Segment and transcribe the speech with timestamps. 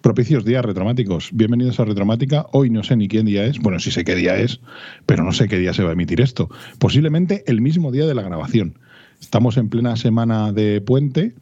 [0.00, 1.28] Propicios días retromáticos.
[1.32, 2.46] Bienvenidos a Retromática.
[2.52, 3.58] Hoy no sé ni quién día es.
[3.58, 4.60] Bueno, sí sé qué día es,
[5.04, 6.48] pero no sé qué día se va a emitir esto.
[6.78, 8.78] Posiblemente el mismo día de la grabación.
[9.20, 11.34] Estamos en plena semana de puente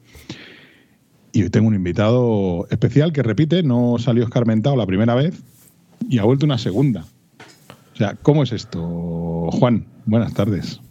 [1.31, 5.41] y hoy tengo un invitado especial que repite, no salió escarmentado la primera vez
[6.09, 7.05] y ha vuelto una segunda.
[7.93, 9.49] O sea, ¿cómo es esto?
[9.51, 10.81] Juan, buenas tardes.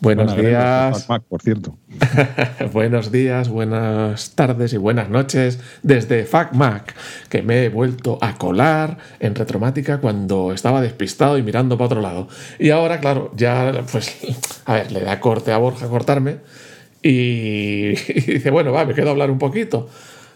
[0.00, 1.08] Buenos días.
[1.28, 1.76] por cierto.
[2.72, 6.94] Buenos días, buenas tardes y buenas noches desde FacMac,
[7.28, 12.00] que me he vuelto a colar en Retromática cuando estaba despistado y mirando para otro
[12.00, 12.28] lado.
[12.58, 14.16] Y ahora, claro, ya, pues,
[14.64, 16.38] a ver, le da corte a Borja cortarme
[17.02, 17.88] y,
[18.26, 19.88] dice, bueno, va, me quedo a hablar un poquito.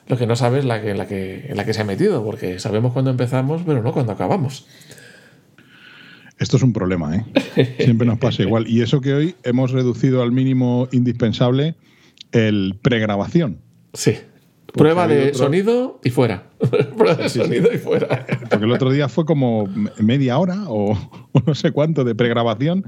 [0.07, 2.93] Lo que no sabes la que, la que, la que se ha metido, porque sabemos
[2.93, 4.67] cuándo empezamos, pero no cuándo acabamos.
[6.39, 7.77] Esto es un problema, ¿eh?
[7.79, 8.67] Siempre nos pasa igual.
[8.69, 11.77] Y eso que hoy hemos reducido al mínimo indispensable
[12.33, 13.59] el pregrabación.
[13.93, 14.17] Sí.
[14.73, 16.49] Prueba de sonido y fuera.
[16.97, 18.27] Prueba de sonido y fuera.
[18.51, 19.69] Porque el otro día fue como
[20.01, 20.99] media hora o,
[21.47, 22.85] no sé cuánto de pregrabación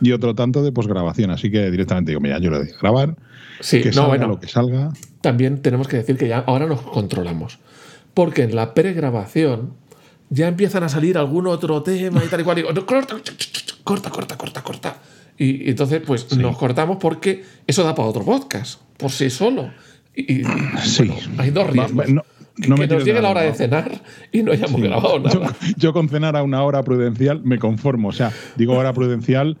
[0.00, 1.30] y otro tanto de posgrabación.
[1.30, 3.16] Así que directamente digo, mira, yo lo digo, grabar,
[3.58, 4.92] sí, que no, salga lo que salga.
[5.22, 7.58] También tenemos que decir que ya ahora nos controlamos.
[8.14, 9.74] Porque en la pregrabación
[10.34, 12.58] ya empiezan a salir algún otro tema y tal y cual.
[12.58, 13.16] Y digo, corta,
[13.84, 14.96] corta, corta, corta, corta.
[15.38, 19.70] Y, entonces, pues nos cortamos porque eso da para otro podcast, por sí solo.
[20.14, 20.42] Y,
[20.82, 21.10] sí.
[21.38, 22.06] hay dos riesgos.
[22.56, 25.56] No, que nos llegue la hora de cenar y no hayamos grabado nada.
[25.60, 28.08] Yo, yo, con cenar a una hora prudencial me conformo.
[28.08, 29.58] O sea, digo hora prudencial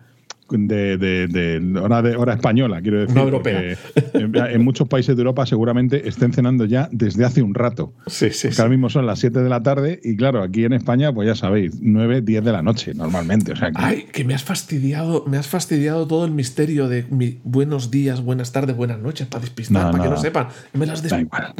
[0.50, 3.16] de, de, hora, de hora española, quiero decir.
[3.16, 3.76] No europea.
[4.14, 7.92] En, muchos países de Europa seguramente estén cenando ya desde hace un rato.
[8.06, 8.48] Sí, sí.
[8.58, 11.34] ahora mismo son las 7 de la tarde y claro, aquí en España, pues ya
[11.34, 13.52] sabéis, 9, 10 de la noche normalmente.
[13.52, 13.82] O sea, que...
[13.82, 18.22] Ay, que me has fastidiado, me has fastidiado todo el misterio de mi buenos días,
[18.22, 20.48] buenas tardes, buenas noches, para despistar, para que no sepan.
[20.72, 21.02] Me las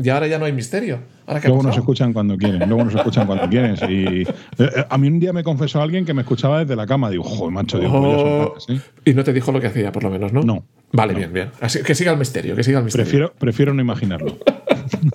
[0.02, 1.00] Y ahora ya no hay misterio.
[1.26, 3.76] luego nos escuchan cuando quieren, luego nos escuchan cuando quieren.
[3.88, 4.26] Y, eh,
[4.58, 7.10] eh, a mí un día me confesó alguien que me escuchaba desde la cama.
[7.10, 8.73] Digo, joder, macho, digo, pues
[9.04, 10.42] Y no te dijo lo que hacía, por lo menos, ¿no?
[10.42, 10.64] No.
[10.92, 11.50] Vale, bien, bien.
[11.60, 13.04] Así que siga el misterio, que siga el misterio.
[13.04, 14.38] Prefiero, prefiero no imaginarlo.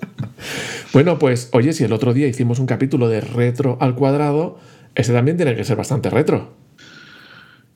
[0.92, 4.58] bueno, pues, oye, si el otro día hicimos un capítulo de retro al cuadrado,
[4.94, 6.54] ese también tiene que ser bastante retro.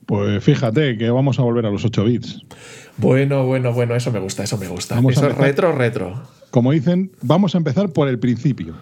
[0.07, 2.43] Pues fíjate que vamos a volver a los 8 bits.
[2.99, 5.01] Bueno, bueno, bueno, eso me gusta, eso me gusta.
[5.09, 6.23] eso es retro, retro.
[6.51, 8.75] Como dicen, vamos a empezar por el principio.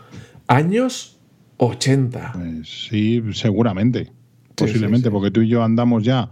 [0.49, 1.19] Años
[1.59, 2.33] 80.
[2.35, 4.11] Pues sí, seguramente.
[4.55, 6.31] Posiblemente, porque tú y yo andamos ya.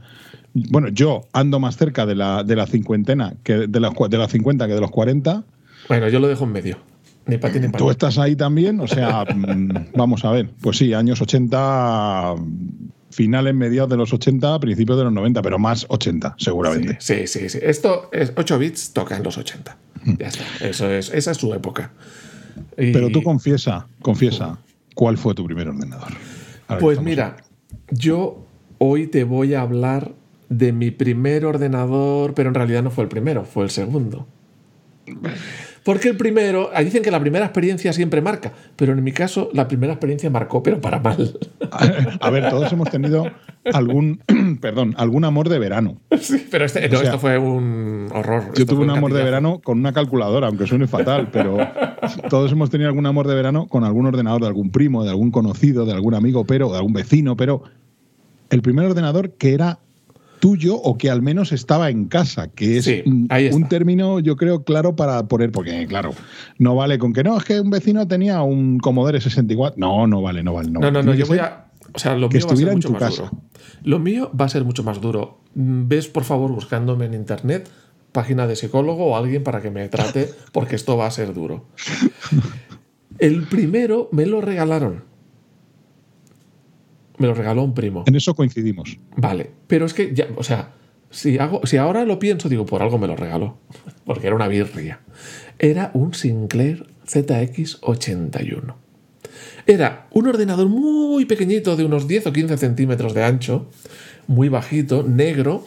[0.54, 4.28] Bueno, yo ando más cerca de la, de la cincuentena que de la, de la
[4.28, 5.44] 50 que de los 40.
[5.88, 6.78] Bueno, yo lo dejo en medio.
[7.26, 10.50] Ni para ti ni para Tú estás ahí también, o sea, mm, vamos a ver.
[10.60, 12.34] Pues sí, años 80,
[13.10, 16.96] finales, mediados de los 80, principios de los 90, pero más 80, seguramente.
[17.00, 17.58] Sí, sí, sí.
[17.62, 19.76] Esto es 8 bits, toca en los 80.
[20.04, 20.12] Mm.
[20.18, 20.44] Ya está.
[20.66, 21.92] Eso es, esa es su época.
[22.76, 24.58] Pero tú confiesa, confiesa,
[24.94, 26.12] ¿cuál fue tu primer ordenador?
[26.78, 27.36] Pues mira,
[27.90, 28.46] yo
[28.78, 30.12] hoy te voy a hablar
[30.50, 34.26] de mi primer ordenador, pero en realidad no fue el primero, fue el segundo.
[35.84, 39.66] Porque el primero, dicen que la primera experiencia siempre marca, pero en mi caso la
[39.66, 41.38] primera experiencia marcó, pero para mal.
[42.20, 43.30] A ver, todos hemos tenido
[43.72, 44.22] algún,
[44.60, 45.98] perdón, algún amor de verano.
[46.20, 48.52] Sí, pero este, esto fue un horror.
[48.56, 51.58] Yo tuve un amor de verano con una calculadora, aunque suene fatal, pero
[52.28, 55.30] todos hemos tenido algún amor de verano con algún ordenador de algún primo, de algún
[55.30, 57.62] conocido, de algún amigo, pero de algún vecino, pero
[58.50, 59.78] el primer ordenador que era
[60.40, 64.96] tuyo o que al menos estaba en casa, que es un, término yo creo claro
[64.96, 66.12] para poner, porque claro,
[66.58, 70.22] no vale con que no, es que un vecino tenía un Commodore 64, no, no
[70.22, 70.70] vale, no vale.
[70.70, 71.66] No, no, no, yo voy a...
[71.92, 73.30] O sea, lo mío va a ser mucho más duro.
[73.82, 75.40] Lo mío va a ser mucho más duro.
[75.54, 77.68] Ves, por favor, buscándome en internet
[78.12, 81.66] página de psicólogo o alguien para que me trate, porque esto va a ser duro.
[83.18, 85.09] El primero me lo regalaron
[87.20, 88.04] me lo regaló un primo.
[88.06, 88.98] En eso coincidimos.
[89.16, 90.72] Vale, pero es que ya, o sea,
[91.10, 93.58] si, hago, si ahora lo pienso, digo, por algo me lo regaló,
[94.04, 95.00] porque era una birria.
[95.58, 98.74] Era un Sinclair ZX81.
[99.66, 103.68] Era un ordenador muy pequeñito, de unos 10 o 15 centímetros de ancho,
[104.26, 105.64] muy bajito, negro,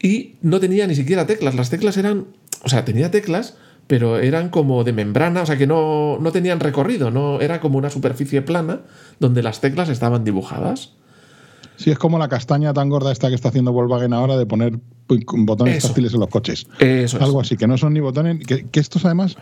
[0.00, 1.54] y no tenía ni siquiera teclas.
[1.54, 2.26] Las teclas eran,
[2.64, 3.56] o sea, tenía teclas,
[3.86, 7.78] pero eran como de membrana, o sea que no, no tenían recorrido, no era como
[7.78, 8.80] una superficie plana
[9.18, 10.94] donde las teclas estaban dibujadas.
[11.76, 14.78] Sí, es como la castaña tan gorda esta que está haciendo Volkswagen ahora de poner
[15.08, 16.66] botones táctiles en los coches.
[16.78, 18.46] Eso Algo así, que no son ni botones.
[18.46, 19.36] Que, estos además,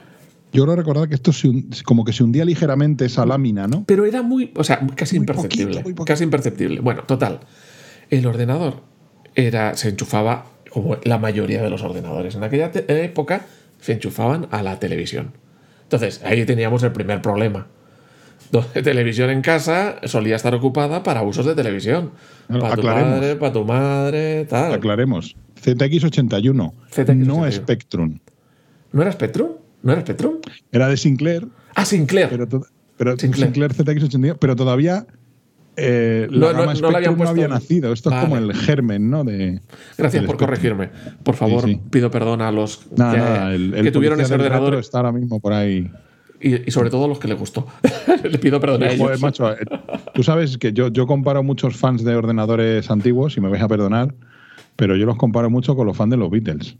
[0.52, 1.32] yo creo recordar que esto
[1.84, 3.84] como que se hundía ligeramente esa lámina, ¿no?
[3.86, 5.84] Pero era muy, o sea, casi imperceptible.
[6.06, 6.80] casi imperceptible.
[6.80, 7.40] Bueno, total.
[8.08, 8.82] El ordenador
[9.34, 12.36] era, se enchufaba como la mayoría de los ordenadores.
[12.36, 13.44] En aquella época
[13.80, 15.32] se enchufaban a la televisión.
[15.82, 17.66] Entonces, ahí teníamos el primer problema.
[18.52, 22.12] donde televisión en casa solía estar ocupada para usos de televisión.
[22.48, 24.74] Para tu padre, para tu madre, tal.
[24.74, 25.36] Aclaremos.
[25.62, 27.14] ZX81, ZX81.
[27.16, 28.18] no Spectrum.
[28.92, 29.48] ¿No era Spectrum?
[29.82, 30.34] ¿No era Spectrum?
[30.72, 32.28] Era de Sinclair, Ah, Sinclair.
[32.28, 32.48] pero,
[32.96, 33.52] pero Sinclair.
[33.52, 33.72] Sinclair.
[33.74, 35.06] ZX81, pero todavía
[35.76, 37.92] eh, No, la no, gama no le habían Spectrum no había nacido.
[37.92, 38.22] Esto Vale.
[38.22, 39.24] es como el germen, ¿no?
[39.24, 39.60] De,
[39.96, 40.38] Gracias por Spectrum.
[40.38, 40.90] corregirme.
[41.22, 41.80] Por favor, Sí, sí.
[41.90, 45.40] pido perdón a los que, nada, el, el que tuvieron ese ordenador está ahora mismo
[45.40, 45.90] por ahí.
[46.40, 47.66] y, y sobre todo a los que les gustó.
[48.24, 49.20] Les pido perdón a Joder, ellos.
[49.22, 49.56] macho, eh,
[50.14, 53.68] tú sabes que yo, yo comparo muchos fans de ordenadores antiguos, y me vais a
[53.68, 54.14] perdonar,
[54.76, 56.76] pero yo los comparo mucho con los fans de los Beatles.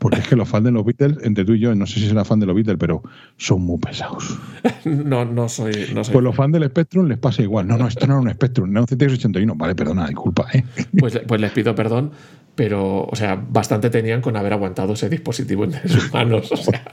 [0.00, 2.08] Porque es que los fans de los Beatles, entre tú y yo, no sé si
[2.08, 3.02] será fan de los Beatles, pero
[3.36, 4.38] son muy pesados.
[4.84, 5.72] No, no soy.
[5.94, 6.12] No soy.
[6.12, 7.66] Pues los fans del Spectrum les pasa igual.
[7.66, 9.56] No, no, esto no era un Spectrum, era un ZX81.
[9.56, 10.64] Vale, perdona, disculpa, ¿eh?
[10.98, 12.12] Pues, pues les pido perdón,
[12.54, 16.50] pero, o sea, bastante tenían con haber aguantado ese dispositivo en sus manos.
[16.52, 16.82] O sea.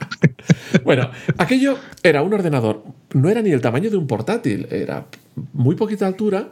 [0.84, 2.84] Bueno, aquello era un ordenador,
[3.14, 5.06] no era ni el tamaño de un portátil, era
[5.52, 6.50] muy poquita altura,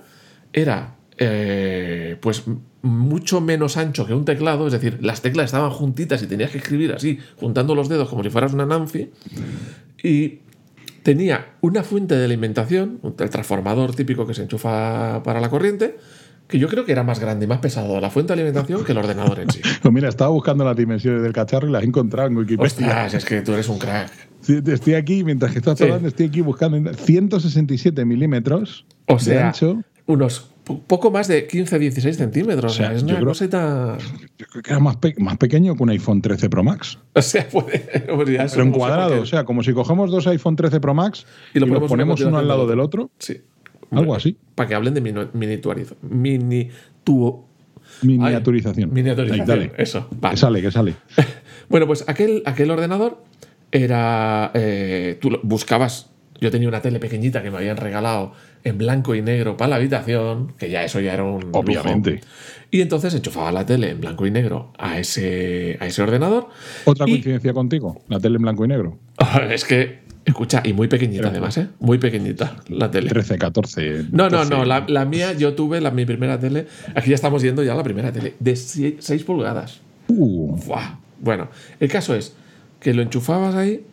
[0.52, 2.44] era eh, pues
[2.86, 6.58] mucho menos ancho que un teclado, es decir, las teclas estaban juntitas y tenías que
[6.58, 9.10] escribir así, juntando los dedos como si fueras una Nancy,
[10.02, 10.40] y
[11.02, 15.96] tenía una fuente de alimentación, el transformador típico que se enchufa para la corriente,
[16.48, 18.92] que yo creo que era más grande y más pesado la fuente de alimentación que
[18.92, 19.60] el ordenador en sí.
[19.82, 22.66] Pues mira, estaba buscando las dimensiones del cacharro y las he encontrado en Wikipedia.
[22.66, 24.10] Ostras, es que tú eres un crack.
[24.68, 25.84] Estoy aquí, mientras que estás Sí.
[25.84, 29.82] hablando, estoy aquí buscando 167 milímetros O de sea, ancho.
[30.06, 30.50] unos
[30.86, 32.72] poco más de 15-16 centímetros.
[32.72, 33.96] O sea, es yo una creo- cosita.
[34.38, 36.98] Yo creo que era más, pe- más pequeño que un iPhone 13 Pro Max.
[37.14, 37.78] O sea, puede.
[38.14, 40.80] pues ya Pero en no sé cuadrado, o sea, como si cogemos dos iPhone 13
[40.80, 41.24] Pro Max
[41.54, 43.40] Y y, lo los ponemos uno al lado del otro, Sí.
[43.92, 44.36] algo así.
[44.54, 46.68] Para que hablen de minu- miniaturiz- mini
[47.04, 47.44] tu-
[48.02, 48.90] Miniaturización.
[48.90, 49.46] Ay, miniaturización.
[49.46, 49.72] Dale.
[49.78, 50.08] Eso.
[50.20, 50.34] vale.
[50.34, 50.94] Que sale, que sale.
[51.68, 53.22] Bueno, pues aquel, aquel ordenador
[53.72, 54.50] era.
[54.54, 56.10] eh, tú lo- buscabas.
[56.40, 58.32] Yo tenía una tele pequeñita que me habían regalado
[58.64, 61.40] en blanco y negro para la habitación, que ya eso ya era un.
[61.42, 61.58] lujo.
[61.60, 62.20] Obviamente.
[62.70, 66.48] Y entonces enchufaba la tele en blanco y negro a ese, a ese ordenador.
[66.84, 68.98] Otra Y- coincidencia contigo, la tele en blanco y negro.
[69.50, 71.68] Es que, escucha, y muy pequeñita además, ¿eh?
[71.80, 73.08] Muy pequeñita la tele.
[73.08, 74.04] 13, 14.
[74.10, 74.50] No, no, 12.
[74.50, 76.66] no, la, la mía yo tuve la, mi primera tele.
[76.94, 79.80] Aquí ya estamos yendo ya a la primera tele, de 6 pulgadas.
[80.08, 80.98] Uh, Buah.
[81.20, 81.48] Bueno,
[81.80, 82.34] el caso es
[82.80, 83.84] que lo enchufabas ahí,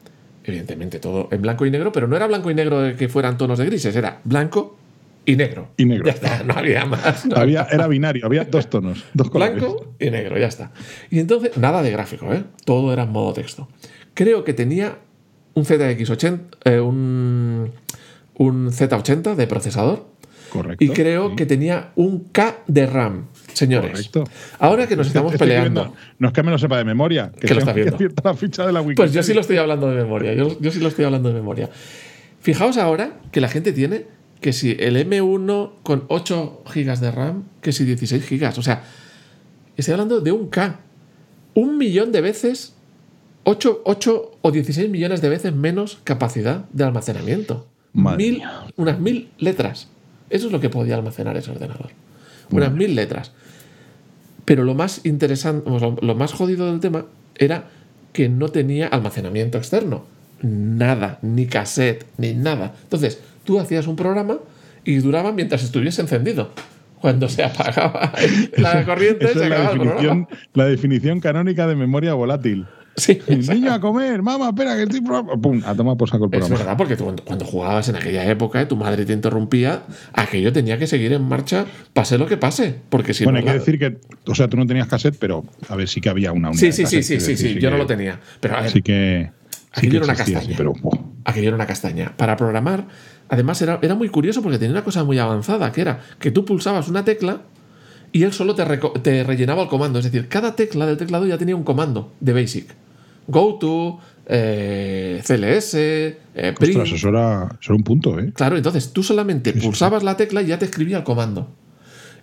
[0.43, 3.37] evidentemente todo en blanco y negro, pero no era blanco y negro de que fueran
[3.37, 4.77] tonos de grises, era blanco
[5.25, 5.69] y negro.
[5.77, 6.05] Y negro.
[6.05, 7.25] Ya está, no había más.
[7.25, 9.55] no había, era binario, había dos tonos, dos colores.
[9.55, 10.71] Blanco y negro, ya está.
[11.09, 12.43] Y entonces, nada de gráfico, ¿eh?
[12.65, 13.69] Todo era en modo texto.
[14.13, 14.97] Creo que tenía
[15.53, 17.71] un ZX80, eh, un,
[18.35, 20.05] un Z80 de procesador.
[20.49, 20.83] Correcto.
[20.83, 21.35] Y creo sí.
[21.35, 23.91] que tenía un K de RAM, señores.
[23.91, 24.23] Correcto.
[24.59, 25.81] Ahora que nos estamos Estoy peleando.
[25.83, 27.95] viendo- no es que me lo sepa de memoria, que, Que lo estás viendo.
[27.95, 29.05] acierta la ficha de la Wikipedia.
[29.05, 30.33] Pues yo sí lo estoy hablando de memoria.
[30.33, 31.69] Yo, yo sí lo estoy hablando de memoria.
[32.41, 34.05] Fijaos ahora que la gente tiene
[34.41, 38.57] que si el M1 con 8 GB de RAM, que si 16 GB.
[38.57, 38.83] O sea,
[39.77, 40.79] estoy hablando de un K.
[41.53, 42.73] Un millón de veces,
[43.45, 47.67] 8, 8 o 16 millones de veces menos capacidad de almacenamiento.
[47.93, 48.63] Madre Mil- mía.
[48.75, 49.87] unas mil letras.
[50.29, 51.89] Eso es lo que podía almacenar ese ordenador.
[52.49, 53.31] Unas mil letras.
[54.45, 57.65] Pero lo más interesante, lo más jodido del tema era
[58.11, 60.05] que no tenía almacenamiento externo.
[60.41, 62.73] Nada, ni cassette, ni nada.
[62.83, 64.37] Entonces, tú hacías un programa
[64.83, 66.51] y duraba mientras estuviese encendido.
[66.99, 68.13] Cuando se apagaba
[68.57, 70.01] la corriente, Esa se es la acababa el programa.
[70.01, 72.65] definición, la definición canónica de memoria volátil.
[72.95, 76.33] Sí, niño a comer, mamá, espera que estoy pro- Pum, a tomar por saco el
[76.33, 76.57] Es programa.
[76.59, 79.81] verdad, porque tú cuando, jugabas en aquella época, tu madre te interrumpía,
[80.13, 82.75] aquello tenía que seguir en marcha, pase lo que pase.
[82.89, 83.45] Porque si bueno, no.
[83.47, 83.97] hay que decir que,
[84.29, 86.59] o sea, tú no tenías cassette, pero a ver, sí que había una unidad.
[86.61, 88.19] Sí, sí, sí, cassette, sí, sí, decir, sí, yo no lo tenía.
[88.39, 89.31] Pero a ver, Sí que.
[89.49, 90.53] sí Aquello que era una castaña.
[90.55, 90.73] pero.
[90.73, 90.99] buah.
[91.25, 92.13] aquello era una castaña.
[92.15, 92.85] Para programar,
[93.29, 96.45] además era, era muy curioso porque tenía una cosa muy avanzada, que era que tú
[96.45, 97.41] pulsabas una tecla
[98.13, 98.63] y él solo te,
[99.23, 99.99] rellenaba el comando.
[99.99, 102.67] Es decir, cada tecla del teclado ya tenía un comando de basic.
[103.27, 106.15] Go to, eh, CLS, eh,
[106.57, 106.77] print.
[106.77, 108.31] Ostras, eso era, eso era un punto, ¿eh?
[108.35, 111.49] Claro, entonces tú solamente pulsabas la tecla y ya te escribía el comando.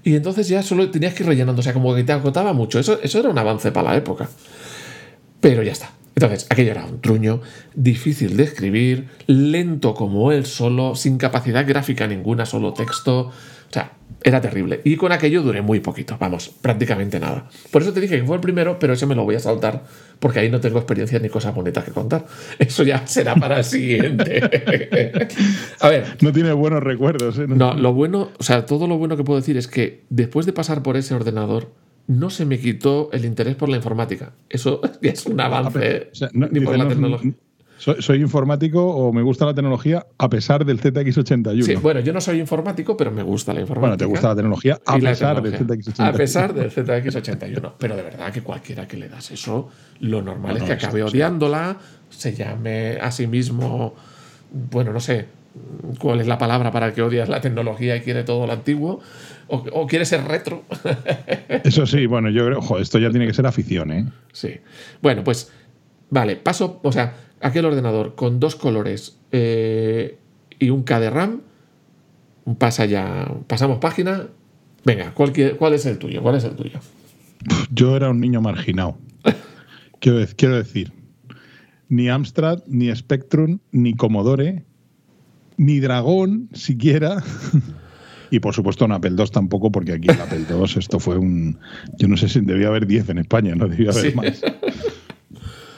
[0.05, 2.79] Y entonces ya solo tenías que ir rellenando, o sea, como que te agotaba mucho.
[2.79, 4.31] Eso, eso era un avance para la época.
[5.41, 5.91] Pero ya está.
[6.15, 7.41] Entonces, aquello era un truño,
[7.75, 13.33] difícil de escribir, lento como él solo, sin capacidad gráfica ninguna, solo texto.
[14.23, 14.81] Era terrible.
[14.85, 17.49] Y con aquello duré muy poquito, vamos, prácticamente nada.
[17.71, 19.85] Por eso te dije que fue el primero, pero ese me lo voy a saltar,
[20.19, 22.27] porque ahí no tengo experiencia ni cosas bonitas que contar.
[22.59, 24.43] Eso ya será para el siguiente.
[25.81, 27.47] a ver, No tiene buenos recuerdos, ¿eh?
[27.49, 30.53] no, lo bueno, o sea, todo lo bueno que puedo decir es que después de
[30.53, 31.71] pasar por ese ordenador,
[32.07, 34.33] no se me quitó el interés por la informática.
[34.49, 36.09] Eso ya es un avance.
[36.13, 37.33] O sea, no, ni por la no- tecnología.
[37.81, 41.63] Soy, soy informático o me gusta la tecnología a pesar del ZX81.
[41.63, 43.81] Sí, bueno, yo no soy informático, pero me gusta la informática.
[43.81, 45.95] Bueno, te gusta la tecnología a la pesar del tecnología.
[45.95, 46.09] ZX81.
[46.09, 47.73] A pesar del ZX81.
[47.79, 49.71] Pero de verdad que cualquiera que le das eso,
[50.01, 51.79] lo normal es que acabe odiándola,
[52.11, 53.95] se llame a sí mismo,
[54.71, 55.25] bueno, no sé
[55.99, 59.01] cuál es la palabra para que odias la tecnología y quiere todo lo antiguo,
[59.49, 60.65] o, o quiere ser retro.
[61.65, 64.07] Eso sí, bueno, yo creo, ojo, esto ya tiene que ser afición, ¿eh?
[64.33, 64.61] Sí.
[65.01, 65.51] Bueno, pues,
[66.11, 70.19] vale, paso, o sea, aquel ordenador con dos colores eh,
[70.59, 71.41] y un K de RAM,
[72.59, 74.29] pasa ya, pasamos página.
[74.85, 76.23] Venga, ¿cuál, ¿cuál es el tuyo?
[76.23, 76.79] ¿Cuál es el tuyo?
[77.73, 78.99] Yo era un niño marginado.
[80.01, 80.93] quiero, quiero decir,
[81.89, 84.65] ni Amstrad, ni Spectrum, ni Commodore,
[85.57, 87.23] ni Dragón siquiera.
[88.31, 91.59] y por supuesto un Apple II tampoco, porque aquí el Apple II esto fue un...
[91.99, 94.17] Yo no sé si debía haber 10 en España, no debía haber Sí.
[94.17, 94.41] más.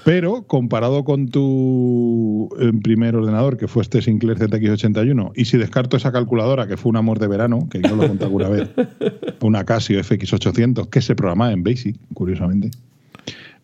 [0.05, 5.97] Pero comparado con tu eh, primer ordenador, que fue este Sinclair ZX81, y si descarto
[5.97, 8.69] esa calculadora, que fue un amor de verano, que yo lo conté alguna vez,
[9.43, 12.71] una Casio FX800, que se programaba en BASIC, curiosamente,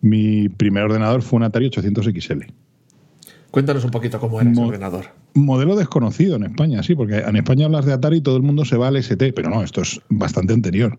[0.01, 2.43] mi primer ordenador fue un Atari 800 XL.
[3.51, 5.07] Cuéntanos un poquito cómo era ese Mo- ordenador.
[5.35, 8.65] Modelo desconocido en España, sí, porque en España hablas de Atari y todo el mundo
[8.65, 10.99] se va al ST, pero no, esto es bastante anterior.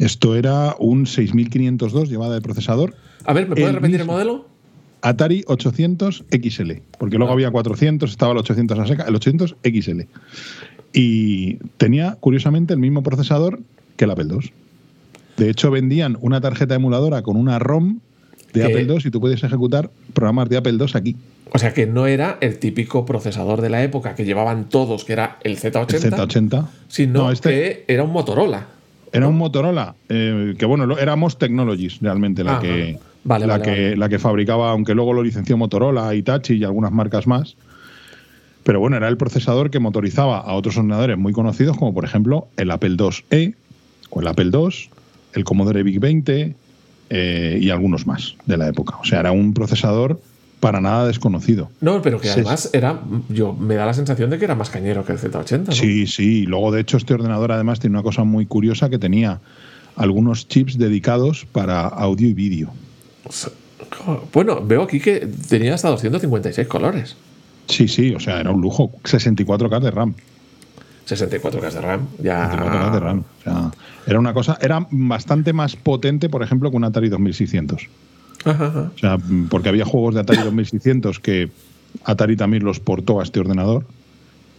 [0.00, 2.94] Esto era un 6502 llevada de procesador,
[3.26, 4.46] A ver, ¿me puedes el repetir el modelo?
[5.02, 7.34] Atari 800 XL, porque luego Ah.
[7.34, 10.06] había 400, estaba el 800 a seca, el 800 XL.
[10.94, 13.60] Y tenía, curiosamente, el mismo procesador
[13.96, 14.52] que el Apple II.
[15.36, 18.00] De hecho, vendían una tarjeta emuladora con una ROM
[18.54, 21.16] de Apple II y tú puedes ejecutar programas de Apple II aquí.
[21.52, 25.12] O sea, que no era el típico procesador de la época que llevaban todos, que
[25.12, 26.68] era el Z80, El Z80.
[26.88, 28.66] sino No, este- que era un Motorola.
[29.12, 32.60] Era un Motorola, eh, que bueno, era Most Technologies realmente la, Ajá.
[32.62, 33.96] que, Vale, la, vale, que, vale.
[33.96, 37.56] la que fabricaba, aunque luego lo licenció Motorola, Hitachi y algunas marcas más.
[38.62, 42.48] Pero bueno, era el procesador que motorizaba a otros ordenadores muy conocidos, como por ejemplo
[42.56, 42.96] el Apple
[43.30, 43.54] IIe
[44.10, 44.90] o el Apple II,
[45.34, 46.54] el Commodore VIC 20
[47.10, 48.96] eh, y algunos más de la época.
[49.00, 50.20] O sea, era un procesador
[50.60, 51.70] para nada desconocido.
[51.80, 53.00] No, pero que además era.
[53.28, 55.66] Yo me da la sensación de que era más cañero que el Z80.
[55.66, 55.72] ¿no?
[55.72, 56.44] Sí, sí.
[56.46, 59.40] Luego, de hecho, este ordenador además tiene una cosa muy curiosa que tenía
[59.96, 62.70] algunos chips dedicados para audio y vídeo.
[63.24, 63.50] O sea,
[64.32, 67.16] Bueno, veo aquí que tenía hasta 256 colores.
[67.66, 68.92] Sí, sí, o sea, era un lujo.
[69.04, 70.14] 64K de RAM.
[71.08, 72.06] 64K de RAM.
[72.22, 72.50] Ya.
[72.50, 73.24] 64K de RAM.
[73.40, 73.70] O sea,
[74.06, 77.88] era una cosa, era bastante más potente, por ejemplo, que un Atari 2600.
[78.44, 78.90] Ajá, ajá.
[78.94, 79.18] O sea,
[79.50, 81.50] porque había juegos de Atari 2600 que
[82.04, 83.84] Atari también los portó a este ordenador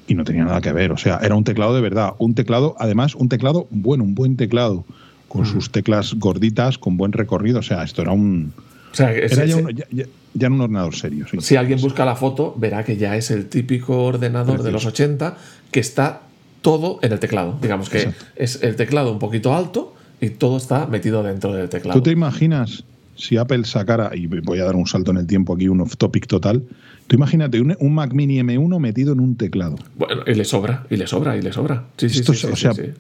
[0.08, 0.92] y no tenía nada que ver.
[0.92, 2.14] O sea, era un teclado de verdad.
[2.20, 4.84] Un teclado, además, un teclado bueno, un buen teclado,
[5.28, 7.60] con sus teclas gorditas, con buen recorrido.
[7.60, 8.54] O sea, esto era un.
[8.92, 11.26] O sea, que Era ya, un, ya, ya- ya era un ordenador serio.
[11.32, 11.38] Sí.
[11.40, 15.38] si alguien busca la foto, verá que ya es el típico ordenador de los 80
[15.72, 16.22] que está
[16.62, 17.58] todo en el teclado.
[17.62, 18.26] Digamos que Exacto.
[18.36, 21.98] es el teclado un poquito alto y todo está metido dentro del teclado.
[22.00, 22.84] ¿Tú te imaginas
[23.15, 25.98] si Apple sacara, y voy a dar un salto en el tiempo aquí, un off
[25.98, 26.63] topic total,
[27.08, 29.75] tú imagínate un, un Mac Mini M1 metido en un teclado?
[29.96, 31.86] Bueno, y le sobra, y le sobra, y le sobra.
[31.98, 32.91] Sí, sí, Esto sí, o sea, sí.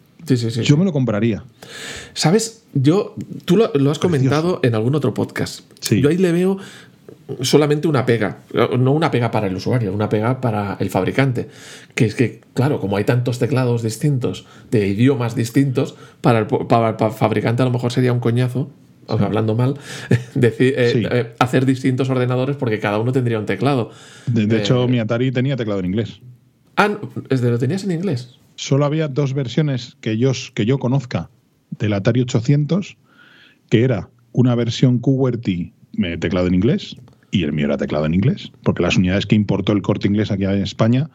[0.63, 1.43] Yo me lo compraría.
[2.13, 2.63] ¿Sabes?
[2.73, 3.15] Yo,
[3.45, 5.61] tú lo, lo has comentado en algún otro podcast.
[5.79, 5.99] Sí.
[5.99, 6.57] Yo ahí le veo
[7.41, 8.39] solamente una pega,
[8.77, 11.49] no una pega para el usuario, una pega para el fabricante.
[11.95, 16.97] Que es que, claro, como hay tantos teclados distintos, de idiomas distintos, para el, para,
[16.97, 18.69] para el fabricante a lo mejor sería un coñazo,
[19.07, 19.75] aunque hablando mal,
[20.35, 21.03] decir, eh, Sí.
[21.09, 23.91] eh, hacer distintos ordenadores porque cada uno tendría un teclado.
[24.27, 26.21] De, de Eh, hecho, mi Atari tenía teclado en inglés.
[26.75, 28.39] Ah, no, ¿es de- ¿lo tenías en inglés?
[28.55, 31.29] Solo había dos versiones que yo, que yo conozca
[31.79, 32.97] del Atari 800,
[33.69, 35.73] que era una versión QWERTY
[36.19, 36.95] teclado en inglés
[37.31, 40.31] y el mío era teclado en inglés, porque las unidades que importó el corte inglés
[40.31, 41.09] aquí en España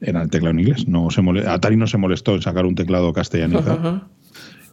[0.00, 0.86] eran el teclado en inglés.
[0.88, 4.02] No se mole- Atari no se molestó en sacar un teclado castellanizado.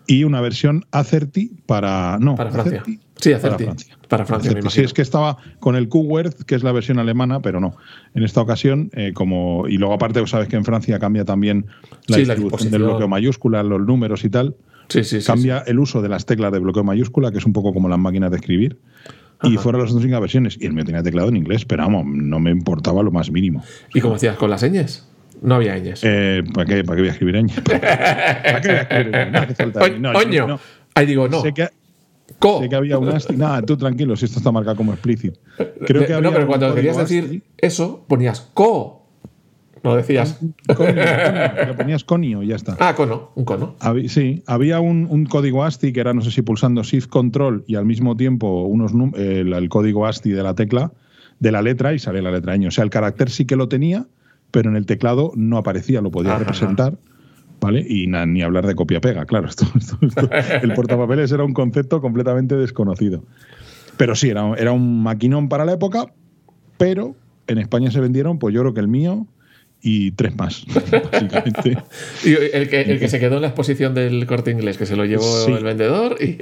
[0.08, 2.18] Y una versión A30 para.
[2.20, 2.84] No, Para Francia.
[2.84, 3.64] A30 Sí, para Acerti.
[3.64, 3.98] Francia.
[4.10, 4.62] Para Francia, me A30.
[4.62, 4.86] Sí, imagino.
[4.86, 7.78] es que estaba con el QWERTY, que es la versión alemana, pero no.
[8.14, 9.68] En esta ocasión, eh, como.
[9.68, 11.68] Y luego, aparte, sabes que en Francia cambia también
[12.08, 14.56] la Sí, la del bloqueo mayúscula, los números y tal.
[14.90, 15.28] Sí, sí, sí.
[15.28, 18.00] Cambia el uso de las teclas de bloqueo mayúscula, que es un poco como las
[18.00, 18.78] máquinas de escribir.
[19.44, 20.58] Y fueron las dos versiones.
[20.60, 23.64] Y el mío tenía teclado en inglés, pero vamos, no me importaba lo más mínimo.
[23.94, 25.08] ¿Y cómo hacías con las señas?
[25.44, 26.00] No había ñes.
[26.04, 27.48] Eh, ¿para, qué, ¿Para qué voy a escribir ñ?
[27.64, 29.32] ¿Para qué voy a escribir ñ?
[29.32, 29.80] No hace falta.
[29.82, 30.48] Oñ- No, yo- Oño.
[30.48, 30.60] no.
[30.96, 31.42] Ahí digo, no.
[31.42, 31.68] Sé que,
[32.40, 32.62] Co.
[32.62, 33.36] Sé que había un ASCII.
[33.38, 35.40] Nada, tú tranquilo, si esto está marcado como explícito.
[35.86, 37.22] Creo que había no, pero cuando querías ASCII.
[37.22, 39.02] decir eso, ponías co.
[39.84, 40.40] No decías.
[40.78, 42.78] Conio, le ponías conio y ya está.
[42.80, 43.76] Ah, cono, un cono.
[44.08, 47.76] Sí, había un, un código ASCII que era, no sé si pulsando Shift Control y
[47.76, 50.94] al mismo tiempo unos el, el código ASCII de la tecla
[51.40, 52.68] de la letra y sale la letra ñ.
[52.68, 54.06] O sea, el carácter sí que lo tenía,
[54.54, 56.40] pero en el teclado no aparecía, lo podía Ajá.
[56.40, 56.98] representar.
[57.60, 57.84] ¿Vale?
[57.88, 59.48] Y na- ni hablar de copia-pega, claro.
[59.48, 60.30] Esto, esto- esto-
[60.62, 63.24] el portapapeles era un concepto completamente desconocido.
[63.98, 66.14] Pero sí, era, era un maquinón para la época,
[66.78, 67.16] pero
[67.48, 69.26] en España se vendieron, pues yo creo que el mío
[69.82, 70.66] y tres más,
[71.12, 71.78] básicamente.
[72.26, 74.96] Y el que, el que se quedó en la exposición del corte inglés, que se
[74.96, 75.52] lo llevó Sí.
[75.54, 76.38] el vendedor y.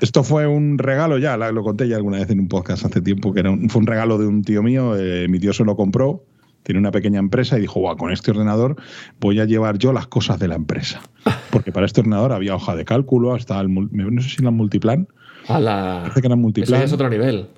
[0.00, 3.32] Esto fue un regalo ya, lo conté ya alguna vez en un podcast hace tiempo,
[3.32, 5.76] que era un- fue un regalo de un tío mío, eh, mi tío se lo
[5.76, 6.24] compró,
[6.62, 8.76] tiene una pequeña empresa y dijo, Guau, con este ordenador
[9.20, 11.00] voy a llevar yo las cosas de la empresa.
[11.50, 15.08] Porque para este ordenador había hoja de cálculo, hasta el, no sé si era multiplan,
[15.48, 15.98] A la.
[16.02, 16.80] parece que era Eso multiplan.
[16.80, 17.48] ya es otro nivel.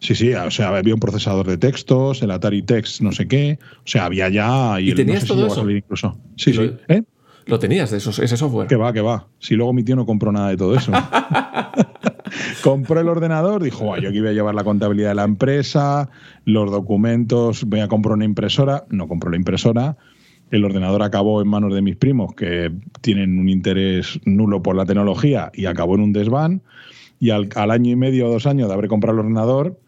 [0.00, 3.58] Sí, sí, o sea, había un procesador de textos, el Atari Text, no sé qué,
[3.78, 4.80] o sea, había ya...
[4.80, 5.54] ¿Y el- tenías no sé si todo a eso?
[5.60, 6.18] salir incluso.
[6.36, 6.74] Sí, lo- sí.
[6.88, 7.02] ¿Eh?
[7.46, 8.68] Lo tenías de esos, ese software.
[8.68, 9.26] Que va, que va.
[9.38, 10.92] Si luego mi tío no compró nada de todo eso.
[12.62, 16.08] Compró el ordenador, dijo, "Buah, yo aquí voy a llevar la contabilidad de la empresa,
[16.44, 18.84] los documentos, voy a comprar una impresora.
[18.88, 19.96] No compró la impresora.
[20.50, 22.70] El ordenador acabó en manos de mis primos, que
[23.00, 26.62] tienen un interés nulo por la tecnología, y acabó en un desván.
[27.20, 29.78] Y al, al año y medio o dos años de haber comprado el ordenador,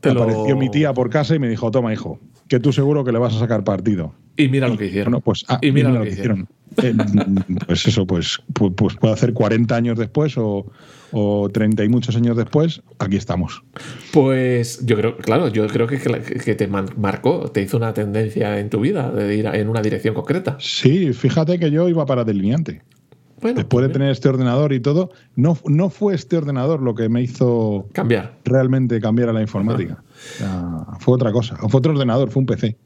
[0.00, 3.04] Te lo- apareció mi tía por casa y me dijo, toma, hijo, que tú seguro
[3.04, 4.14] que le vas a sacar partido.
[4.36, 5.12] Y mira lo que hicieron.
[5.12, 6.48] Bueno, pues, ah, y mira, mira lo que hicieron.
[6.82, 6.94] Eh,
[7.66, 10.66] pues eso, pues, pu- pues puede hacer 40 años después o,
[11.12, 13.62] o 30 y muchos años después, aquí estamos.
[14.12, 18.68] Pues yo creo, claro, yo creo que, que te marcó, te hizo una tendencia en
[18.70, 20.56] tu vida de ir en una dirección concreta.
[20.60, 22.82] Sí, fíjate que yo iba para delineante.
[23.40, 26.94] Bueno, Después de pues tener este ordenador y todo, no, no fue este ordenador lo
[26.94, 28.38] que me hizo cambiar.
[28.44, 30.02] realmente cambiar a la informática.
[31.00, 31.56] Fue otra cosa.
[31.56, 32.76] Fue otro ordenador, fue un PC.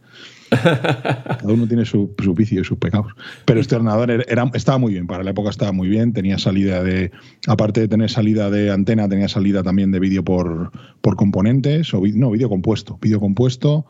[0.51, 3.13] Cada uno tiene su, su vicio y sus pecados.
[3.45, 6.13] Pero este ordenador era, estaba muy bien, para la época estaba muy bien.
[6.13, 7.13] Tenía salida de,
[7.47, 12.03] aparte de tener salida de antena, tenía salida también de vídeo por, por componentes, o
[12.15, 12.99] no, vídeo compuesto.
[13.01, 13.87] Vídeo compuesto.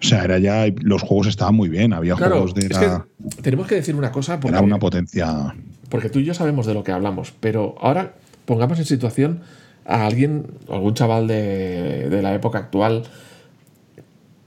[0.00, 0.66] O sea, era ya.
[0.80, 1.92] Los juegos estaban muy bien.
[1.92, 2.66] Había Claro, juegos de.
[2.66, 5.54] es Era, que tenemos que decir una cosa porque, era una potencia.
[5.88, 8.14] porque tú y yo sabemos de lo que hablamos, pero ahora
[8.46, 9.40] pongamos en situación
[9.84, 13.02] a alguien, algún chaval de, de la época actual,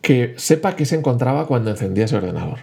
[0.01, 2.59] que sepa qué se encontraba cuando encendía ese ordenador.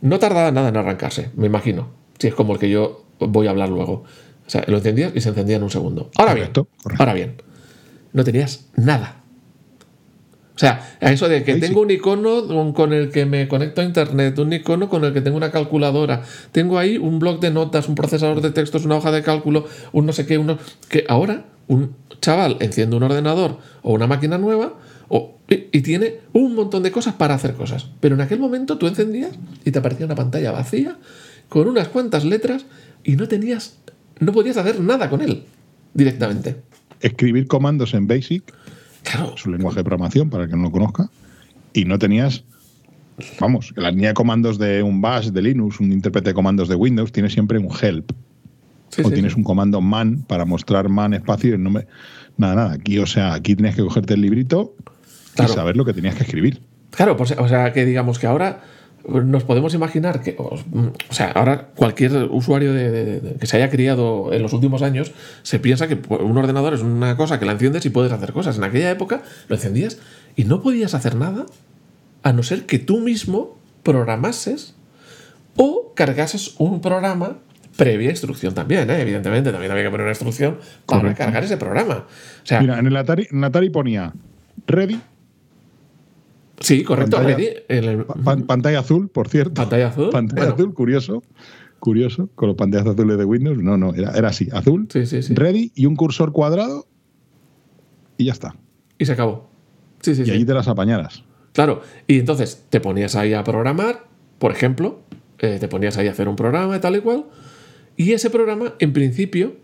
[0.00, 1.88] No tardaba nada en arrancarse, me imagino,
[2.18, 4.04] si es como el que yo voy a hablar luego.
[4.46, 6.10] O sea, lo encendías y se encendía en un segundo.
[6.16, 7.02] Ahora Correcto, bien, correcto.
[7.02, 7.34] ahora bien,
[8.12, 9.16] no tenías nada.
[10.54, 11.84] O sea, a eso de que tengo sí.
[11.86, 15.20] un icono con- con el que me conecto a internet, un icono con el que
[15.20, 19.10] tengo una calculadora, tengo ahí un blog de notas, un procesador de textos, una hoja
[19.12, 23.92] de cálculo, un no sé qué, uno que ahora un chaval enciende un ordenador o
[23.92, 24.74] una máquina nueva
[25.08, 27.88] o- y, y tiene un montón de cosas para hacer cosas.
[28.00, 29.32] Pero en aquel momento tú encendías
[29.64, 30.96] y te aparecía una pantalla vacía
[31.48, 32.64] con unas cuantas letras
[33.04, 33.78] y no tenías,
[34.20, 35.44] no podías hacer nada con él
[35.94, 36.56] directamente.
[37.00, 38.42] Escribir comandos en Basic
[39.02, 41.10] Claro, es un lenguaje de programación para el que no lo conozca,
[41.74, 42.44] y no tenías,
[43.40, 46.76] vamos, la línea de comandos de un bash de Linux, un intérprete de comandos de
[46.76, 48.12] Windows, tiene siempre un help,
[48.94, 49.38] sí, o sí, tienes sí.
[49.38, 51.86] un comando man para mostrar man espacio y el nombre.
[52.36, 54.74] Nada, nada, aquí, o sea, aquí tienes que cogerte el librito
[55.34, 55.50] Claro.
[55.50, 56.60] y saber lo que tenías que escribir.
[56.90, 58.60] Claro, pues, o sea, que digamos que ahora
[59.08, 60.56] nos podemos imaginar que, o,
[61.10, 65.10] sea, ahora cualquier usuario de- de- de- que se haya criado en los últimos años
[65.42, 68.58] se piensa que un ordenador es una cosa que la enciendes y puedes hacer cosas.
[68.58, 69.98] En aquella época lo encendías
[70.36, 71.46] y no podías hacer nada
[72.22, 74.74] a no ser que tú mismo programases
[75.56, 77.38] o cargases un programa
[77.76, 79.00] previa instrucción también, ¿eh?
[79.00, 81.18] evidentemente, también había que poner una instrucción para Correcto.
[81.24, 82.06] cargar ese programa.
[82.42, 84.12] O sea, Mira, en el Atari, en Atari ponía
[84.66, 85.00] ready,
[86.60, 89.54] sí, correcto, pantalla- ready, el- pa- pantalla azul, por cierto.
[89.54, 90.54] Pantalla azul, Pantalla bueno.
[90.54, 91.22] azul, curioso.
[91.78, 93.58] Curioso, con los pantallas azules de Windows.
[93.58, 95.34] No, no, era, era así, azul, Sí, sí, sí.
[95.34, 96.86] ready y un cursor cuadrado
[98.16, 98.54] y ya está.
[98.98, 99.50] y se acabó.
[100.00, 100.30] Sí, sí, Y sí.
[100.30, 101.24] allí te las apañaras.
[101.52, 104.04] Claro, y entonces te ponías ahí a programar,
[104.38, 105.00] por ejemplo,
[105.40, 107.24] eh, te ponías ahí a hacer un programa y tal y cual,
[107.96, 109.56] y ese programa, en principio,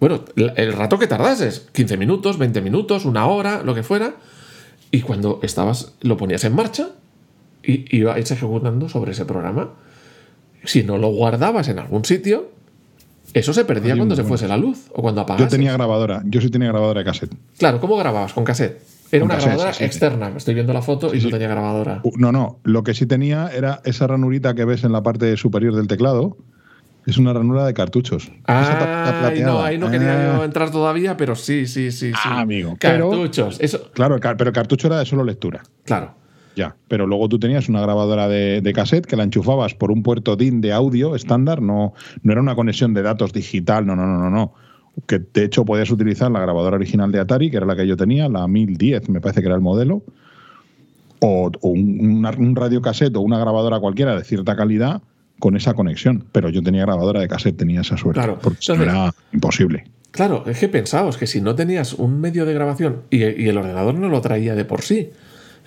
[0.00, 4.14] bueno, el rato que tardases, 15 minutos, 20 minutos, una hora, lo que fuera,
[4.90, 6.90] y cuando estabas, lo ponías en marcha
[7.62, 9.74] y ibas ejecutando sobre ese programa.
[10.64, 12.50] Si no lo guardabas en algún sitio,
[13.34, 15.50] eso se perdía cuando se fuese la luz o cuando Yo apagases.
[15.50, 17.34] tenía grabadora, yo sí tenía grabadora de cassette.
[17.58, 18.32] Claro, ¿cómo grababas?
[18.32, 18.80] Con cassette.
[19.12, 19.86] Era una cassette, grabadora sí, sí, sí.
[19.86, 20.32] externa.
[20.36, 22.00] Estoy viendo la foto y no tenía grabadora.
[22.04, 25.36] Uh, No, no, lo que sí tenía era esa ranurita que ves en la parte
[25.36, 26.36] superior del teclado.
[27.10, 28.30] Es una ranura de cartuchos.
[28.46, 32.18] Ah, no, ahí no quería Ah, yo entrar todavía, pero sí, sí, sí, sí.
[32.24, 35.60] Ah, amigo, pero- Cartuchos, eso, Claro, pero el cartucho era de solo lectura.
[35.84, 36.14] claro.
[36.56, 40.02] Ya, pero luego tú tenías una grabadora de, de cassette que la enchufabas por un
[40.02, 44.04] puerto DIN de audio estándar, no, no era una conexión de datos digital, no, no,
[44.06, 44.52] no, no, no.
[45.06, 47.96] Que de hecho podías utilizar la grabadora original de Atari, que era la que yo
[47.96, 50.02] tenía, la 1010, me parece que era el modelo,
[51.20, 55.02] o, un, un radiocassette o una grabadora cualquiera de cierta calidad
[55.40, 56.24] con esa conexión.
[56.30, 58.20] Pero yo tenía grabadora de cassette, tenía esa suerte.
[58.20, 58.38] Claro.
[58.40, 59.84] Porque Entonces- era imposible.
[60.12, 63.56] Claro, es que pensaos que si no tenías un medio de grabación y, y el
[63.56, 65.10] ordenador no lo traía de por sí,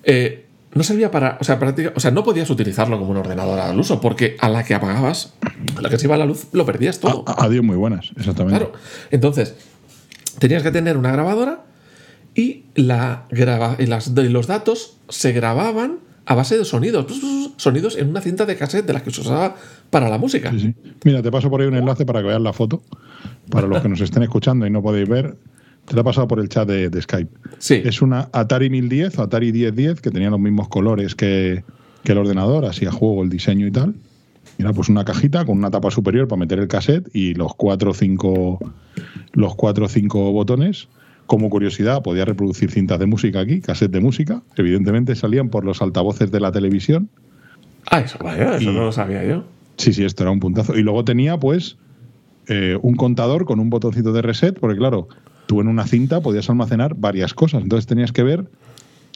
[0.03, 1.37] eh, no servía para.
[1.39, 4.49] O sea, práctica- o sea, no podías utilizarlo como un ordenador al uso, porque a
[4.49, 5.33] la que apagabas,
[5.77, 7.23] a la que se iba la luz, lo perdías todo.
[7.27, 8.57] A- Adiós, muy buenas, exactamente.
[8.59, 8.73] Claro.
[9.11, 9.55] Entonces,
[10.39, 11.63] tenías que tener una grabadora
[12.35, 17.05] y, la graba- y las, y los datos se grababan a base de sonidos.
[17.57, 19.55] Sonidos en una cinta de cassette de las que se usaba
[19.89, 20.51] para la música.
[20.51, 20.75] Sí, sí.
[21.03, 22.81] Mira, te paso por ahí un enlace para que veas la foto.
[23.49, 25.35] Para los que nos estén escuchando y no podéis ver,
[25.85, 27.31] te la he pasado por el chat de, de Skype.
[27.59, 27.81] Sí.
[27.83, 31.63] Es una Atari 1010 o Atari 1010 que tenía los mismos colores que,
[32.03, 33.95] que el ordenador, así a juego el diseño y tal.
[34.57, 37.91] Mira, pues una cajita con una tapa superior para meter el cassette y los cuatro
[37.91, 38.59] o cinco,
[39.33, 40.87] los cuatro cinco botones.
[41.25, 44.41] Como curiosidad, podía reproducir cintas de música aquí, cassette de música.
[44.57, 47.09] Evidentemente salían por los altavoces de la televisión.
[47.89, 49.45] Ah, eso, vaya, eso Y- no lo sabía yo.
[49.77, 50.77] Sí, sí, esto era un puntazo.
[50.77, 51.77] Y luego tenía, pues,
[52.47, 55.07] eh, un contador con un botoncito de reset, porque claro,
[55.47, 57.63] tú en una cinta podías almacenar varias cosas.
[57.63, 58.45] Entonces tenías que ver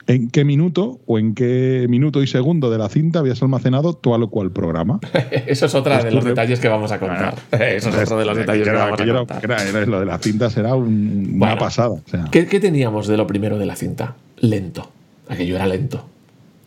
[0.08, 4.24] en qué minuto o en qué minuto y segundo de la cinta habías almacenado tal
[4.24, 5.00] o cual programa.
[5.48, 7.36] Eso es otra de los re- detalles que vamos a contar.
[7.52, 9.44] Eso es otro de los detalles que era- vamos a contar.
[9.44, 11.90] era- era- lo de las cintas era un- una pasada.
[11.90, 12.26] o sea.
[12.32, 14.16] ¿Qué, qué teníamos de lo primero de la cinta?
[14.40, 14.90] Lento.
[15.28, 15.98] Aquello era lento.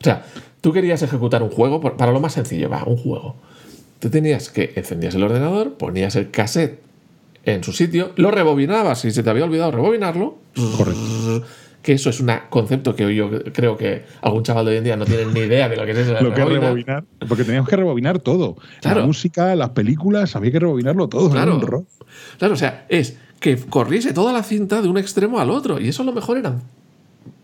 [0.00, 0.22] O sea,
[0.60, 3.36] tú querías ejecutar un juego, para lo más sencillo, va, un juego.
[4.00, 6.80] Tú tenías que encendías el ordenador, ponías el cassette
[7.44, 10.36] en su sitio, lo rebobinabas si se te había olvidado rebobinarlo.
[10.76, 11.42] Correcto.
[11.82, 14.96] Que eso es un concepto que yo creo que algún chaval de hoy en día
[14.96, 16.12] no tiene ni idea de lo que es eso.
[16.20, 17.04] Lo que es rebobinar.
[17.26, 18.56] porque teníamos que rebobinar todo.
[18.80, 19.00] Claro.
[19.00, 21.30] La música, las películas, había que rebobinarlo todo.
[21.30, 21.54] Claro.
[21.54, 21.86] un
[22.38, 25.80] Claro, o sea, es que corriese toda la cinta de un extremo al otro.
[25.80, 26.62] Y eso a lo mejor eran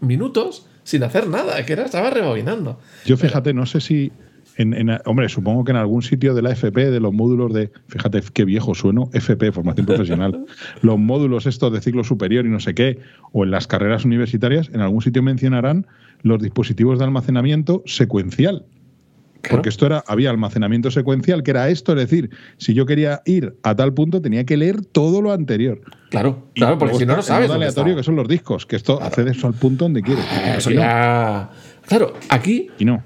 [0.01, 2.79] minutos sin hacer nada, que era, estaba rebobinando.
[3.05, 4.13] Yo fíjate, no sé si.
[4.59, 7.71] En, en- hombre, supongo que en algún sitio de la FP, de los módulos de.
[7.89, 10.45] Fíjate qué viejo sueno, FP, formación profesional.
[10.83, 12.99] los módulos estos de ciclo superior y no sé qué,
[13.33, 15.87] o en las carreras universitarias, en algún sitio mencionarán
[16.23, 18.65] los dispositivos de almacenamiento secuencial.
[19.43, 19.59] Claro.
[19.59, 23.55] Porque esto era, había almacenamiento secuencial, que era esto, es decir, si yo quería ir
[23.63, 25.83] a tal punto, tenía que leer todo lo anterior.
[26.11, 27.47] Claro, Y claro, porque si no, el sabes.
[27.49, 28.01] dónde aleatorio, está.
[28.01, 30.25] que son los discos, que esto accede eso al punto donde quieres.
[30.57, 30.83] Eso Aquí no.
[30.83, 31.51] ya.
[31.87, 33.05] Claro, aquí Y no.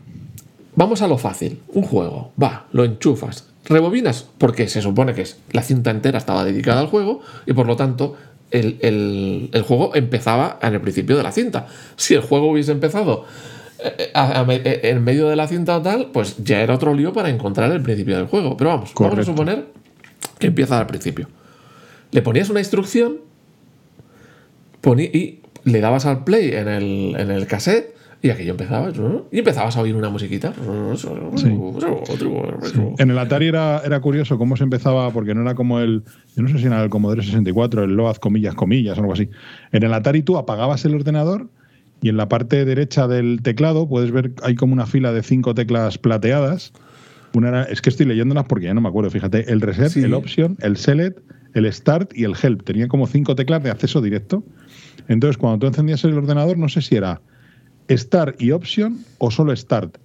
[0.81, 1.61] Vamos a lo fácil.
[1.69, 6.43] Un juego, va, lo enchufas, rebobinas, porque se supone que es, la cinta entera estaba
[6.45, 8.17] dedicada al juego y por lo tanto
[8.51, 11.67] el, el- el juego empezaba en el principio de la cinta.
[11.97, 13.27] Si el juego hubiese empezado
[13.85, 16.75] eh, a- a me- eh, en medio de la cinta o tal, pues ya era
[16.75, 18.57] otro lío para encontrar el principio del juego.
[18.57, 19.67] Pero vamos, vamos a suponer
[20.39, 21.29] que empieza al principio.
[22.11, 23.19] Le ponías una instrucción
[24.83, 28.91] poní- y le dabas al play en el, en el cassette y aquello empezaba
[29.33, 30.53] y empezabas a oír una musiquita.
[32.99, 36.03] En el Atari era, era curioso cómo se empezaba, porque no era como el.
[36.37, 39.29] Yo no sé si era el Commodore 64, el Loaz, comillas, comillas, algo así.
[39.73, 41.49] En el Atari tú apagabas el ordenador
[42.03, 45.55] y en la parte derecha del teclado puedes ver, hay como una fila de cinco
[45.55, 46.73] teclas plateadas.
[47.35, 50.03] Una era- es que estoy leyéndolas porque ya no me acuerdo, fíjate, el reset, Sí.
[50.03, 51.19] el option, el select,
[51.55, 52.65] el start y el help.
[52.65, 54.43] Tenía como cinco teclas de acceso directo.
[55.09, 57.21] Entonces, cuando tú encendías el ordenador, no sé si era
[57.91, 59.99] Start y Option o solo Start.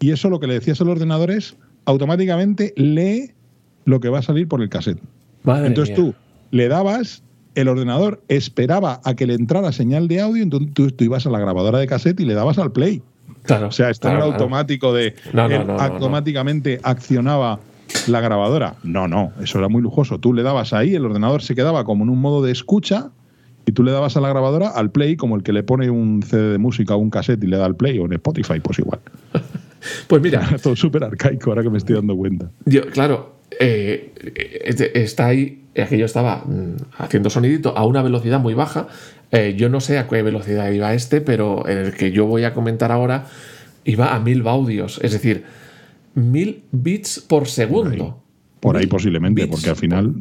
[0.00, 3.32] Y eso lo que le decías al ordenador es automáticamente lee
[3.84, 5.00] lo que va a salir por el cassette.
[5.42, 6.12] Madre entonces mía.
[6.12, 6.14] tú
[6.50, 7.22] le dabas,
[7.54, 11.30] el ordenador esperaba a que le entrara señal de audio, entonces tú, tú ibas a
[11.30, 13.02] la grabadora de cassette y le dabas al play.
[13.42, 14.42] Claro, O sea, esto claro, era claro.
[14.42, 15.42] automático de no.
[15.78, 17.60] automáticamente accionaba
[18.06, 18.76] la grabadora.
[18.82, 20.18] No, no, eso era muy lujoso.
[20.18, 23.10] Tú le dabas ahí, el ordenador se quedaba como en un modo de escucha
[23.70, 26.24] y tú le dabas a la grabadora al play como el que le pone un
[26.24, 28.78] CD de música o un cassette y le da al play o en Spotify, pues
[28.80, 29.00] igual.
[30.08, 32.50] Pues mira, todo súper arcaico ahora que me estoy dando cuenta.
[32.66, 34.12] Yo, claro, eh,
[34.92, 38.88] está ahí, aquello estaba mm, haciendo sonidito a una velocidad muy baja.
[39.30, 42.44] Eh, yo no sé a qué velocidad iba este, pero en el que yo voy
[42.44, 43.24] a comentar ahora
[43.84, 45.44] iba a mil baudios, es decir,
[46.14, 48.22] mil bits por segundo.
[48.60, 50.14] Por ahí posiblemente, bits porque al final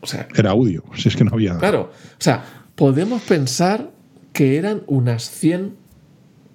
[0.00, 1.58] O sea, era audio, si es que no había...
[1.58, 3.90] claro, o sea, podemos pensar
[4.32, 5.74] que eran unas 100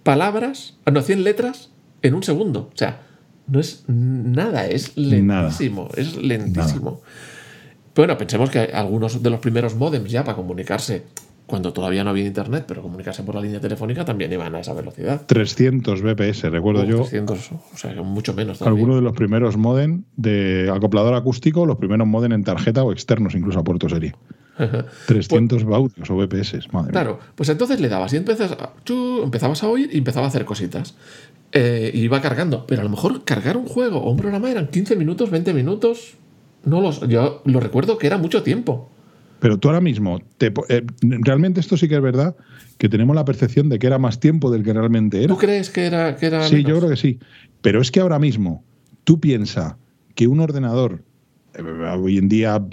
[0.03, 1.69] palabras, ah, no, 100 letras
[2.01, 2.69] en un segundo.
[2.73, 3.01] O sea,
[3.47, 5.41] no es nada, es Nada.
[5.43, 7.01] lentísimo, es lentísimo.
[7.93, 11.03] Bueno, pensemos que algunos de los primeros modems ya para comunicarse,
[11.45, 14.73] cuando todavía no había internet, pero comunicarse por la línea telefónica también iban a esa
[14.73, 15.25] velocidad.
[15.27, 16.97] 300 BPS, recuerdo Oh, yo.
[17.01, 18.61] 300, o sea, mucho menos.
[18.61, 23.35] Algunos de los primeros modem de acoplador acústico, los primeros modem en tarjeta o externos
[23.35, 24.15] incluso a puerto serie.
[25.07, 28.73] 300 baudios o BPS, madre Claro, pues entonces le dabas y empezas a-
[29.23, 30.95] empezabas a oír y empezaba a hacer cositas.
[31.51, 32.65] Eh, y iba cargando.
[32.67, 36.15] Pero a lo mejor cargar un juego o un programa eran 15 minutos, 20 minutos.
[36.65, 38.89] No los, yo lo recuerdo que era mucho tiempo.
[39.39, 42.35] Pero tú ahora mismo, te eh, realmente esto sí que es verdad,
[42.77, 45.27] que tenemos la percepción de que era más tiempo del que realmente era.
[45.27, 46.69] ¿Tú crees que era, que era Sí, menos?
[46.69, 47.19] yo creo que sí.
[47.61, 48.63] Pero es que ahora mismo
[49.03, 49.75] tú piensas
[50.15, 51.03] que un ordenador,
[51.55, 51.61] eh,
[51.99, 52.63] hoy en día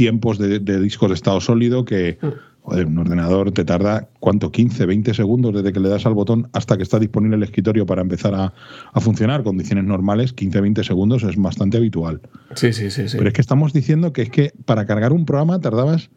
[0.00, 2.28] tiempos de, de discos de estado sólido, que Mm.
[2.62, 4.50] joder, un ordenador te tarda, ¿cuánto?
[4.50, 7.84] 15, 20 segundos desde que le das al botón hasta que está disponible el escritorio
[7.84, 8.54] para empezar a,
[8.92, 9.42] a funcionar.
[9.42, 12.20] Condiciones normales, 15, 20 segundos es bastante habitual.
[12.54, 13.08] Sí, sí, sí.
[13.10, 13.16] sí.
[13.18, 16.08] Pero es que estamos diciendo que es que para cargar un programa tardabas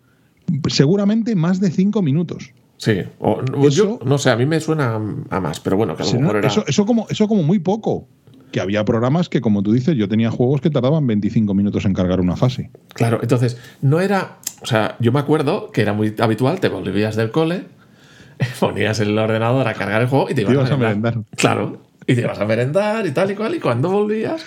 [0.67, 2.51] seguramente más de 5 minutos.
[2.77, 3.01] Sí.
[3.19, 6.11] O- yo, no sé, a mí me suena a más, pero bueno, que a lo
[6.11, 6.47] Si no, mejor era.
[6.47, 8.07] eso, eso como, eso como muy poco.
[8.53, 11.93] Que había programas que, como tú dices, yo tenía juegos que tardaban 25 minutos en
[11.93, 12.69] cargar una fase.
[12.93, 14.37] Claro, entonces, no era.
[14.61, 17.63] O sea, yo me acuerdo que era muy habitual, te volvías del cole,
[18.59, 21.13] ponías el ordenador a cargar el juego y te ibas, ibas a merendar.
[21.15, 21.35] merendar.
[21.37, 24.45] Claro, y te ibas a merendar y tal y cual, y cuando volvías,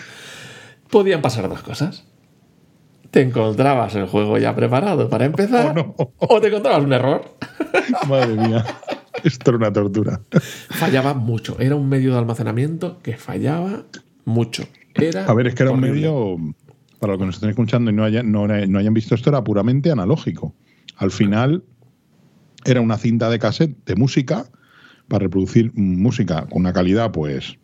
[0.88, 2.05] podían pasar dos cosas.
[3.11, 6.12] Te encontrabas el juego ya preparado para empezar, Oh, no.
[6.19, 7.25] o te encontrabas un error.
[8.09, 8.64] Madre mía.
[9.31, 10.21] Esto era una tortura.
[10.71, 11.59] Fallaba mucho.
[11.59, 13.85] Era un medio de almacenamiento que fallaba
[14.25, 14.65] mucho.
[14.95, 16.37] Era A ver, es que era un medio,
[17.01, 19.43] para los que nos estén escuchando y no hayan, no, no hayan visto esto, era
[19.43, 20.55] puramente analógico.
[20.97, 21.65] Al final
[22.65, 24.47] era una cinta de cassette de música
[25.09, 27.59] para reproducir música con una calidad, pues,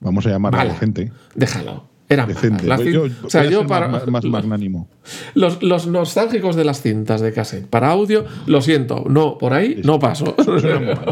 [0.00, 0.72] vamos a llamarla Mala.
[0.72, 1.12] decente.
[1.34, 1.88] Déjalo.
[2.08, 2.34] Era mala.
[2.34, 2.66] Decente.
[2.66, 3.88] Pues yo, o sea, yo para.
[3.88, 4.88] más, más magnánimo.
[5.34, 9.80] Los, los nostálgicos de las cintas de cassette para audio, lo siento, no, por ahí
[9.84, 10.34] no paso.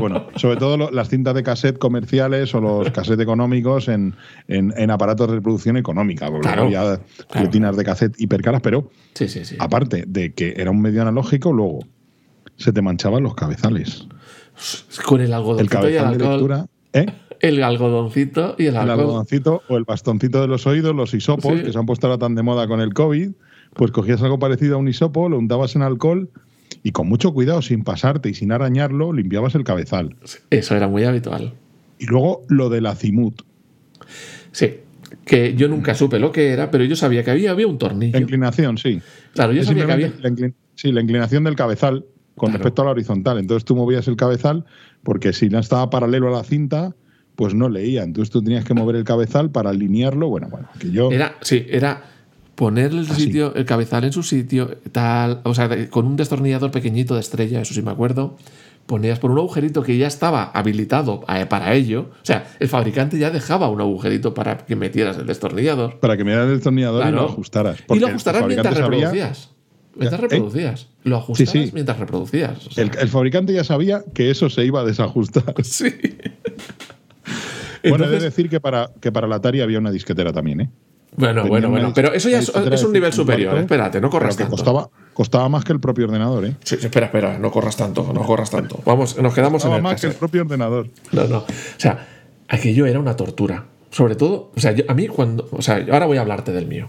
[0.00, 4.14] Bueno, sobre todo lo- las cintas de cassette comerciales o los cassettes económicos en,
[4.48, 6.80] en- en aparatos de reproducción económica, porque Claro, había
[7.28, 7.46] claro.
[7.46, 9.56] rutinas de cassette hipercaras, pero Sí, sí, sí.
[9.58, 11.80] aparte de que era un medio analógico, luego
[12.56, 14.06] se te manchaban los cabezales.
[15.04, 15.82] Con el El y el cabezal
[16.18, 16.30] de alcohol.
[16.32, 17.06] lectura, ¿eh?
[17.48, 19.00] El algodoncito y el el alcohol.
[19.00, 21.64] algodoncito o el bastoncito de los oídos, los hisopos, Sí.
[21.64, 23.30] que se han puesto ahora tan de moda con el COVID,
[23.74, 26.30] pues cogías algo parecido a un hisopo, lo untabas en alcohol
[26.82, 30.16] y con mucho cuidado, sin pasarte y sin arañarlo, limpiabas el cabezal.
[30.50, 31.52] Eso era muy habitual.
[31.98, 33.42] Y luego lo del azimut.
[34.52, 34.74] Sí.
[35.24, 38.12] Que yo nunca supe lo que era, pero yo sabía que había, había un tornillo.
[38.12, 39.00] La inclinación, sí.
[39.32, 40.08] Claro, yo Es sabía que había.
[40.08, 42.04] simplemente la inclin- sí, la inclinación del cabezal
[42.36, 42.58] con Claro.
[42.58, 43.38] respecto a la horizontal.
[43.38, 44.64] Entonces tú movías el cabezal
[45.02, 46.94] porque si no estaba paralelo a la cinta,
[47.36, 48.02] pues no leía.
[48.02, 50.28] Entonces tú tenías que mover el cabezal para alinearlo.
[50.28, 51.10] Bueno, bueno, que yo.
[51.10, 52.02] Era, sí, era
[52.54, 53.24] poner el Así.
[53.24, 57.60] sitio, el cabezal en su sitio, tal, o sea, con un destornillador pequeñito de estrella,
[57.60, 58.36] eso sí me acuerdo.
[58.86, 62.10] Ponías por un agujerito que ya estaba habilitado eh, para ello.
[62.12, 65.98] O sea, el fabricante ya dejaba un agujerito para que metieras el destornillador.
[66.00, 67.78] Para que me dieras el destornillador y lo ajustaras.
[67.88, 69.50] Y lo ajustarás mientras sabía- reproducías.
[69.96, 70.22] Mientras ¿Eh?
[70.22, 70.88] reproducías.
[71.04, 71.70] Lo ajustabas sí.
[71.72, 72.66] mientras reproducías.
[72.66, 75.54] o sea, El, el fabricante ya sabía que eso se iba a desajustar.
[75.64, 75.90] sí.
[77.88, 80.70] Bueno, he de decir que para, que para la Atari había una disquetera también, ¿eh?
[81.16, 81.92] Bueno, Tenía bueno, bueno.
[81.94, 83.56] Pero eso ya es, un nivel 5 superior.
[83.58, 84.50] Espérate, no corras tanto.
[84.50, 86.56] costaba, costaba más que el propio ordenador, ¿eh?
[86.64, 88.80] Sí, espera, espera, no corras tanto, no corras tanto.
[88.84, 90.88] Vamos, nos quedamos Costaba en el más que el propio ordenador.
[91.12, 91.38] No, no.
[91.38, 92.06] O sea,
[92.48, 93.64] aquello era una tortura.
[93.90, 95.48] Sobre todo, o sea, yo- a mí cuando.
[95.52, 96.88] O sea, ahora voy a hablarte del mío.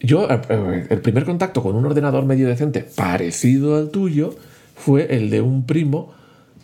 [0.00, 4.34] Yo, eh, eh, el primer contacto con un ordenador medio decente parecido al tuyo
[4.74, 6.12] fue el de un primo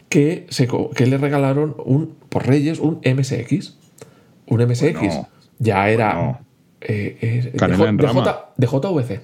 [0.09, 3.77] que, se, que le regalaron un, por Reyes un MSX.
[4.47, 4.93] Un MSX.
[5.01, 6.15] Bueno, ya era.
[6.15, 6.41] bueno.
[6.81, 8.25] eh, eh, de, Canela J- en de rama.
[8.25, 9.21] J- de JVC.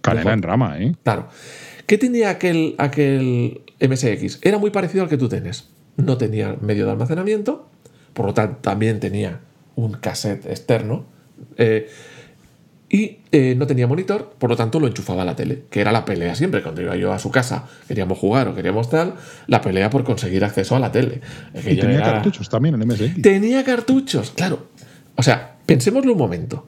[0.00, 0.94] Canela en rama, ¿eh?
[1.02, 1.28] Claro.
[1.86, 4.40] ¿Qué tenía aquel, aquel MSX?
[4.42, 5.68] Era muy parecido al que tú tienes.
[5.96, 7.68] No tenía medio de almacenamiento,
[8.12, 9.40] por lo tanto también tenía
[9.74, 11.06] un cassette externo.
[11.56, 11.88] eh,
[12.90, 15.92] y eh, no tenía monitor, por lo tanto lo enchufaba a la tele, que era
[15.92, 16.62] la pelea siempre.
[16.62, 19.14] Cuando iba yo a su casa, queríamos jugar o queríamos tal,
[19.46, 21.20] la pelea por conseguir acceso a la tele.
[21.54, 23.20] Y tenía era- cartuchos también en MSX.
[23.20, 24.68] Tenía cartuchos, claro.
[25.16, 26.66] O sea, pensémoslo un momento.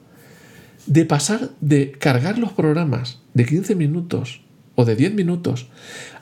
[0.85, 4.41] De pasar de cargar los programas de 15 minutos
[4.75, 5.67] o de 10 minutos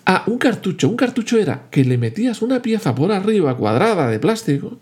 [0.05, 0.89] a un cartucho.
[0.89, 4.79] Un cartucho era que le metías una pieza por arriba cuadrada de plástico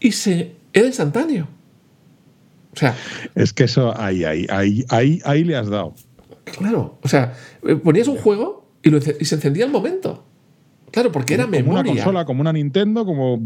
[0.00, 1.48] y se era instantáneo.
[2.76, 2.94] O sea,
[3.34, 5.94] Es que eso, ahí, ahí, ahí, ahí, ahí le has dado.
[6.58, 6.98] claro.
[7.02, 7.34] O sea,
[7.66, 10.22] eh, ponías un juego y, lo y se encendía al momento.
[10.92, 11.80] Claro, porque era como memoria.
[11.80, 13.40] una consola, como una Nintendo, como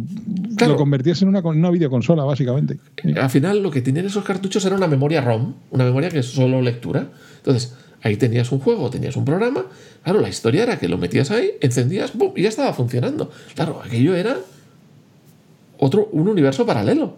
[0.57, 0.75] Claro.
[0.75, 2.79] lo convertías en una, con- una videoconsola, básicamente.
[3.16, 6.27] Al final lo que tenían esos cartuchos era una memoria ROM, una memoria que es
[6.27, 7.09] solo lectura.
[7.38, 9.64] Entonces, ahí tenías un juego, tenías un programa.
[10.05, 13.31] Claro, la historia era que lo metías ahí, encendías, y ya estaba funcionando.
[13.55, 14.37] Claro, aquello era
[15.79, 17.16] otro, un universo paralelo.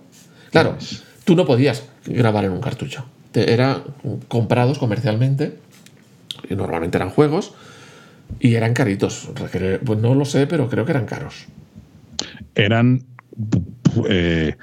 [0.50, 1.02] Claro, Pues.
[1.24, 3.04] Tú no podías grabar en un cartucho.
[3.32, 3.82] Te- era
[4.28, 5.58] comprados comercialmente
[6.48, 7.54] y normalmente eran juegos,
[8.40, 9.30] y eran caritos.
[9.84, 11.46] Pues no lo sé, pero creo que eran caros.
[12.54, 13.04] Eran
[14.08, 14.56] eh,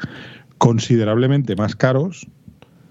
[0.58, 2.28] considerablemente más caros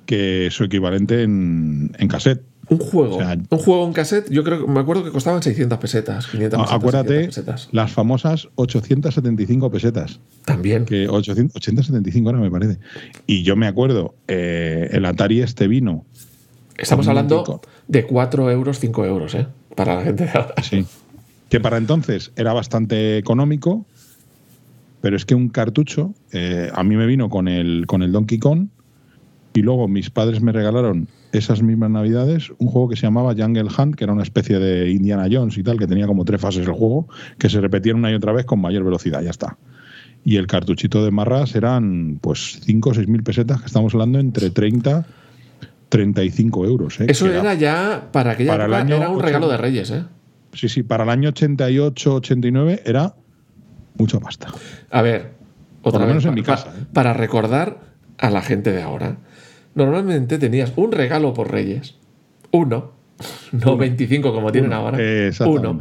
[0.06, 2.42] que su equivalente en, en cassette.
[2.70, 6.26] Un juego, un juego en cassette, yo creo que me acuerdo que costaban 600 pesetas,
[6.26, 6.76] 500 pesetas.
[6.76, 7.30] Acuérdate,
[7.72, 10.20] las famosas 875 pesetas.
[10.44, 10.84] También.
[10.84, 12.78] Que 875 ahora me parece.
[13.26, 16.04] Y yo me acuerdo, eh, el Atari este vino.
[16.76, 19.46] Estamos hablando de 4 euros, 5 euros, ¿eh?
[19.74, 20.54] Para la gente de ahora.
[20.62, 20.84] Sí.
[21.48, 23.86] Que para entonces era bastante económico,
[25.00, 28.38] pero es que un cartucho, eh, a mí me vino con el, con el Donkey
[28.38, 28.68] Kong,
[29.54, 33.68] y luego mis padres me regalaron esas mismas navidades un juego que se llamaba Jungle
[33.76, 36.66] Hunt, que era una especie de Indiana Jones y tal, que tenía como tres fases
[36.66, 39.58] el juego, que se repetían una y otra vez con mayor velocidad, ya está.
[40.24, 44.18] Y el cartuchito de marras eran pues 5 o 6 mil pesetas, que estamos hablando
[44.18, 45.06] entre 30
[45.88, 47.00] 35 euros.
[47.00, 47.06] ¿eh?
[47.08, 49.90] Eso era, ya, para aquella para época, era un regalo de Reyes.
[49.90, 50.04] ¿eh?
[50.52, 53.14] Sí, sí, para el año 88-89 era
[53.96, 54.48] mucha pasta.
[54.90, 55.32] A ver,
[55.82, 56.68] otra Por lo menos en mi casa.
[56.76, 56.84] ¿eh?
[56.92, 57.80] Para recordar
[58.18, 59.16] a la gente de ahora
[59.78, 61.94] normalmente tenías un regalo por Reyes,
[62.50, 62.92] uno,
[63.52, 64.98] no 25 como tienen ahora,
[65.46, 65.80] uno.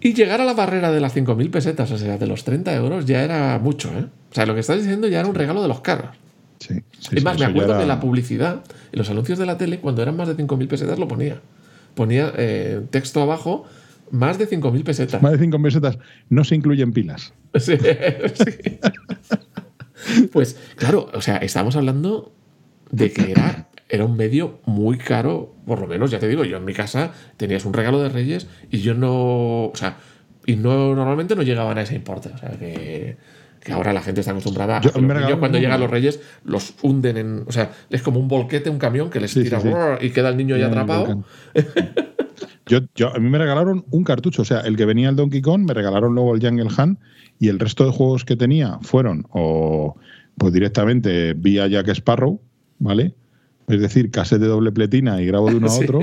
[0.00, 3.06] Y llegar a la barrera de las 5.000 pesetas, o sea, de los 30 euros,
[3.06, 4.04] ya era mucho, ¿eh?
[4.30, 6.10] O sea, lo que estás diciendo ya era un regalo de los caros.
[6.60, 6.80] Sí,
[7.12, 8.62] es más, me acuerdo que la publicidad
[8.92, 11.40] y los anuncios de la tele, cuando eran más de 5.000 pesetas, lo ponía.
[11.94, 13.64] Ponía eh, texto abajo,
[14.10, 15.22] más de 5.000 pesetas.
[15.22, 15.98] Más de 5.000 pesetas.
[16.28, 17.32] No se incluyen pilas.
[17.58, 18.78] Sí, sí.
[20.32, 22.35] pues, claro, o sea, estamos hablando
[22.90, 26.56] de que era, era un medio muy caro, por lo menos, ya te digo, yo
[26.56, 29.96] en mi casa tenías un regalo de Reyes y yo no, o sea,
[30.46, 33.16] y no normalmente no llegaban a ese importe, o sea, que,
[33.60, 37.16] que ahora la gente está acostumbrada a que los cuando llegan los Reyes los hunden
[37.16, 39.60] en, o sea, es como un volquete, un camión que les tira
[40.00, 41.24] y queda el niño ya atrapado.
[42.68, 45.40] Yo, yo, a mí me regalaron un cartucho, o sea, el que venía el Donkey
[45.40, 46.98] Kong, me regalaron luego el Jungle Hunt
[47.38, 49.96] y el resto de juegos que tenía fueron o
[50.36, 52.40] pues directamente vía Jack Sparrow,
[52.78, 53.14] ¿vale?
[53.68, 56.00] Es decir, cassette de doble pletina y grabo de uno a otro.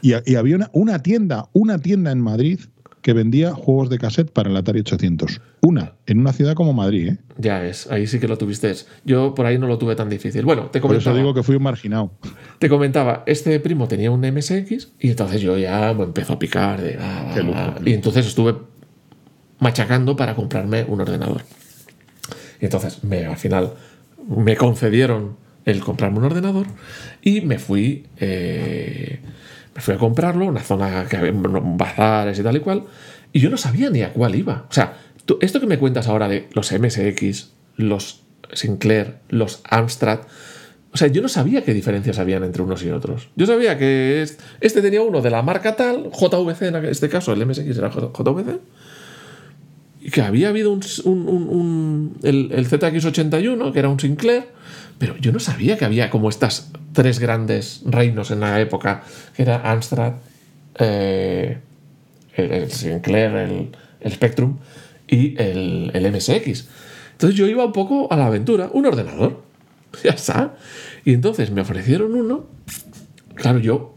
[0.00, 2.60] Y, había una, tienda, una tienda en Madrid
[3.02, 5.40] que vendía juegos de cassette para el Atari 800.
[5.60, 7.18] Una, en una ciudad como Madrid, ¿eh?
[7.36, 8.72] Ya es, ahí sí que lo tuviste.
[9.04, 10.44] Yo por ahí no lo tuve tan difícil.
[10.44, 11.04] Bueno, te comentaba.
[11.04, 12.12] Por eso digo que fui un marginado.
[12.60, 16.80] Te comentaba, este primo tenía un MSX y entonces yo ya me empezó a picar
[16.80, 16.96] de.
[17.00, 18.54] Ah, y entonces estuve
[19.58, 21.42] machacando para comprarme un ordenador.
[22.60, 23.72] Y entonces me, al final
[24.28, 26.66] me concedieron el comprarme un ordenador
[27.22, 29.20] y me fui, eh,
[29.74, 32.84] me fui a comprarlo, una zona que había bazares y tal y cual,
[33.32, 34.66] y yo no sabía ni a cuál iba.
[34.68, 34.98] O sea,
[35.40, 38.22] esto que me cuentas ahora de los MSX, los
[38.52, 40.20] Sinclair, los Amstrad,
[40.92, 43.30] o sea, yo no sabía qué diferencias habían entre unos y otros.
[43.34, 44.26] Yo sabía que
[44.60, 48.60] este tenía uno de la marca tal, JVC en este caso, el MSX era JVC,
[50.02, 54.48] y que había habido un, el, el ZX81, que era un Sinclair,
[55.02, 59.02] pero yo no sabía que había como estas tres grandes reinos en la época,
[59.34, 60.12] que era Amstrad,
[60.78, 61.58] eh,
[62.36, 63.34] el, Sinclair,
[64.00, 64.58] el, Spectrum
[65.08, 66.68] y el, MSX.
[67.10, 69.42] Entonces yo iba un poco a la aventura, un ordenador,
[70.04, 70.54] ya está.
[71.04, 72.46] Y entonces me ofrecieron uno,
[73.34, 73.96] claro, yo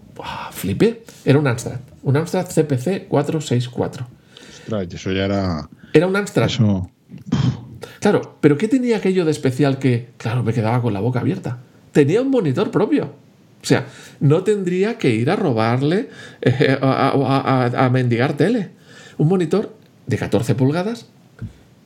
[0.54, 4.08] flipé, era un Amstrad, un Amstrad CPC 464.
[4.50, 5.70] Ostras, eso ya era...
[5.94, 6.48] Era un Amstrad.
[6.48, 6.90] Eso...
[8.06, 11.58] Claro, pero ¿qué tenía aquello de especial que, claro, me quedaba con la boca abierta?
[11.92, 13.06] Tenía un monitor propio.
[13.06, 13.88] O sea,
[14.20, 16.10] no tendría que ir a robarle,
[16.44, 18.70] eh, a, mendigar tele.
[19.18, 21.08] Un monitor de 14 pulgadas,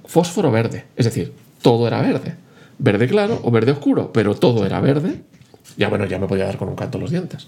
[0.07, 0.83] fósforo verde.
[0.97, 2.35] Es decir, todo era verde.
[2.79, 5.21] Verde claro o verde oscuro, pero todo era verde.
[5.77, 7.47] Ya bueno, ya me podía dar con un canto los dientes.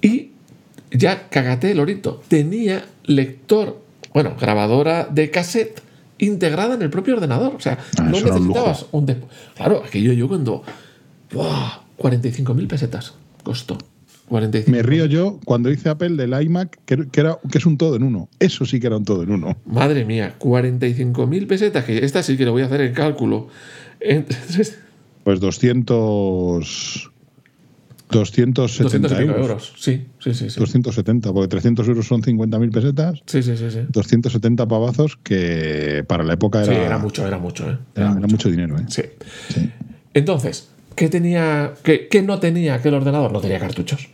[0.00, 0.30] Y
[0.92, 2.22] ya cagate el orito.
[2.28, 3.80] Tenía lector,
[4.14, 5.82] bueno, grabadora de cassette
[6.18, 7.54] integrada en el propio ordenador.
[7.54, 9.06] O sea, ah, no necesitabas un,
[9.56, 10.62] Claro, aquello yo cuando.
[11.32, 11.82] ¡Buah!
[11.98, 13.78] 45.000 pesetas costó.
[14.28, 14.70] 45.
[14.70, 18.02] Me río yo cuando hice Apple del iMac, que, era, que es un todo en
[18.02, 18.28] uno.
[18.38, 19.56] Eso sí que era un todo en uno.
[19.66, 23.48] Madre mía, 45.000 pesetas, que esta sí que le voy a hacer el cálculo.
[25.24, 27.11] Pues 200.
[28.12, 29.72] 270 euros.
[29.76, 33.22] Sí, sí, sí, 270, porque 300 euros son 50.000 pesetas.
[33.26, 33.80] Sí, sí, sí, sí.
[33.88, 36.72] 270 pavazos que para la época era.
[36.72, 37.78] Sí, era mucho, era mucho, ¿eh?
[37.94, 38.50] Era, mucho.
[38.50, 38.84] dinero, ¿eh?
[38.88, 39.02] Sí.
[40.14, 43.32] Entonces, ¿qué tenía, qué, qué, no tenía aquel ordenador?
[43.32, 44.08] No tenía cartuchos.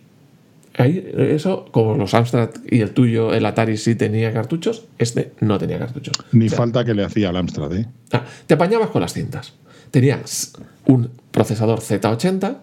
[0.79, 5.59] Ahí, eso, como los Amstrad y el tuyo, el Atari sí tenía cartuchos, este no
[5.59, 6.15] tenía cartuchos.
[6.31, 7.87] Ni falta que le hacía al Amstrad, ¿eh?
[8.13, 9.55] Ah, te apañabas con las cintas.
[9.91, 10.53] Tenías
[10.87, 12.59] un procesador Z80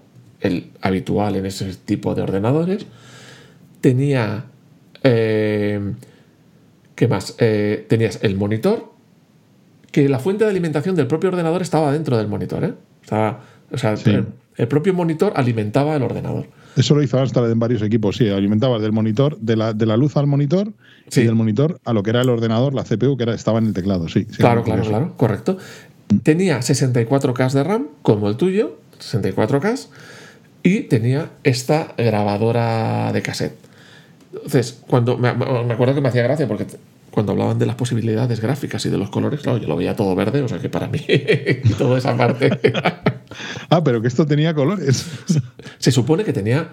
[0.46, 2.86] el habitual en ese tipo de ordenadores,
[3.82, 4.46] tenía
[5.04, 5.94] eh,
[6.96, 7.36] ¿qué más?
[7.38, 8.92] Eh, tenías el monitor,
[9.92, 12.74] que la fuente de alimentación del propio ordenador estaba dentro del monitor, ¿eh?
[13.04, 13.42] Estaba,
[13.72, 14.10] o sea, Sí.
[14.12, 14.26] el,
[14.58, 16.48] el propio monitor alimentaba el ordenador.
[16.76, 18.28] Eso lo hizo Amstrad en varios equipos, sí.
[18.30, 20.74] Alimentabas del monitor, de la, de la luz al monitor
[21.08, 21.22] Sí.
[21.22, 23.68] y del monitor a lo que era el ordenador, la CPU, que era, estaba en
[23.68, 24.26] el teclado, sí.
[24.30, 25.58] sí, Claro, claro, claro, correcto.
[26.24, 29.88] Tenía 64K de RAM, como el tuyo, 64K,
[30.66, 33.56] y tenía esta grabadora de cassette.
[34.34, 36.66] Entonces, cuando me, me acuerdo que me hacía gracia porque
[37.12, 40.16] cuando hablaban de las posibilidades gráficas y de los colores, claro, yo lo veía todo
[40.16, 41.00] verde, o sea que para mí
[41.78, 42.50] toda esa parte
[43.70, 45.06] Ah, pero que esto tenía colores.
[45.78, 46.70] se supone que tenía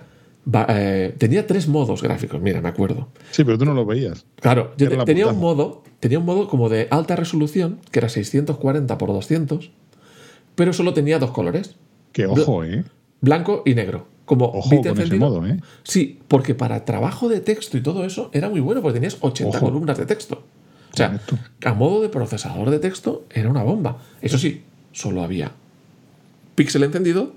[0.52, 3.08] va- eh, tenía tres modos gráficos, mira, me acuerdo.
[3.30, 4.24] sí, pero tú no lo veías.
[4.40, 8.08] Claro, yo te- tenía un modo, tenía un modo como de alta resolución, que era
[8.08, 9.70] 640 por 200,
[10.54, 11.76] pero solo tenía dos colores,
[12.12, 12.84] Que ojo, ¿eh?
[13.22, 15.58] Blanco y negro, como Ojo bit con ese modo, ¿eh?
[15.84, 19.56] Sí, porque para trabajo de texto y todo eso era muy bueno, porque tenías 80
[19.56, 19.66] Ojo.
[19.66, 20.42] columnas de texto.
[20.92, 21.38] O sea, Correcto.
[21.64, 23.96] a modo de procesador de texto era una bomba.
[24.20, 24.60] Eso sí,
[24.92, 25.52] solo había
[26.54, 27.32] píxel encendido,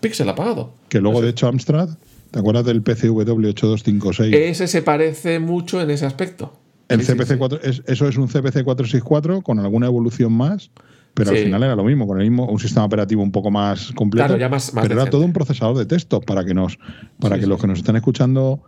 [0.00, 0.72] píxel apagado.
[0.88, 1.90] Que luego, de hecho, Amstrad,
[2.32, 4.34] ¿te acuerdas del PCW8256?
[4.34, 6.52] Ese se parece mucho en ese aspecto.
[6.88, 10.70] el Sí, sí, CPC 4, es- eso es un CPC 464 con alguna evolución más,
[11.16, 11.38] pero Sí.
[11.38, 14.26] al final era lo mismo, con el mismo, un sistema operativo un poco más completo.
[14.26, 16.78] Claro, ya más- más pero era todo un procesador de texto para que nos,
[17.18, 18.62] para Sí, que los que nos están escuchando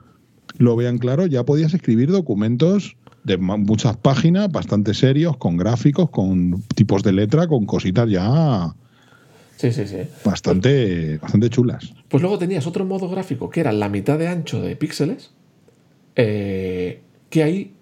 [0.56, 6.62] lo vean claro, ya podías escribir documentos de muchas páginas, bastante serios, con gráficos, con
[6.74, 8.74] tipos de letra, con cositas ya
[9.56, 9.98] Sí, sí, sí.
[10.24, 11.92] bastante, bastante chulas.
[12.08, 15.32] Pues luego tenías otro modo gráfico que era la mitad de ancho de píxeles,
[16.16, 17.74] eh, que ahí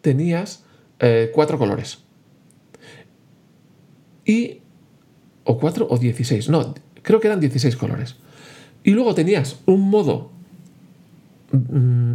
[0.00, 0.64] tenías
[1.00, 1.98] eh, cuatro colores.
[4.26, 4.58] Y.
[5.44, 6.48] O cuatro o 16.
[6.50, 8.16] No, creo que eran 16 colores.
[8.84, 10.30] Y luego tenías un modo.
[11.52, 12.14] mm,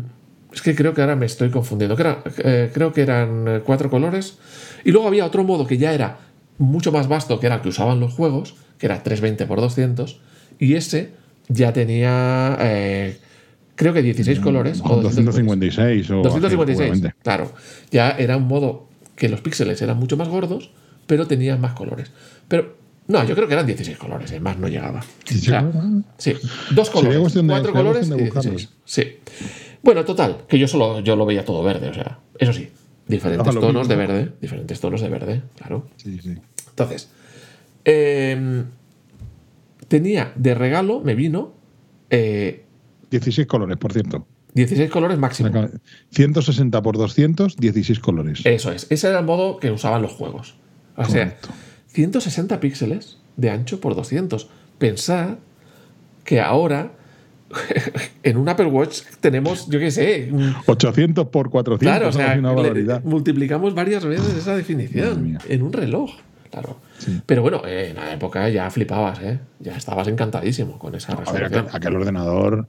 [0.53, 1.95] Es que creo que ahora me estoy confundiendo.
[1.95, 4.37] que era- eh, creo que eran eh, cuatro colores.
[4.83, 6.17] Y luego había otro modo que ya era
[6.57, 10.19] mucho más vasto, que era el que usaban los juegos, que era 320 x 200.
[10.59, 11.11] Y ese
[11.47, 12.57] ya tenía.
[12.59, 13.17] eh,
[13.75, 14.81] creo que 16 colores.
[14.83, 17.13] o 256 o así, 256, seguramente.
[17.23, 17.53] claro.
[17.89, 20.71] Ya era un modo que los píxeles eran mucho más gordos,
[21.11, 22.09] pero tenían más colores.
[22.47, 22.73] Pero
[23.09, 25.01] no, yo creo que eran 16 colores, eh, más no llegaba.
[25.25, 25.69] Sí, O sea,
[26.17, 26.33] sí,
[26.73, 28.45] dos colores, de- cuatro colores y buscarlos.
[28.45, 28.69] 16.
[28.85, 29.17] Sí.
[29.83, 32.69] Bueno, total, que yo solo yo lo veía todo verde, o sea, eso sí,
[33.05, 35.89] diferentes tonos de verde, diferentes tonos de verde, claro.
[35.97, 36.35] Sí, sí.
[36.69, 37.09] Entonces,
[37.83, 38.67] em,
[39.89, 41.51] tenía de regalo, me vino
[42.09, 42.63] eh,
[43.09, 44.25] 16 colores, por cierto.
[44.53, 45.49] 16 colores máximo.
[46.11, 48.45] 160 por 200, 16 colores.
[48.45, 50.55] Eso es, ese era el modo que usaban los juegos.
[51.01, 51.49] O sea, Correcto.
[51.87, 54.49] 160 píxeles de ancho por 200.
[54.77, 55.35] Pensad
[56.23, 56.91] que ahora
[58.23, 62.37] en un Apple Watch tenemos, yo qué sé, un- 800 por 400, claro, o sea,
[62.39, 63.03] una barbaridad.
[63.03, 66.11] multiplicamos varias veces esa definición en un reloj.
[66.49, 66.77] Claro.
[66.97, 67.21] Sí.
[67.25, 69.39] Pero bueno, en la época ya flipabas, ¿eh?
[69.59, 71.59] Ya estabas encantadísimo con esa A ver, resolución.
[71.65, 72.67] aquel, aquel ordenador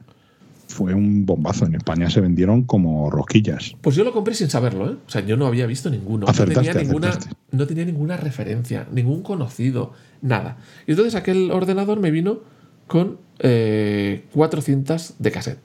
[0.73, 1.67] fue un bombazo.
[1.67, 3.77] En España se vendieron como rosquillas.
[3.81, 4.97] Pues yo lo compré sin saberlo, ¿eh?
[5.07, 6.27] O sea, yo no había visto ninguno.
[6.27, 7.37] Acertaste, no, tenía ninguna, acertaste.
[7.53, 10.57] no tenía ninguna referencia, ningún conocido, nada.
[10.87, 12.41] Y entonces aquel ordenador me vino
[12.87, 15.61] con eh, cuatro cintas de cassette.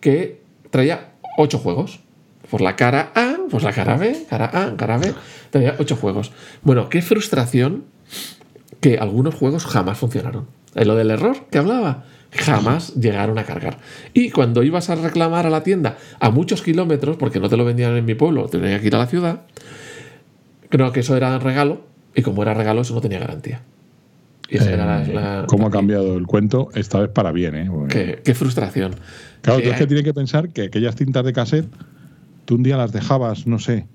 [0.00, 0.40] Que
[0.70, 2.00] traía ocho juegos.
[2.50, 5.14] Por la cara A, pues la cara B, cara A, cara B.
[5.50, 6.32] Traía ocho juegos.
[6.62, 7.84] Bueno, qué frustración
[8.80, 10.48] que algunos juegos jamás funcionaron.
[10.74, 13.78] Lo del error que hablaba, jamás llegaron a cargar.
[14.14, 17.64] Y cuando ibas a reclamar a la tienda a muchos kilómetros, porque no te lo
[17.64, 19.42] vendían en mi pueblo, tenía que ir a la ciudad,
[20.68, 21.82] creo que eso era regalo,
[22.14, 23.62] y como era regalo, eso no tenía garantía.
[24.48, 26.68] Y esa era la- Eh, la- ¿Cómo ha cambiado el cuento?
[26.74, 27.70] Esta vez para bien, ¿eh?
[27.88, 28.94] Qué, qué frustración.
[29.40, 31.68] Claro, Que- tú es que tienes que pensar que aquellas cintas de cassette,
[32.44, 33.86] tú un día las dejabas, no sé,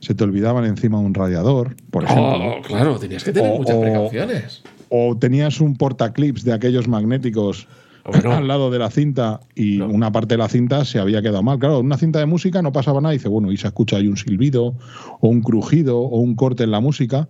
[0.00, 2.24] se te olvidaban encima de un radiador, por ejemplo.
[2.58, 4.62] Oh, claro, tenías que tener O- muchas o- precauciones.
[4.88, 7.66] O tenías un portaclips de aquellos magnéticos
[8.04, 8.32] Bueno.
[8.32, 9.88] al lado de la cinta y No.
[9.88, 11.58] una parte de la cinta se había quedado mal.
[11.58, 13.96] Claro, en una cinta de música no pasaba nada y dice, bueno, y se escucha
[13.96, 14.74] ahí un silbido
[15.20, 17.28] o un crujido o un corte en la música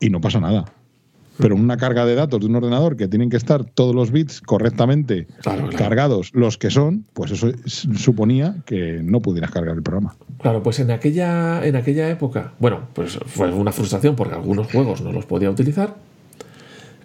[0.00, 0.66] y no pasa nada.
[1.38, 4.10] Pero en una carga de datos de un ordenador que tienen que estar todos los
[4.10, 5.78] bits correctamente Claro, claro.
[5.78, 10.16] cargados, los que son, pues eso suponía que no pudieras cargar el programa.
[10.42, 15.00] Claro, pues en aquella, en aquella época, bueno, pues fue una frustración porque algunos juegos
[15.00, 15.96] no los podía utilizar.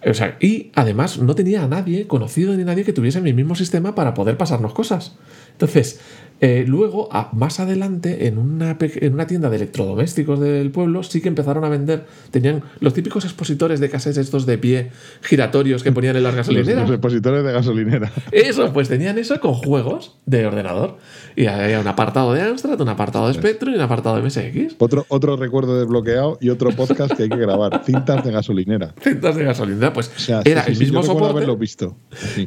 [0.04, 3.54] O sea, y además no tenía a nadie conocido ni nadie que tuviese mi mismo
[3.54, 5.16] sistema para poder pasarnos cosas.
[5.52, 6.00] Entonces,
[6.40, 11.20] Eh, luego, a- más adelante, en una, en una tienda de electrodomésticos del pueblo, sí
[11.22, 12.04] que empezaron a vender.
[12.30, 14.90] Tenían los típicos expositores de cassettes estos de pie
[15.22, 16.82] giratorios que ponían en las gasolineras.
[16.82, 18.12] los expositores de gasolinera.
[18.32, 20.98] Eso, pues tenían eso con juegos de ordenador.
[21.36, 24.76] Y había un apartado de Amstrad, un apartado de Spectrum y un apartado de MSX.
[24.78, 27.82] Otro, otro recuerdo desbloqueado y otro podcast que hay que grabar.
[27.86, 28.94] Cintas de gasolinera.
[29.00, 31.30] Cintas de gasolina, pues O sea, era sí, sí, el sí, mismo yo soporte.
[31.30, 31.96] haberlo visto.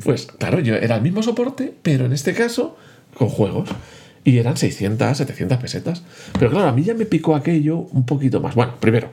[0.03, 2.77] Pues claro, yo era el mismo soporte, pero en este caso
[3.15, 3.69] con juegos.
[4.23, 6.03] Y eran 600, 700 pesetas.
[6.37, 8.53] Pero claro, a mí ya me picó aquello un poquito más.
[8.53, 9.11] Bueno, primero,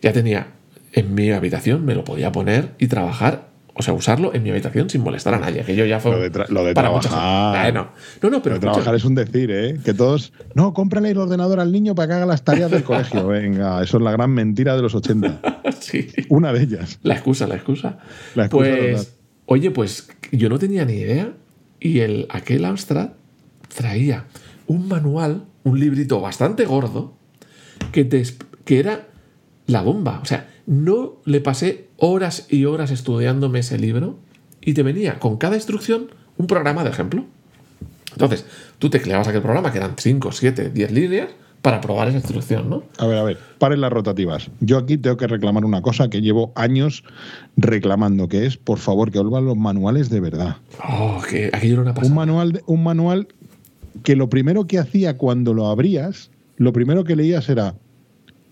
[0.00, 0.46] ya tenía
[0.92, 4.88] en mi habitación, me lo podía poner y trabajar, o sea, usarlo en mi habitación
[4.88, 5.60] sin molestar a nadie.
[5.60, 6.12] Aquello ya fue.
[6.12, 7.64] Lo de tra- lo de para trabajar.
[7.64, 7.72] gente.
[7.72, 7.90] Bueno,
[8.22, 8.42] no, no, pero.
[8.42, 9.76] Pero escucha, trabajar es un decir, ¿eh?
[9.84, 10.32] Que todos.
[10.54, 13.26] No, cómprale el ordenador al niño para que haga las tareas del colegio.
[13.26, 15.40] Venga, eso es la gran mentira de los 80.
[15.80, 16.06] sí.
[16.28, 17.00] Una de ellas.
[17.02, 17.98] La excusa, la excusa.
[18.36, 19.16] La excusa pues,
[19.46, 21.32] oye, pues yo no tenía ni idea.
[21.80, 23.10] Y el, aquel Amstrad
[23.74, 24.26] traía
[24.66, 27.14] un manual, un librito bastante gordo,
[27.92, 28.22] que, te
[28.64, 29.08] que era
[29.66, 30.20] la bomba.
[30.22, 34.18] O sea, no le pasé horas y horas estudiándome ese libro
[34.60, 36.08] y te venía con cada instrucción
[36.38, 37.24] un programa de ejemplo.
[38.12, 38.46] Entonces,
[38.78, 41.28] tú tecleabas aquel programa, que eran 5, 7, 10 líneas,
[41.64, 42.82] para probar esa instrucción, ¿no?
[42.98, 44.50] A ver, a ver, paren las rotativas.
[44.60, 47.04] Yo aquí tengo que reclamar una cosa que llevo años
[47.56, 50.58] reclamando, que es, por favor, que vuelvan los manuales de verdad.
[50.86, 52.10] Oh, que aquello era una pasada.
[52.10, 53.28] Un manual, un manual
[54.04, 57.74] que lo primero que hacía cuando lo abrías, lo primero que leías era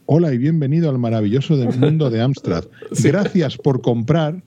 [0.06, 2.64] Hola y bienvenido al maravilloso del mundo de Amstrad.
[3.04, 4.42] Gracias por comprar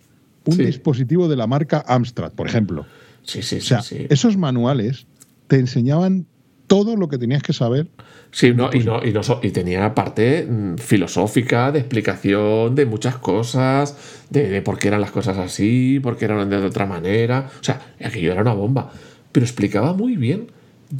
[0.45, 0.66] un Sí.
[0.66, 2.86] dispositivo de la marca Amstrad, por ejemplo.
[3.24, 4.06] Sí, sí, O sea, sí.
[4.10, 5.08] esos manuales
[5.47, 6.26] te enseñaban
[6.68, 7.88] todo lo que tenías que saber.
[8.32, 13.18] Sí, no, y, no, y, no y tenía parte mm, filosófica, de explicación de muchas
[13.18, 13.95] cosas,
[14.32, 17.49] de, de por qué eran las cosas así, por qué eran de otra manera.
[17.62, 18.91] O sea, aquello era una bomba.
[19.32, 20.47] Pero explicaba muy bien.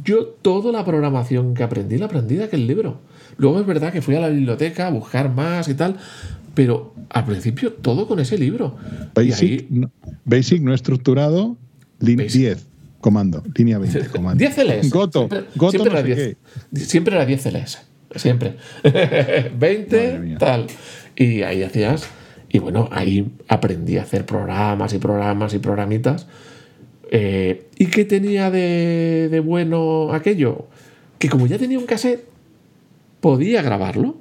[0.04, 3.00] Yo toda la programación que aprendí, la aprendí de aquel libro.
[3.38, 5.96] Luego es verdad que fui a la biblioteca a buscar más y tal,
[6.54, 8.76] pero al principio todo con ese libro.
[9.14, 9.90] Basic, ahí, no,
[10.24, 11.56] basic no estructurado,
[12.00, 12.30] Basic.
[12.30, 12.66] 10,
[13.00, 14.38] comando, línea 20, comando.
[14.38, 14.90] 10 CLS.
[14.90, 16.36] Goto, Siempre, Goto siempre no era sé 10.
[16.74, 16.80] qué.
[16.80, 17.78] Siempre era 10 CLS.
[18.16, 18.56] Siempre.
[19.58, 20.38] 20, Madre mía.
[20.38, 20.66] tal.
[21.16, 22.08] Y ahí hacías.
[22.48, 26.26] Y bueno, ahí aprendí a hacer programas y programas y programitas.
[27.10, 30.66] Eh, ¿Y qué tenía de, bueno aquello?
[31.18, 32.24] Que como ya tenía un cassette,
[33.20, 34.16] podía grabarlo.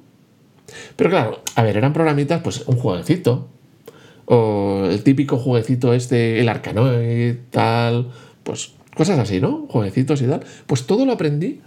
[0.96, 3.48] Pero claro, a ver, eran programitas, pues un jueguecito.
[4.26, 8.12] O el típico jueguecito este, el Arcanoid, tal.
[8.44, 9.68] Pues cosas así, ¿no?
[9.70, 10.44] Jueguecitos y tal.
[10.66, 11.62] Pues todo lo aprendí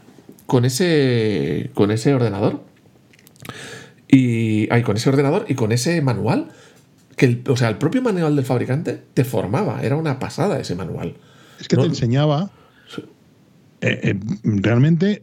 [0.46, 2.62] con ese, con ese ordenador.
[4.08, 4.66] Y.
[4.72, 6.48] Ay, con ese ordenador y con ese manual.
[7.18, 9.82] Que el- o sea, el propio manual del fabricante te formaba.
[9.82, 11.14] Era una pasada ese manual.
[11.60, 12.50] Es que No- te enseñaba
[13.80, 15.22] eh, eh, realmente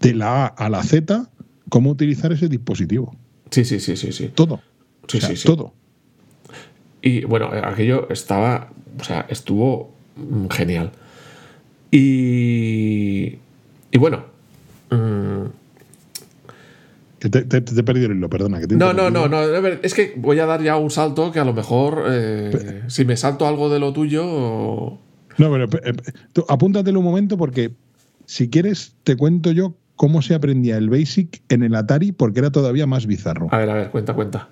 [0.00, 1.30] de la A a la Z
[1.68, 3.14] cómo utilizar ese dispositivo.
[3.50, 4.28] Sí, sí, sí, sí, sí.
[4.34, 4.60] Todo.
[5.08, 5.46] Sí, O sea, sí, sí.
[5.46, 5.72] Todo.
[7.00, 10.92] Y bueno, aquello estaba, o sea, estuvo mm, genial.
[11.90, 13.38] Y,
[13.90, 14.24] y bueno,
[14.90, 15.44] mm,
[17.22, 18.58] Que te, te- te he perdido el hilo, perdona.
[18.58, 19.42] Que te he no, no, no, no,
[19.80, 23.16] es que voy a dar ya un salto que a lo mejor, eh, si me
[23.16, 24.24] salto algo de lo tuyo,
[25.38, 25.92] No, pero eh, eh,
[26.32, 27.70] tú apúntatelo un momento porque
[28.26, 32.50] si quieres te cuento yo cómo se aprendía el BASIC en el Atari porque era
[32.50, 33.46] todavía más bizarro.
[33.52, 34.48] a ver, a ver, cuenta, cuenta.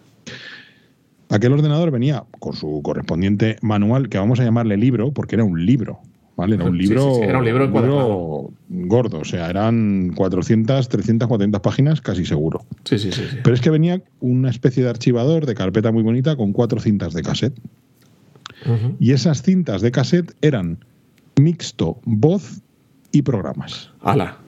[1.28, 5.66] Aquel ordenador venía con su correspondiente manual, que vamos a llamarle libro, porque era un
[5.66, 6.00] libro.
[6.40, 6.54] ¿Vale?
[6.54, 11.60] Era un libro, sí, sí, era un libro gordo, o sea, eran 400, 300, 400
[11.60, 12.64] páginas casi seguro.
[12.84, 13.36] Sí, sí, sí, sí.
[13.44, 17.12] Pero es que venía una especie de archivador de carpeta muy bonita con cuatro cintas
[17.12, 17.60] de cassette.
[18.98, 20.82] Y esas cintas de cassette eran
[21.38, 22.62] mixto, voz
[23.12, 23.90] y programas.
[24.00, 24.38] Ala.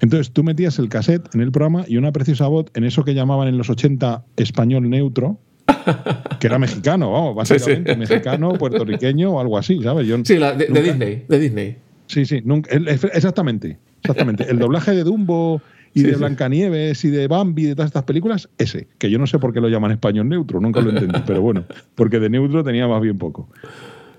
[0.00, 3.14] Entonces tú metías el cassette en el programa y una preciosa voz en eso que
[3.14, 5.38] llamaban en los 80 español neutro,
[6.40, 7.60] que era mexicano, vamos, Sí, sí.
[7.60, 10.06] básicamente mexicano, puertorriqueño o algo así, ¿sabes?
[10.06, 11.76] Yo, Sí, la de, Disney, de Disney.
[12.06, 12.70] Sí, sí, nunca-
[13.14, 14.48] exactamente, exactamente.
[14.48, 15.60] El doblaje de Dumbo
[15.94, 16.16] y Sí, de.
[16.16, 19.52] Blancanieves y de Bambi y de todas estas películas, ese, que yo no sé por
[19.52, 21.64] qué lo llaman español neutro, nunca lo entendí, pero bueno,
[21.94, 23.48] porque de neutro tenía más bien poco.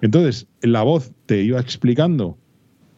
[0.01, 2.37] Entonces, la voz te iba explicando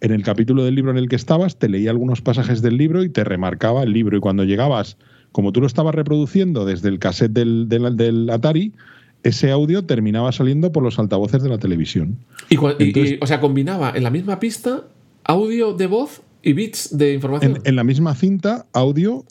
[0.01, 3.03] en el capítulo del libro en el que estabas, te leía algunos pasajes del libro
[3.03, 4.17] y te remarcaba el libro.
[4.17, 4.97] Y cuando llegabas,
[5.31, 8.73] como tú lo estabas reproduciendo desde el cassette del, del- del Atari,
[9.23, 12.17] ese audio terminaba saliendo por los altavoces de la televisión.
[12.49, 14.83] Y, o sea, combinaba en la misma pista
[15.25, 17.57] audio de voz y bits de información.
[17.57, 19.25] En, en la misma cinta, audio,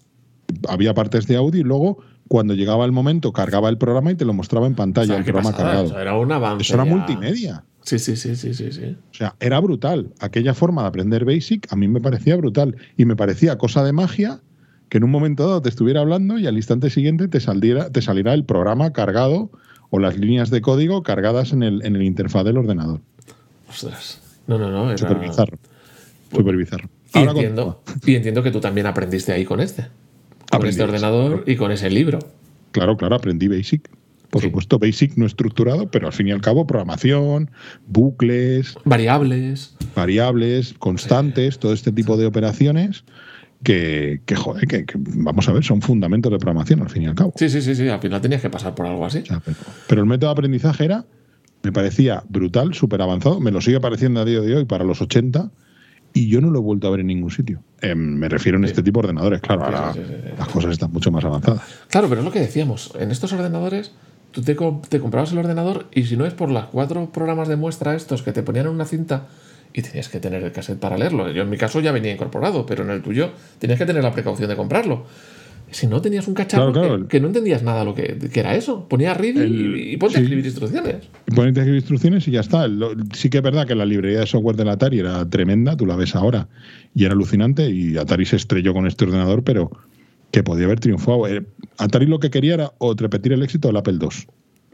[0.69, 4.25] había partes de audio y luego, cuando llegaba el momento, cargaba el programa y te
[4.27, 5.87] lo mostraba en O pantalla, sea, el programa pasada, cargado.
[5.89, 6.63] Eso era un avance.
[6.63, 6.91] Eso era ya.
[6.91, 7.65] multimedia.
[7.83, 8.97] Sí, sí, sí, sí, sí, sí.
[9.11, 10.13] O sea, era brutal.
[10.21, 12.77] Aquella forma de aprender Basic a mí me parecía brutal.
[12.99, 14.41] Y me parecía cosa de magia
[14.89, 18.01] que en un momento dado te estuviera hablando y al instante siguiente te, saliera, te
[18.01, 19.51] el programa cargado
[19.91, 23.01] o las líneas de código cargadas en el, en el interfaz del ordenador.
[23.69, 24.21] Ostras.
[24.47, 24.89] No, no, no.
[24.89, 24.99] Era...
[24.99, 25.59] Súper bizarro.
[26.33, 26.89] Súper bizarro.
[27.15, 29.83] Y Ahora entiendo, y entiendo que tú también aprendiste ahí con este.
[29.83, 32.19] Con Aprendí este ordenador y con ese libro.
[32.73, 33.89] Claro, claro, aprendí Basic.
[34.31, 34.49] Por Sí.
[34.49, 37.51] supuesto, Basic no estructurado, pero al fin y al cabo, programación,
[37.87, 39.75] bucles, Variables.
[39.97, 43.05] variables, constantes, todo este tipo de operaciones
[43.63, 47.07] que, que joder, que, que, vamos a ver, son fundamentos de programación al fin y
[47.07, 47.33] al cabo.
[47.37, 47.89] Sí, sí, sí, sí.
[47.89, 49.19] Al final tenías que pasar por algo así.
[49.19, 49.57] O sea, pero,
[49.87, 51.05] pero el método de aprendizaje era,
[51.63, 55.03] me parecía brutal, súper avanzado, me lo sigue pareciendo a día de hoy para los
[55.03, 55.51] 80
[56.13, 57.63] y yo no lo he vuelto a ver en ningún sitio.
[57.81, 60.01] Eh, me refiero en este tipo de ordenadores, claro, ahora sí,
[60.39, 61.63] las cosas están mucho más avanzadas.
[61.89, 62.93] Claro, pero es lo que decíamos.
[62.99, 63.93] En estos ordenadores,
[64.31, 64.57] tú te,
[64.89, 68.23] te comprabas el ordenador y si no es por las cuatro programas de muestra estos
[68.23, 69.27] que te ponían en una cinta
[69.73, 71.31] y tenías que tener el cassette para leerlo.
[71.31, 74.13] Yo en mi caso ya venía incorporado, pero en el tuyo tenías que tener la
[74.13, 75.05] precaución de comprarlo.
[75.71, 77.03] Si no tenías un cacharro Claro, claro.
[77.03, 78.89] Que, que no entendías nada lo que, que era eso.
[78.89, 80.97] Ponía read y- y, ponte a escribir instrucciones.
[81.27, 82.67] Y a escribir instrucciones y ya está.
[82.69, 85.85] Lo- sí que es verdad que la librería de software del Atari era tremenda, tú
[85.85, 86.49] la ves ahora,
[86.95, 89.71] y era alucinante, y Atari se estrelló con este ordenador, pero
[90.31, 91.27] que podía haber triunfado.
[91.29, 91.45] Eh,
[91.77, 94.09] Atari lo que quería era o repetir el éxito del Apple II.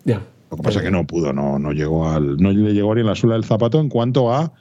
[0.04, 0.22] Ya.
[0.52, 3.00] Lo que pasa es que no pudo, no, no llegó al, no le llegó ni
[3.00, 4.52] en la suela del zapato en cuanto a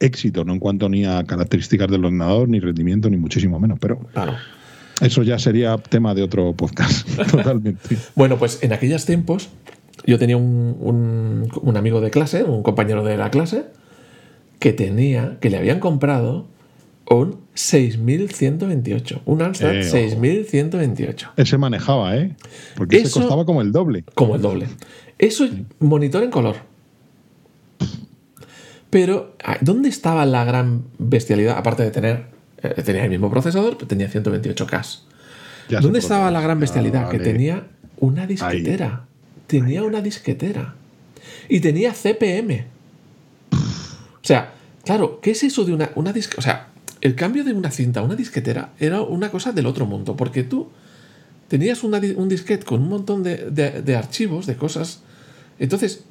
[0.00, 3.78] éxito, no en cuanto ni a características del ordenador, ni rendimiento, ni muchísimo menos.
[3.80, 4.32] Pero Claro.
[5.00, 7.96] eso ya sería tema de otro podcast, totalmente.
[8.16, 9.48] Bueno, pues en aquellos tiempos
[10.06, 13.66] yo tenía un, un- un amigo de clase, un compañero de la clase,
[14.58, 16.46] que tenía, que le habían comprado
[17.08, 22.36] un 6128, un Amstrad Eh, 6128, Ese manejaba, ¿eh?
[22.76, 24.04] Porque ese Eso- costaba como el doble.
[24.14, 24.66] como el doble.
[25.18, 26.56] Eso es monitor en color.
[28.90, 31.56] Pero, ¿dónde estaba la gran bestialidad?
[31.56, 32.26] Aparte de tener,
[32.62, 35.00] eh, tenía el mismo procesador, pero tenía 128K.
[35.68, 37.04] Ya sé ¿Dónde estaba la gran bestialidad?
[37.06, 37.30] Ah, Que vale.
[37.32, 37.66] tenía
[37.98, 39.04] una disquetera.
[39.46, 40.74] Tenía una disquetera.
[41.48, 42.64] Y tenía CPM.
[43.52, 44.52] O sea,
[44.84, 46.38] claro, ¿qué es eso de una, una disquetera?
[46.40, 46.66] O sea,
[47.00, 50.16] el cambio de una cinta a una disquetera era una cosa del otro mundo.
[50.16, 50.68] Porque tú
[51.48, 55.00] tenías una un disquete con un montón de, de- de archivos, de cosas.
[55.58, 56.04] Entonces,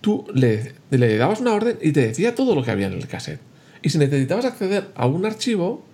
[0.00, 3.06] tú le, le dabas una orden y te decía todo lo que había en el
[3.06, 3.40] cassette.
[3.82, 5.84] Y si necesitabas acceder a un archivo,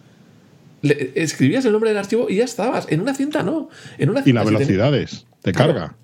[0.82, 2.86] le escribías el nombre del archivo y ya estabas.
[2.90, 3.68] En una cinta no.
[3.98, 5.72] En una Y cinta las si ten- velocidades de Claro.
[5.74, 5.94] carga.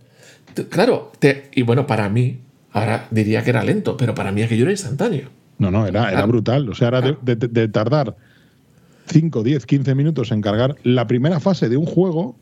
[0.54, 2.38] te- Claro, te- y bueno, para mí,
[2.72, 5.28] ahora diría que era lento, pero para mí aquello era instantáneo.
[5.58, 6.68] No, no, era, era brutal.
[6.68, 8.16] O sea, era de, de- de tardar
[9.06, 12.36] 5, 10, 15 minutos en cargar la primera fase de un juego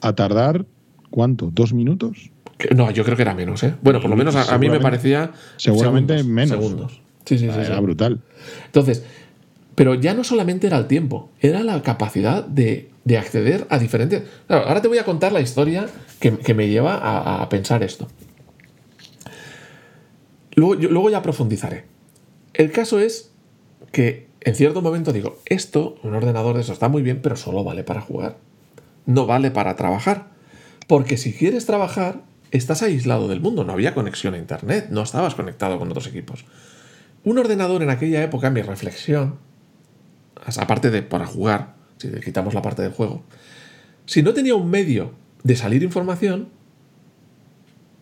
[0.00, 0.64] a tardar,
[1.10, 1.50] ¿cuánto?
[1.52, 2.30] ¿Dos minutos?
[2.74, 3.74] No, yo creo que era menos, ¿eh?
[3.82, 5.32] Bueno, por lo menos a, a mí me parecía.
[5.56, 6.50] seguramente segundos, menos.
[6.64, 7.00] Segundos.
[7.24, 7.58] Sí, sí, sí.
[7.60, 7.80] era sí.
[7.82, 8.20] brutal.
[8.66, 9.04] Entonces,
[9.74, 14.22] pero ya no solamente era el tiempo, era la capacidad de, de acceder a diferentes.
[14.46, 15.86] Claro, ahora te voy a contar la historia
[16.18, 18.08] que, que me lleva a, a pensar esto.
[20.54, 21.84] Luego, yo- luego ya profundizaré.
[22.54, 23.30] El caso es
[23.92, 27.62] que en cierto momento digo, esto, un ordenador de eso está muy bien, pero solo
[27.64, 28.36] vale para jugar.
[29.06, 30.28] No vale para trabajar.
[30.86, 35.34] Porque si quieres trabajar, estás aislado del mundo, no había conexión a Internet, no estabas
[35.34, 36.44] conectado con otros equipos.
[37.24, 39.36] Un ordenador en aquella época, mi reflexión,
[40.58, 43.22] aparte de para jugar, si le quitamos la parte del juego,
[44.06, 46.48] si no tenía un medio de salir información,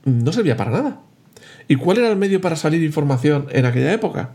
[0.05, 1.01] no servía para nada.
[1.67, 4.31] ¿Y cuál era el medio para salir información en aquella época?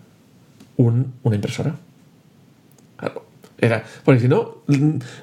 [0.78, 1.76] Un- una impresora.
[2.98, 3.26] Claro,
[3.58, 4.58] Era, porque si no,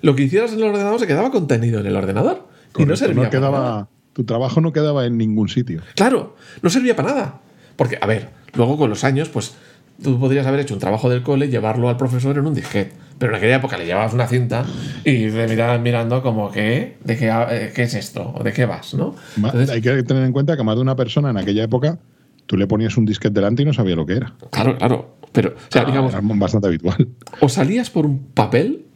[0.03, 2.49] lo que hicieras en el ordenador se quedaba contenido en el ordenador.
[2.79, 3.89] y no servía para nada.
[4.13, 5.83] Tu trabajo no quedaba en ningún sitio.
[5.95, 7.41] Claro, no servía para nada.
[7.77, 9.55] Porque, a ver, luego con los años, pues
[10.03, 12.93] tú podrías haber hecho un trabajo del cole y llevarlo al profesor en un disquete.
[13.19, 14.65] Pero en aquella época le llevabas una cinta
[15.05, 16.97] y te miraban mirando como, ¿qué?
[17.05, 18.33] ¿De qué, eh, qué es esto?
[18.35, 18.95] ¿O de qué vas?
[18.95, 19.15] ¿no?
[19.37, 21.99] Entonces, Hay que tener en cuenta que más de una persona en aquella época,
[22.47, 24.35] tú le ponías un disquete delante y no sabía lo que era.
[24.51, 25.17] claro, claro.
[25.33, 27.09] Pero, o sea, digamos, Era bastante habitual.
[27.41, 28.87] o salías por un papel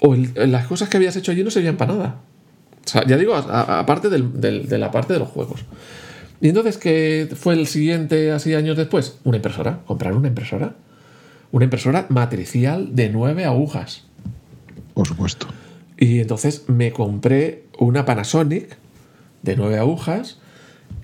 [0.00, 2.20] o el- las cosas que habías hecho allí no servían para nada.
[2.86, 5.64] O sea, ya digo, aparte de la parte de los juegos.
[6.40, 9.18] Y entonces, ¿qué fue el siguiente así años después?
[9.24, 9.80] Una impresora.
[9.86, 10.74] Comprar una impresora.
[11.50, 14.04] Una impresora matricial de nueve agujas.
[14.94, 15.46] Por supuesto.
[15.98, 18.76] Y entonces me compré una Panasonic
[19.42, 20.38] de nueve agujas,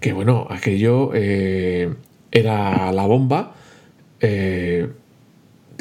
[0.00, 1.94] que bueno, aquello eh,
[2.30, 3.54] era la bomba.
[4.20, 4.90] eh,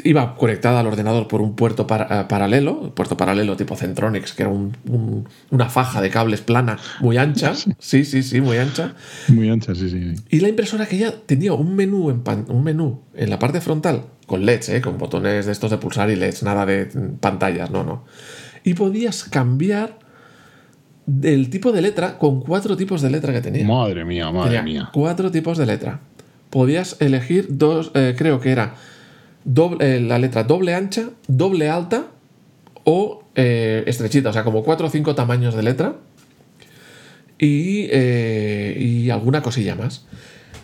[0.04, 4.42] iba conectada al ordenador por un puerto para- eh, paralelo, puerto paralelo tipo Centronics, que
[4.42, 7.52] era un- un- una faja de cables plana muy ancha.
[7.78, 8.94] Sí, sí, sí, muy ancha.
[9.28, 10.14] Muy ancha, sí, sí.
[10.16, 10.22] sí.
[10.30, 13.60] Y la impresora que ya tenía un menú en, pan- un menú en la parte
[13.60, 14.80] frontal, con LEDs, ¿eh?
[14.80, 16.86] con botones de estos de pulsar y LEDs, nada de
[17.20, 18.04] pantallas, no, no.
[18.64, 19.98] Y podías cambiar
[21.22, 23.66] el tipo de letra con cuatro tipos de letra que tenía.
[23.66, 24.90] Madre mía, madre Tenía mía.
[24.92, 26.00] cuatro tipos de letra.
[26.50, 28.74] Podías elegir dos, eh, creo que era
[29.80, 32.06] eh, la letra doble ancha, doble alta
[32.84, 35.96] o eh, estrechita, o sea, como cuatro o cinco tamaños de letra
[37.38, 40.04] y, eh, y alguna cosilla más.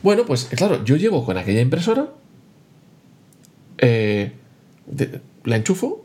[0.03, 2.09] Bueno, pues claro, yo llego con aquella impresora,
[4.87, 6.05] de- la enchufo.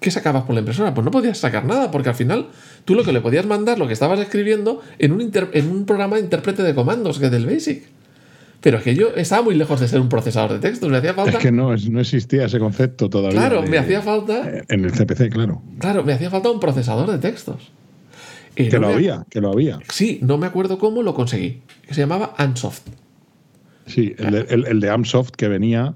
[0.00, 0.94] ¿Qué sacabas por la impresora?
[0.94, 2.48] Pues no podías sacar nada, porque al final
[2.86, 6.16] tú lo que le podías mandar, lo que estabas escribiendo, en un, en un programa
[6.16, 7.84] de intérprete de comandos, que es del Basic.
[8.60, 11.14] Pero es que yo estaba muy lejos de ser un procesador de textos, me hacía
[11.14, 11.30] falta.
[11.30, 13.38] Es que no, no existía ese concepto todavía.
[13.40, 14.42] claro, de- me hacía falta.
[14.68, 15.62] En el CPC, claro.
[15.78, 17.70] Claro, me hacía falta un procesador de textos.
[18.56, 19.78] Y Que no lo me- había, que lo había.
[19.90, 21.62] Sí, no me acuerdo cómo lo conseguí.
[21.86, 22.82] Que se llamaba Ansoft.
[23.86, 25.94] Sí, el de, el- el de Amsoft que venía.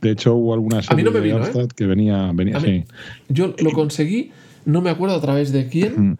[0.00, 1.68] De hecho, hubo alguna A mí no me de vino, ¿eh?
[1.76, 2.30] Que venía.
[2.32, 2.66] venía sí.
[2.68, 2.84] mí-
[3.28, 4.30] Yo lo conseguí,
[4.64, 6.18] no me acuerdo a través de quién.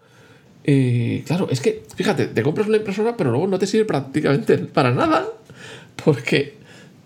[0.65, 4.57] Eh, claro, es que, fíjate, te compras una impresora, pero luego no te sirve prácticamente
[4.59, 5.25] para nada.
[6.03, 6.57] Porque,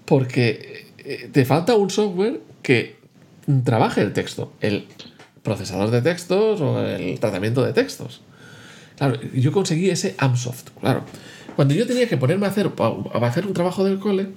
[0.05, 2.95] porque eh, te falta un software que
[3.63, 4.85] trabaje el texto, el
[5.41, 8.21] procesador de textos o el tratamiento de textos.
[8.97, 11.03] Claro, yo conseguí ese Amsoft, claro.
[11.55, 14.27] Cuando yo tenía que ponerme a hacer, a hacer un trabajo del cole,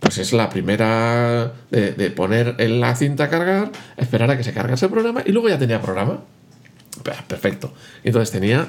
[0.00, 4.52] pues es la primera de, poner en la cinta a cargar, esperar a que se
[4.52, 6.20] cargase el programa y luego ya tenía programa.
[7.02, 7.72] Pe- Perfecto.
[8.04, 8.68] Entonces tenía,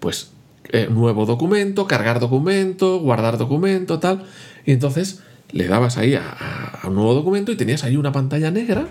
[0.00, 0.30] pues,
[0.72, 4.24] eh, nuevo documento, cargar documento, guardar documento, tal.
[4.64, 8.12] Y entonces le dabas ahí a, a- a un nuevo documento y tenías ahí una
[8.12, 8.86] pantalla negra.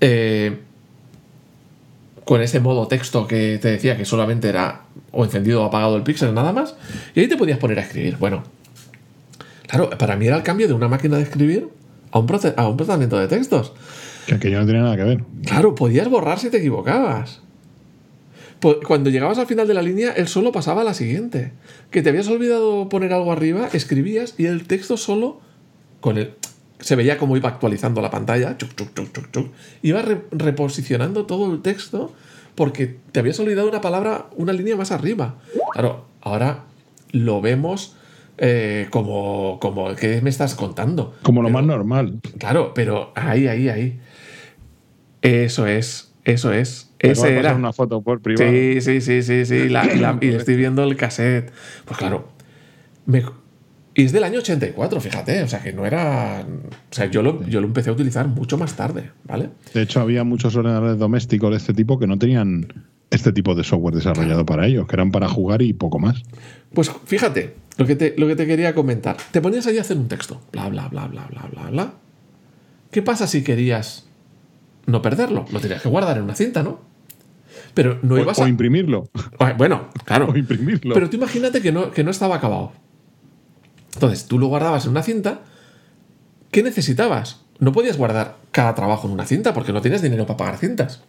[0.00, 0.58] eh,
[2.24, 6.02] con ese modo texto que te decía que solamente era o encendido o apagado el
[6.04, 6.76] píxel, nada más.
[7.14, 8.18] Y ahí te podías poner a escribir.
[8.18, 8.44] Bueno,
[9.66, 11.68] claro, para mí era el cambio de una máquina de escribir
[12.12, 13.72] a un, proce- a un procesamiento de textos.
[14.26, 15.24] Que aquello no tenía nada que ver.
[15.44, 17.40] Claro, podías borrar si te equivocabas.
[18.60, 21.52] Po- Cuando llegabas al final de la línea, él solo pasaba a la siguiente.
[21.90, 25.40] Que te habías olvidado poner algo arriba, escribías y el texto solo,
[26.00, 26.34] con el,
[26.78, 29.52] se veía como iba actualizando la pantalla, chuc, chuc, chuc, chuc, chuc,
[29.82, 32.12] iba re- reposicionando todo el texto
[32.54, 35.36] porque te habías olvidado una palabra, una línea más arriba.
[35.72, 36.64] Claro, ahora
[37.12, 37.96] lo vemos
[38.38, 41.14] eh, como, como, ¿qué me estás contando?
[41.22, 42.20] Como lo Pero- más normal.
[42.38, 44.00] Claro, pero ahí, ahí, ahí.
[45.22, 46.89] Eso es, eso es.
[47.00, 47.54] Ese era.
[47.54, 48.50] una foto por privado.
[48.50, 49.68] Sí, sí, sí, sí, sí.
[49.68, 51.50] la- y, la- y estoy viendo el cassette.
[51.84, 52.28] Pues claro.
[53.06, 53.24] me-
[53.94, 55.42] y es del año 84, fíjate.
[55.42, 56.44] O sea, que no era.
[56.46, 59.50] O sea, yo lo, yo lo empecé a utilizar mucho más tarde, ¿vale?
[59.74, 62.72] De hecho, había muchos ordenadores domésticos de este tipo que no tenían
[63.10, 66.22] este tipo de software desarrollado para ellos, que eran para jugar y poco más.
[66.72, 69.16] Pues fíjate, lo que, te, lo que te quería comentar.
[69.32, 70.40] Te ponías ahí a hacer un texto.
[70.52, 71.92] Bla, bla, bla, bla, bla, bla, bla.
[72.92, 74.06] ¿Qué pasa si querías
[74.86, 75.46] no perderlo?
[75.52, 76.78] Lo tenías que guardar en una cinta, ¿no?
[77.74, 78.48] Pero no O, ibas o a.
[78.48, 79.08] imprimirlo.
[79.56, 80.28] Bueno, claro.
[80.30, 80.94] O imprimirlo.
[80.94, 82.72] Pero tú imagínate que no, que no estaba acabado.
[83.94, 85.40] Entonces, tú lo guardabas en una cinta.
[86.50, 87.42] ¿Qué necesitabas?
[87.58, 91.02] No podías guardar cada trabajo en una cinta porque no tienes dinero para pagar cintas.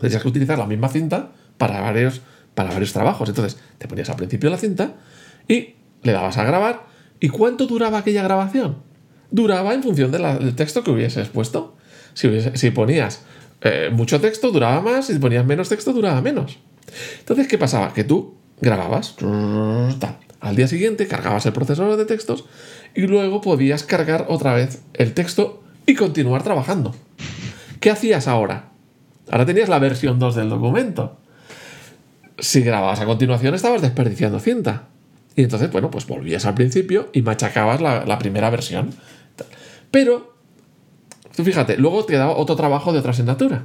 [0.00, 2.22] Tenías que utilizar la misma cinta para varios,
[2.54, 3.28] para varios trabajos.
[3.28, 4.94] Entonces, te ponías al principio la cinta
[5.46, 6.86] y le dabas a grabar.
[7.20, 8.78] ¿Y cuánto duraba aquella grabación?
[9.30, 11.76] Duraba en función de la- del texto que hubieses puesto.
[12.14, 13.24] Si, hubiese- si ponías
[13.64, 15.06] eh, mucho texto, duraba más.
[15.06, 16.58] Si ponías menos texto, duraba menos.
[17.20, 17.92] Entonces, ¿qué pasaba?
[17.92, 20.18] Que tú grababas, tal.
[20.40, 22.44] Al día siguiente cargabas el procesador de textos
[22.94, 26.94] y luego podías cargar otra vez el texto y continuar trabajando.
[27.80, 28.70] ¿Qué hacías ahora?
[29.30, 31.18] Ahora tenías la versión 2 del documento.
[32.38, 34.88] Si grababas a continuación, estabas desperdiciando cinta.
[35.36, 38.90] Y entonces, bueno, pues volvías al principio y machacabas la primera versión.
[39.92, 40.31] Pero,
[41.34, 43.64] tú fíjate, luego te daba otro trabajo de otra asignatura.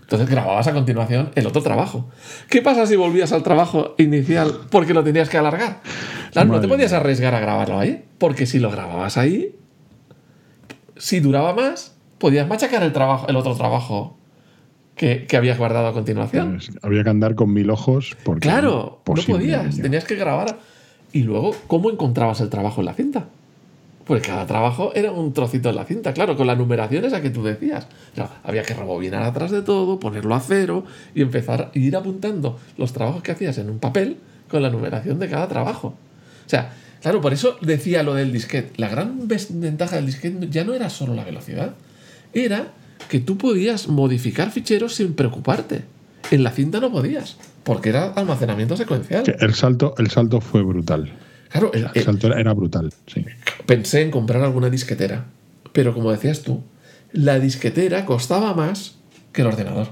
[0.00, 2.08] Entonces grababas a continuación el otro trabajo.
[2.48, 5.80] ¿Qué pasa si volvías al trabajo inicial porque lo tenías que alargar?
[6.30, 9.56] Claro, no te podías arriesgar a grabarlo ahí, porque si lo grababas ahí,
[10.96, 14.16] si duraba más, podías machacar el, trabajo, el otro trabajo
[14.94, 16.52] que, que habías guardado a continuación.
[16.54, 19.82] Pues había que andar con mil ojos porque Claro, no podías, ya.
[19.82, 20.58] tenías que grabar.
[21.12, 23.26] Y luego, ¿cómo encontrabas el trabajo en la cinta?
[24.06, 27.30] Porque cada trabajo era un trocito en la cinta, claro, con la numeración esa que
[27.30, 27.88] tú decías.
[28.14, 30.84] Claro, había que rebobinar atrás de todo, ponerlo a cero
[31.14, 35.18] y empezar a ir apuntando los trabajos que hacías en un papel con la numeración
[35.18, 35.88] de cada trabajo.
[36.46, 38.72] O sea, claro, por eso decía lo del disquete.
[38.76, 41.74] La gran ventaja del disquete ya no era solo la velocidad,
[42.32, 42.72] era
[43.08, 45.82] que tú podías modificar ficheros sin preocuparte.
[46.30, 49.24] En la cinta no podías, porque era almacenamiento secuencial.
[49.38, 51.12] El, salto, el salto fue brutal.
[51.50, 53.24] Claro, el- El era, brutal, sí.
[53.66, 55.26] pensé en comprar alguna disquetera,
[55.72, 56.62] pero como decías tú,
[57.12, 58.98] la disquetera costaba más
[59.32, 59.88] que el ordenador.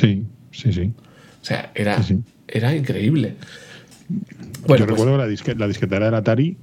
[0.00, 0.92] Sí, sí, sí.
[1.42, 2.22] O sea, era, Sí, sí.
[2.46, 3.34] era increíble.
[4.08, 4.24] Bueno,
[4.60, 6.56] Yo pues, recuerdo que la, disque- la disquetera del Atari,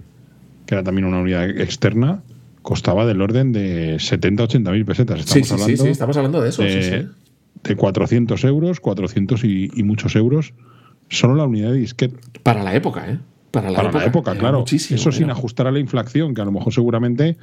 [0.65, 2.23] que era también una unidad externa,
[2.61, 5.19] costaba del orden de 70, 80 mil pesetas.
[5.21, 6.63] sí, Estamos sí, sí, hablando sí, estamos hablando de eso.
[6.63, 7.07] de, sí.
[7.63, 10.53] de 400 euros, 400 y, y muchos euros,
[11.09, 12.15] solo la unidad de disquete.
[12.41, 13.19] Para la época, ¿eh?
[13.61, 14.59] Para la Para época, la época, era claro.
[14.59, 17.37] muchísimo, Eso sin ajustar a la inflación, que a lo mejor seguramente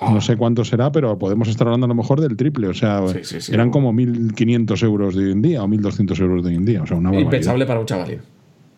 [0.00, 2.66] no sé cuánto será, pero podemos estar hablando a lo mejor del triple.
[2.68, 3.52] O sea, Sí, sí, sí.
[3.54, 6.82] eran como 1.500 euros de hoy en día o 1.200 euros de hoy en día.
[6.82, 7.26] O sea, una barbaridad.
[7.32, 8.18] Impensable para un chavalín.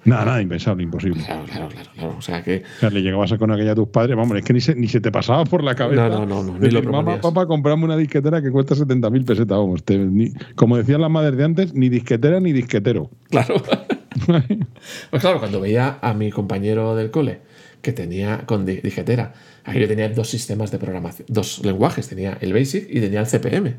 [0.06, 1.22] Nada, nada, impensable, imposible.
[1.24, 2.14] Claro, claro, claro, claro.
[2.18, 2.62] O sea que.
[2.76, 4.74] O sea, le llegabas a con aquella a tus padres, vamos, es que ni se,
[4.74, 6.10] ni se te pasaba por la cabeza.
[6.10, 7.20] No, no, no, no, ni decir, Mamá, proponías".
[7.22, 9.82] papá, comprame una disquetera que cuesta 70.000 pesetas, vamos.
[9.82, 13.08] te- ni- como decían las madres de antes, ni disquetera ni disquetero.
[13.30, 13.54] Claro.
[15.10, 17.40] Pues claro, cuando veía a mi compañero del cole
[17.82, 19.34] que tenía con di- disquetera,
[19.64, 23.26] aquí yo tenía dos sistemas de programación, dos lenguajes, tenía el BASIC y tenía el
[23.26, 23.74] CPM.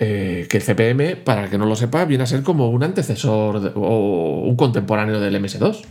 [0.00, 2.84] Eh, que el CPM, para el que no lo sepa, viene a ser como un
[2.84, 5.82] antecesor de- o un contemporáneo del MS2.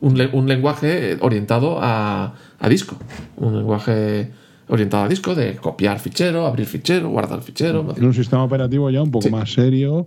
[0.00, 2.96] Un, le- un lenguaje orientado a, a disco.
[3.36, 4.30] Un lenguaje
[4.68, 7.94] orientado a disco de copiar fichero, abrir fichero, guardar fichero.
[7.96, 9.30] Era un sistema operativo ya un poco Sí.
[9.30, 10.06] más serio,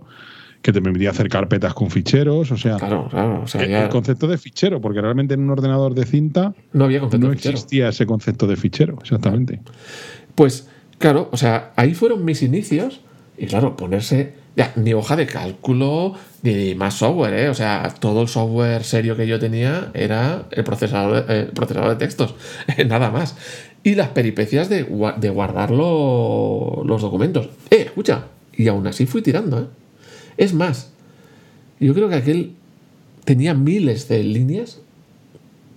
[0.62, 2.50] que te permitía hacer carpetas con ficheros.
[2.52, 3.42] O sea, Claro, claro.
[3.42, 6.54] O sea, el, ya el concepto de fichero, porque realmente en un ordenador de cinta
[6.72, 9.60] no había concepto no de existía ese concepto de fichero, exactamente.
[10.34, 13.00] Pues claro, o sea, ahí fueron mis inicios
[13.38, 17.48] y claro, ponerse ya ni hoja de cálculo ni más software, ¿eh?
[17.48, 21.90] O sea, todo el software serio que yo tenía era el procesador de, el procesador
[21.90, 22.34] de textos,
[22.86, 23.36] nada más.
[23.82, 24.84] Y las peripecias de,
[25.18, 27.48] de guardar lo- los documentos.
[27.70, 29.64] Eh, escucha, y aún así fui tirando, ¿eh?
[30.40, 30.90] Es más,
[31.78, 32.52] yo creo que aquel
[33.24, 34.78] tenía miles de líneas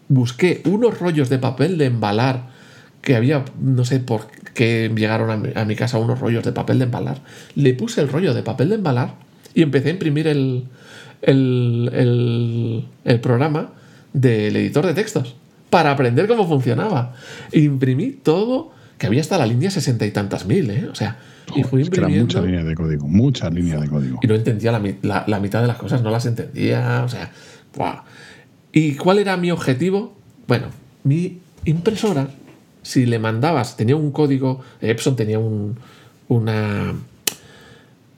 [0.07, 2.47] busqué unos rollos de papel de embalar
[3.01, 6.85] que había, no sé por qué llegaron a mi, casa unos rollos de papel de
[6.85, 7.19] embalar.
[7.55, 9.15] Le puse el rollo de papel de embalar
[9.53, 10.63] y empecé a imprimir el,
[11.21, 13.73] el, el- el programa
[14.13, 15.35] del editor de textos
[15.69, 17.13] para aprender cómo funcionaba.
[17.51, 20.87] Imprimí todo, que había hasta la línea sesenta y tantas mil, ¿eh?
[20.89, 21.17] O sea,
[21.55, 24.19] y fui Es que eran muchas líneas de código, muchas líneas de código.
[24.21, 27.31] y no entendía la, la- la mitad de las cosas, no las entendía, o sea,
[27.75, 28.03] ¡buah!
[28.71, 30.15] ¿Y cuál era mi objetivo?
[30.47, 30.67] Bueno,
[31.03, 32.27] mi impresora,
[32.81, 35.77] si le mandabas, tenía un código, Epson tenía un-
[36.27, 36.93] una,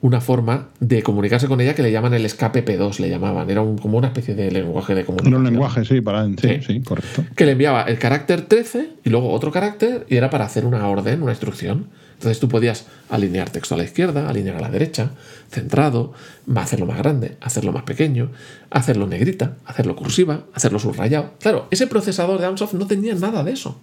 [0.02, 3.60] una forma de comunicarse con ella que le llaman el escape P2, le llamaban, era
[3.62, 5.32] un- como una especie de lenguaje de comunicación.
[5.34, 6.24] Era un lenguaje, sí, para.
[6.26, 6.58] Sí, Sí.
[6.66, 7.24] sí, correcto.
[7.34, 10.86] Que le enviaba el carácter 13 y luego otro carácter y era para hacer una
[10.88, 11.86] orden, una instrucción.
[12.16, 15.10] Entonces tú podías alinear texto a la izquierda, alinear a la derecha,
[15.50, 16.14] centrado,
[16.54, 18.30] hacerlo más grande, hacerlo más pequeño,
[18.70, 21.34] hacerlo negrita, hacerlo cursiva, hacerlo subrayado.
[21.40, 23.78] Claro, ese procesador de Ansoft no tenía nada de eso.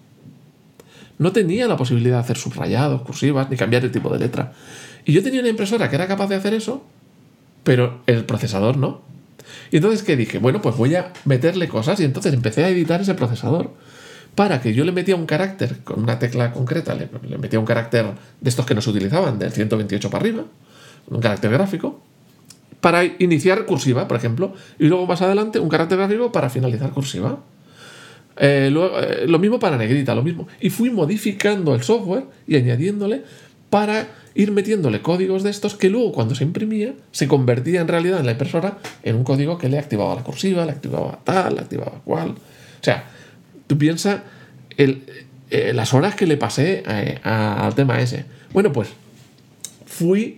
[1.19, 4.53] No tenía la posibilidad de hacer subrayados, cursivas, ni cambiar el tipo de letra.
[5.05, 6.83] Y yo tenía una impresora que era capaz de hacer eso,
[7.63, 9.01] pero el procesador no.
[9.69, 10.39] Y entonces, ¿qué dije?
[10.39, 13.71] Bueno, pues voy a meterle cosas y entonces empecé a editar ese procesador
[14.35, 17.65] para que yo le metía un carácter con una tecla concreta, le, le metía un
[17.65, 18.05] carácter
[18.41, 20.43] de estos que no se utilizaban, del 128 para arriba,
[21.07, 22.01] un carácter gráfico,
[22.83, 27.39] para iniciar cursiva, por ejemplo, y luego más adelante un carácter gráfico para finalizar cursiva.
[28.35, 30.49] Eh, eh, lo mismo para negrita, lo mismo.
[30.59, 33.23] Y fui modificando el software y añadiéndole
[33.69, 38.19] para ir metiéndole códigos de estos que luego cuando se imprimía se convertía en realidad
[38.19, 41.61] en la impresora en un código que le activaba la cursiva, le activaba tal, le
[41.61, 42.31] activaba cual.
[42.31, 43.05] O sea,
[43.73, 44.21] tú piensas
[44.77, 48.25] eh, las horas que le pasé eh, al tema ese.
[48.53, 48.89] Bueno, pues
[49.85, 50.37] fui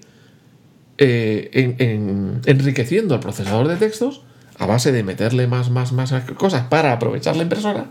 [0.97, 4.21] eh, en- en- enriqueciendo el procesador de textos
[4.57, 7.88] a base de meterle más, más, más cosas para aprovechar la impresora.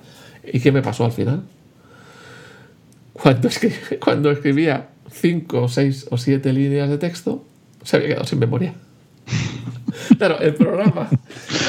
[0.51, 1.42] ¿Y qué me pasó al final?
[3.12, 3.49] Cuando,
[4.01, 7.45] cuando escribía 5, 6 o 7 líneas de texto,
[7.82, 8.74] se había quedado sin memoria.
[10.18, 11.09] Claro, el programa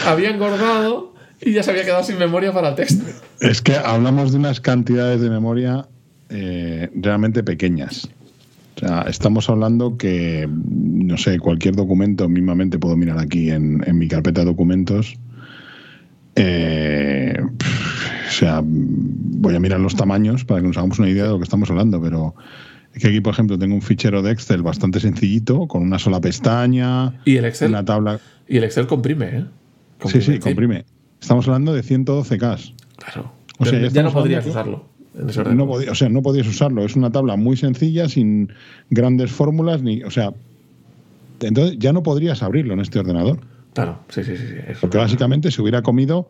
[0.07, 1.13] había engordado
[1.46, 3.06] y ya se había quedado sin memoria para el texto.
[3.39, 5.88] Es que hablamos de unas cantidades de memoria
[6.30, 8.10] eh, realmente pequeñas.
[8.76, 13.98] O sea, estamos hablando que, no sé, cualquier documento, mismamente puedo mirar aquí en, en
[13.98, 15.16] mi carpeta de documentos.
[16.36, 21.30] eh, o sea, voy a mirar los tamaños para que nos hagamos una idea de
[21.30, 22.36] lo que estamos hablando, pero
[22.93, 26.20] es que aquí, por ejemplo, tengo un fichero de Excel bastante sencillito, con una sola
[26.20, 28.20] pestaña, Y el Excel, una tabla.
[28.48, 29.46] y el Excel comprime, ¿eh?
[30.06, 30.39] Sí, sí, sí.
[30.39, 30.84] comprime.
[31.26, 32.73] Estamos hablando de 112K.
[32.97, 33.32] Claro.
[33.57, 34.86] O sea, ya no podrías usarlo.
[35.15, 35.57] en.
[35.57, 36.86] No o sea, no podías usarlo.
[36.86, 38.53] Es una tabla muy sencilla, sin
[38.91, 40.03] grandes fórmulas, ni.
[40.03, 40.36] O sea.
[41.39, 43.39] Entonces ya no podrías abrirlo en este ordenador.
[43.73, 44.45] Claro, sí, sí, sí.
[44.49, 46.30] sí, es Porque básicamente se hubiera comido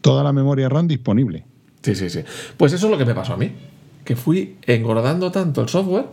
[0.00, 1.44] toda la memoria RAM disponible.
[1.82, 2.22] Sí, sí, sí.
[2.56, 3.52] Pues eso es lo que me pasó a mí.
[4.04, 6.06] Que fui engordando tanto el software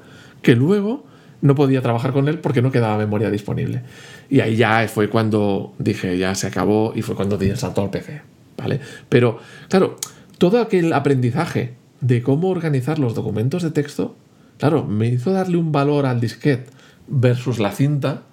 [0.43, 1.07] que luego
[1.41, 3.81] no podía trabajar con él porque no quedaba memoria disponible.
[4.29, 7.81] Y ahí ya fue cuando dije, ya se acabó y fue cuando di el salto
[7.81, 8.21] al PC.
[8.57, 8.79] ¿Vale?
[9.09, 9.97] Pero, claro,
[10.37, 14.15] todo aquel aprendizaje de cómo organizar los documentos de texto,
[14.57, 16.67] claro, me hizo darle un valor al disquete
[17.07, 18.23] versus la cinta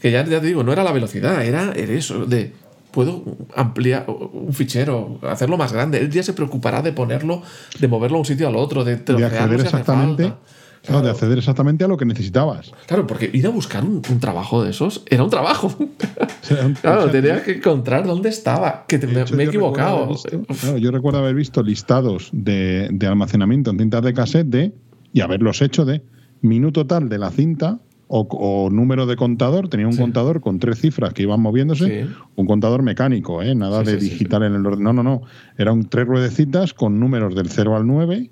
[0.00, 2.52] que ya, ya te digo, no era la velocidad, era, era eso, de
[2.90, 3.22] puedo
[3.54, 5.98] ampliar un fichero, hacerlo más grande.
[5.98, 7.42] Él ya se preocupará de ponerlo,
[7.78, 10.22] de moverlo a un sitio al otro, de De trocearlo acceder exactamente.
[10.24, 10.38] falta.
[10.86, 12.72] Claro, de acceder exactamente a lo que necesitabas.
[12.86, 15.74] Claro, porque ir a buscar un, un trabajo de esos era un trabajo.
[15.78, 20.06] Un- claro, o sea, tenía que encontrar dónde estaba, que te- me, he equivocado.
[20.08, 24.72] visto- claro, yo recuerdo haber visto listados de, de almacenamiento en cintas de cassette de,
[25.12, 26.02] y haberlos hecho de
[26.40, 29.68] minuto tal de la cinta o, o número de contador.
[29.68, 29.98] Tenía un Sí.
[30.00, 32.04] contador con tres cifras que iban moviéndose.
[32.06, 32.10] Sí.
[32.36, 33.54] Un contador mecánico, ¿eh?
[33.54, 34.82] nada Sí, de digital en el orden.
[34.84, 35.22] No, no, no.
[35.58, 38.30] Eran tres ruedecitas con números del 0 al 9.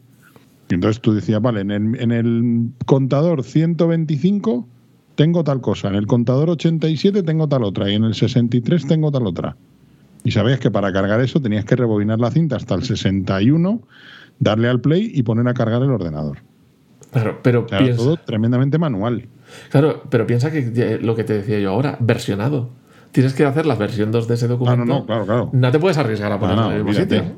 [0.68, 4.66] Y entonces tú decías, vale, en el, en el contador 125
[5.14, 9.10] tengo tal cosa, en el contador 87 tengo tal otra y en el 63 tengo
[9.12, 9.56] tal otra.
[10.24, 13.80] Y sabías que para cargar eso tenías que rebobinar la cinta hasta el 61,
[14.40, 16.38] darle al play y poner a cargar el ordenador.
[17.12, 19.28] Claro, pero O sea, piensa, todo tremendamente manual.
[19.70, 22.70] claro, pero piensa que ya- lo que te decía yo ahora, versionado.
[23.12, 24.84] Tienes que hacer la versión 2 de ese Ah, documento.
[24.84, 25.50] no, no, claro, claro.
[25.52, 27.20] No te puedes arriesgar a No, ponerlo no, en el mismo olvídate.
[27.24, 27.36] sitio.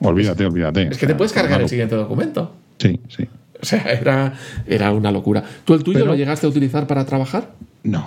[0.00, 0.82] Olvídate, olvídate.
[0.88, 2.52] Es que te puedes cargar el siguiente documento.
[2.78, 3.28] Sí, sí.
[3.62, 4.34] O sea, era,
[4.66, 5.42] era una locura.
[5.64, 7.52] ¿Tú el tuyo Pero- lo llegaste a utilizar para trabajar?
[7.82, 8.04] No,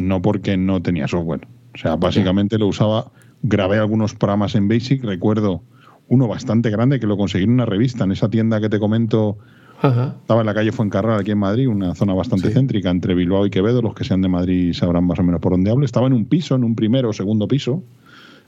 [0.00, 1.46] no porque no tenía software.
[1.74, 3.10] O sea, básicamente lo usaba,
[3.42, 5.62] grabé algunos programas en Basic, recuerdo
[6.08, 9.36] uno bastante grande que lo conseguí en una revista, en esa tienda que te comento,
[9.82, 10.16] Ajá.
[10.20, 12.54] estaba en la calle Fuencarral, aquí en Madrid, una zona bastante Sí.
[12.54, 15.52] céntrica entre Bilbao y Quevedo, los que sean de Madrid sabrán más o menos por
[15.52, 15.84] dónde hablo.
[15.84, 17.82] Estaba en un piso, en un primero o segundo piso,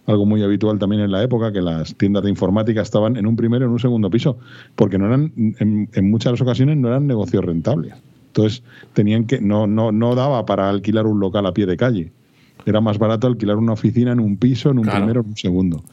[0.06, 3.36] algo muy habitual también en la época, que las tiendas de informática estaban en un
[3.36, 4.38] primero o en un segundo piso,
[4.74, 7.94] porque no eran, en, en muchas ocasiones no eran negocios rentables.
[8.28, 12.12] Entonces tenían que, no, no, no daba para alquilar un local a pie de calle.
[12.66, 14.98] Era más barato alquilar una oficina en un piso, en un Claro.
[15.00, 15.84] primero, en un segundo.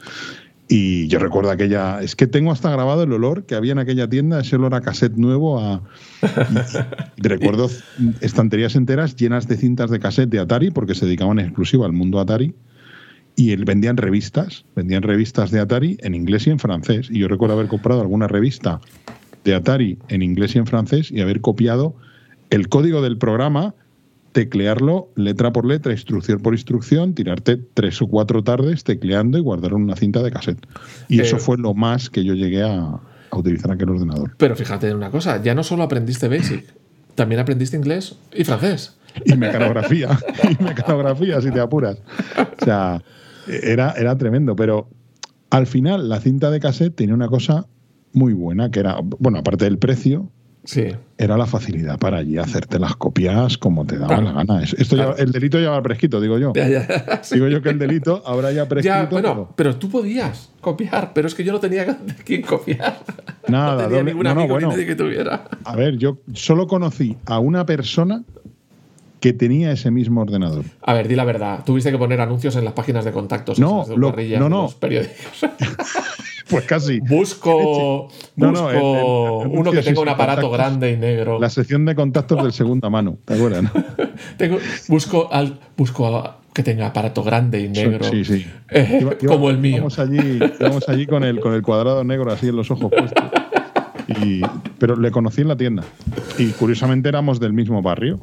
[0.70, 4.06] Y yo recuerdo aquella, es que tengo hasta grabado el olor que había en aquella
[4.08, 5.80] tienda, ese olor a cassette nuevo, a,
[6.22, 7.70] y- y recuerdo
[8.20, 11.92] estanterías enteras llenas de cintas de cassette de Atari, porque se dedicaban en exclusiva al
[11.92, 12.54] mundo Atari,
[13.38, 17.08] y él- vendían revistas, vendían revistas de Atari en inglés y en francés.
[17.10, 18.80] Y yo recuerdo haber comprado alguna revista
[19.44, 21.94] de Atari en inglés y en francés y haber copiado
[22.50, 23.74] el código del programa,
[24.32, 29.76] teclearlo letra por letra, instrucción por instrucción, tirarte tres o cuatro tardes tecleando y guardarlo
[29.78, 30.66] en una cinta de cassette.
[31.08, 34.34] Y Eh, eso fue lo más que yo llegué a, a utilizar aquel ordenador.
[34.36, 36.64] Pero fíjate en una cosa, ya no solo aprendiste Basic,
[37.14, 38.96] también aprendiste inglés y francés.
[39.24, 40.18] y mecanografía,
[40.60, 41.98] y mecanografía, si te apuras.
[42.60, 43.02] O sea,
[43.48, 44.88] era, era tremendo, pero
[45.50, 47.66] al final la cinta de cassette tenía una cosa
[48.12, 50.30] muy buena, que era, bueno, aparte del precio,
[50.64, 50.84] Sí.
[51.16, 54.22] era la facilidad para allí hacerte las copias como te daba Claro.
[54.24, 54.62] la gana.
[54.62, 55.16] Es- Esto Claro.
[55.16, 56.52] ya- el delito ya va prescrito, digo yo.
[56.54, 56.86] Ya, ya.
[57.32, 59.08] Digo yo que el delito habrá ya prescrito.
[59.10, 62.98] Bueno, pero pero tú podías copiar, pero es que yo no tenía de quién copiar.
[63.48, 64.68] Nada, no tenía doble- ningún no, no, amigo bueno.
[64.68, 65.44] ni nadie que tuviera.
[65.64, 68.24] A ver, yo solo conocí a una persona
[69.20, 70.64] que tenía ese mismo ordenador.
[70.82, 71.64] A ver, di la verdad.
[71.64, 73.58] Tuviste que poner anuncios en las páginas de contactos.
[73.58, 74.48] No, de lo- no, de no.
[74.48, 75.16] los periódicos.
[76.48, 76.98] Pues casi.
[77.00, 80.58] Busco, No, busco no, el- el- el- uno que tenga un aparato contactos.
[80.58, 81.38] grande y negro.
[81.38, 83.64] La sección de contactos del segunda mano, ¿te acuerdas?
[83.64, 83.70] no?
[84.38, 84.56] Tengo-
[84.88, 88.02] busco, al, busco a- que tenga aparato grande y negro.
[88.02, 88.46] Sí, sí.
[88.70, 89.76] Eh, Iba- iba- como el mío.
[89.76, 93.24] Íbamos allí, íbamos allí con, el, con el cuadrado negro así en los ojos puestos.
[94.22, 94.40] Y,
[94.78, 95.82] pero le conocí en la tienda.
[96.38, 98.20] Y curiosamente éramos del mismo barrio.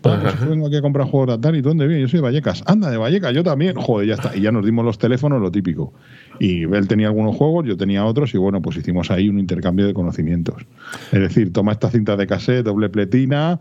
[0.00, 1.60] Pues yo vengo aquí a comprar juegos de Atari.
[1.62, 2.02] ¿Tú dónde vienes?
[2.02, 2.62] Yo soy de Vallecas.
[2.66, 3.74] Anda, de Vallecas, yo también.
[3.76, 4.36] Joder, ya está.
[4.36, 5.92] Y ya nos dimos los teléfonos, lo típico.
[6.38, 9.86] Y él tenía algunos juegos, yo tenía otros, y bueno, pues hicimos ahí un intercambio
[9.86, 10.66] de conocimientos.
[11.12, 13.60] Es decir, toma esta cinta de cassette, doble pletina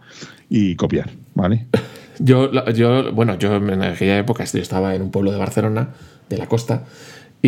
[0.50, 1.68] y copiar, ¿vale?
[2.20, 5.90] Yo, yo, bueno, yo en aquella época yo estaba en un pueblo de Barcelona,
[6.30, 6.86] de la costa,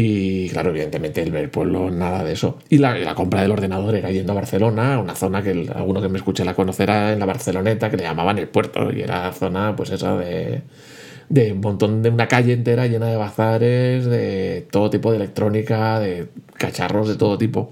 [0.02, 2.58] y claro, evidentemente el, el pueblo nada de eso.
[2.70, 6.02] Y la, la compra del ordenador era yendo a Barcelona, una zona que el- alguno
[6.02, 9.32] que me escuche la conocerá en la Barceloneta, que le llamaban el puerto, y era
[9.34, 10.62] zona, pues esa de,
[11.28, 16.00] de un montón de una calle entera llena de bazares, de todo tipo de electrónica,
[16.00, 17.72] de cacharros de todo tipo.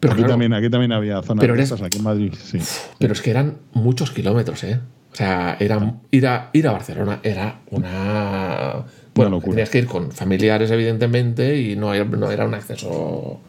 [0.00, 2.58] Pero aquí, claro, también, aquí también había zonas Pero eres- aquí en Madrid, sí.
[2.98, 4.80] pero es que eran muchos kilómetros, ¿eh?
[5.12, 8.84] O sea, era, ir, a, ir a Barcelona era una...
[9.14, 13.40] Bueno, tenías que ir con familiares, evidentemente, y no era, no era un acceso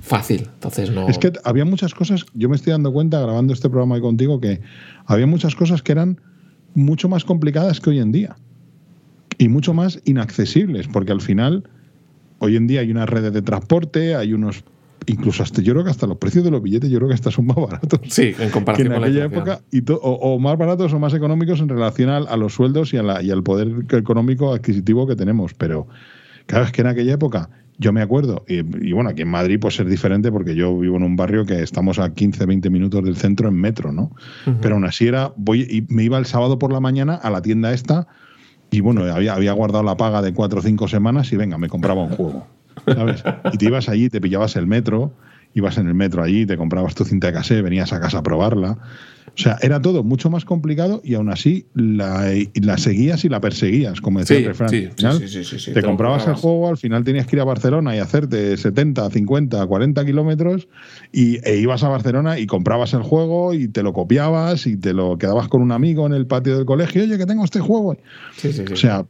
[0.00, 0.48] fácil.
[0.54, 1.08] Entonces no.
[1.08, 4.40] Es que había muchas cosas, yo me estoy dando cuenta grabando este programa ahí contigo
[4.40, 4.60] que
[5.06, 6.20] había muchas cosas que eran
[6.74, 8.36] mucho más complicadas que hoy en día
[9.38, 11.64] y mucho más inaccesibles, porque al final
[12.38, 14.64] hoy en día hay unas redes de transporte, hay unos
[15.12, 17.30] incluso hasta yo creo que hasta los precios de los billetes yo creo que hasta
[17.30, 20.38] son más baratos sí en comparación que en con aquella la época y o, o
[20.38, 23.30] más baratos o más económicos en relación al- a, los sueldos y, a la- y
[23.30, 25.54] al poder económico adquisitivo que tenemos.
[25.54, 25.86] Pero
[26.46, 28.56] claro es que en aquella época yo me acuerdo y,
[28.88, 31.62] y bueno aquí en Madrid pues es diferente porque yo vivo en un barrio que
[31.62, 34.10] estamos a 15 20 minutos del centro en metro no
[34.60, 37.40] pero aún así era voy y me iba el sábado por la mañana a la
[37.40, 38.08] tienda esta
[38.70, 41.68] y bueno, había, había guardado la paga de cuatro o cinco semanas y venga, me
[41.70, 42.46] compraba un juego.
[42.86, 43.24] ¿Sabes?
[43.52, 45.12] Y te ibas allí, te pillabas el metro,
[45.54, 48.22] ibas en el metro allí, te comprabas tu cinta de cassette, venías a casa a
[48.22, 48.78] probarla.
[49.28, 52.32] O sea, era todo mucho más complicado y aún así la,
[52.76, 54.68] seguías y la perseguías, como decía Sí, el refrán.
[54.68, 57.94] sí, Al final, sí, te comprabas el juego, al final tenías que ir a Barcelona
[57.94, 60.66] y hacerte 70, 50, 40 kilómetros
[61.12, 64.92] y, e ibas a Barcelona y comprabas el juego y te lo copiabas y te
[64.92, 67.96] lo quedabas con un amigo en el patio del colegio, oye, que tengo este juego.
[68.36, 68.72] Sí, sí, sí.
[68.72, 69.06] O sea,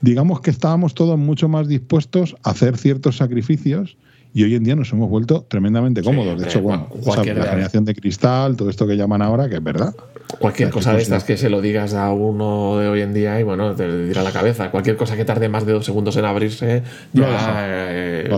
[0.00, 3.96] digamos que estábamos todos mucho más dispuestos a hacer ciertos sacrificios
[4.34, 6.38] y hoy en día nos hemos vuelto tremendamente cómodos.
[6.40, 9.22] de hecho, bueno, cual- o sea, cualquier- la generación de cristal, todo esto que llaman
[9.22, 9.94] ahora, que es verdad.
[10.38, 11.26] Cualquier O sea, cosa de estas no.
[11.26, 14.30] que se lo digas a uno de hoy en día y bueno, te dirá la
[14.30, 14.70] cabeza.
[14.70, 16.82] Cualquier cosa que tarde más de dos segundos en abrirse,
[17.14, 17.66] ya.
[17.66, 18.30] eh,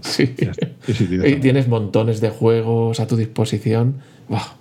[0.00, 0.34] sí.
[0.86, 3.94] Sí, sí, Y tienes montones de juegos a tu disposición.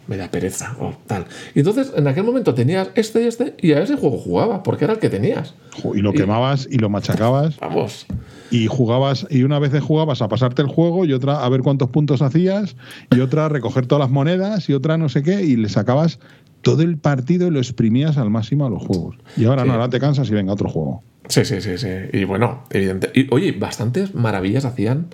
[0.07, 0.75] Me da pereza.
[0.79, 1.25] o tal.
[1.53, 4.85] Y entonces, en aquel momento tenías este y este, y a ese juego jugaba, porque
[4.85, 5.53] era el que tenías.
[5.93, 8.05] Y lo quemabas y lo machacabas Vamos.
[8.49, 11.89] y jugabas y una vez jugabas a pasarte el juego y otra a ver cuántos
[11.89, 12.75] puntos hacías
[13.11, 16.19] y otra a recoger todas las monedas y otra no sé qué y le sacabas
[16.61, 19.17] todo el partido y lo exprimías al máximo a los juegos.
[19.35, 19.67] Y ahora Sí.
[19.67, 21.03] no, ahora te cansas y venga otro juego.
[21.27, 21.89] Sí, sí, sí, sí.
[22.13, 23.11] Y bueno, evidente.
[23.13, 25.07] Y oye, bastantes maravillas hacían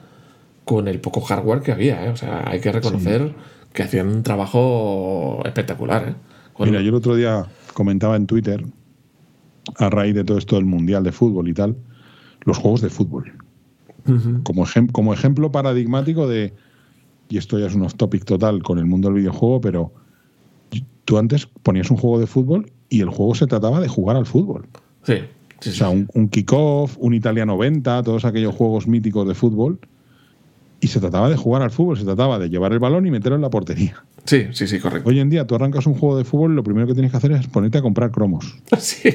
[0.64, 2.10] con el poco hardware que había, ¿eh?
[2.10, 3.34] O sea, hay que reconocer
[3.74, 6.16] que hacían un trabajo espectacular, ¿eh?
[6.60, 8.64] Mira, yo el otro día comentaba en Twitter,
[9.78, 11.76] a raíz de todo esto del Mundial de Fútbol y tal,
[12.46, 13.34] los juegos de fútbol.
[14.44, 16.54] Como, ejem- como ejemplo paradigmático de,
[17.30, 19.92] y esto ya es un off topic total con el mundo del videojuego, pero
[21.06, 24.26] tú antes ponías un juego de fútbol y el juego se trataba de jugar al
[24.26, 24.68] fútbol.
[25.04, 25.16] Sí,
[25.60, 25.78] sí, O sí.
[25.80, 29.80] sea, un, un kickoff, un Italia 90, todos aquellos juegos míticos de fútbol.
[30.84, 33.36] Y se trataba de jugar al fútbol, se trataba de llevar el balón y meterlo
[33.38, 34.04] en la portería.
[34.26, 35.10] sí, sí, sí, correcto.
[35.10, 37.18] Hoy en día tú arrancas un juego de fútbol y lo primero que tienes que
[37.18, 38.56] hacer es ponerte a comprar cromos.
[38.78, 39.10] Sí.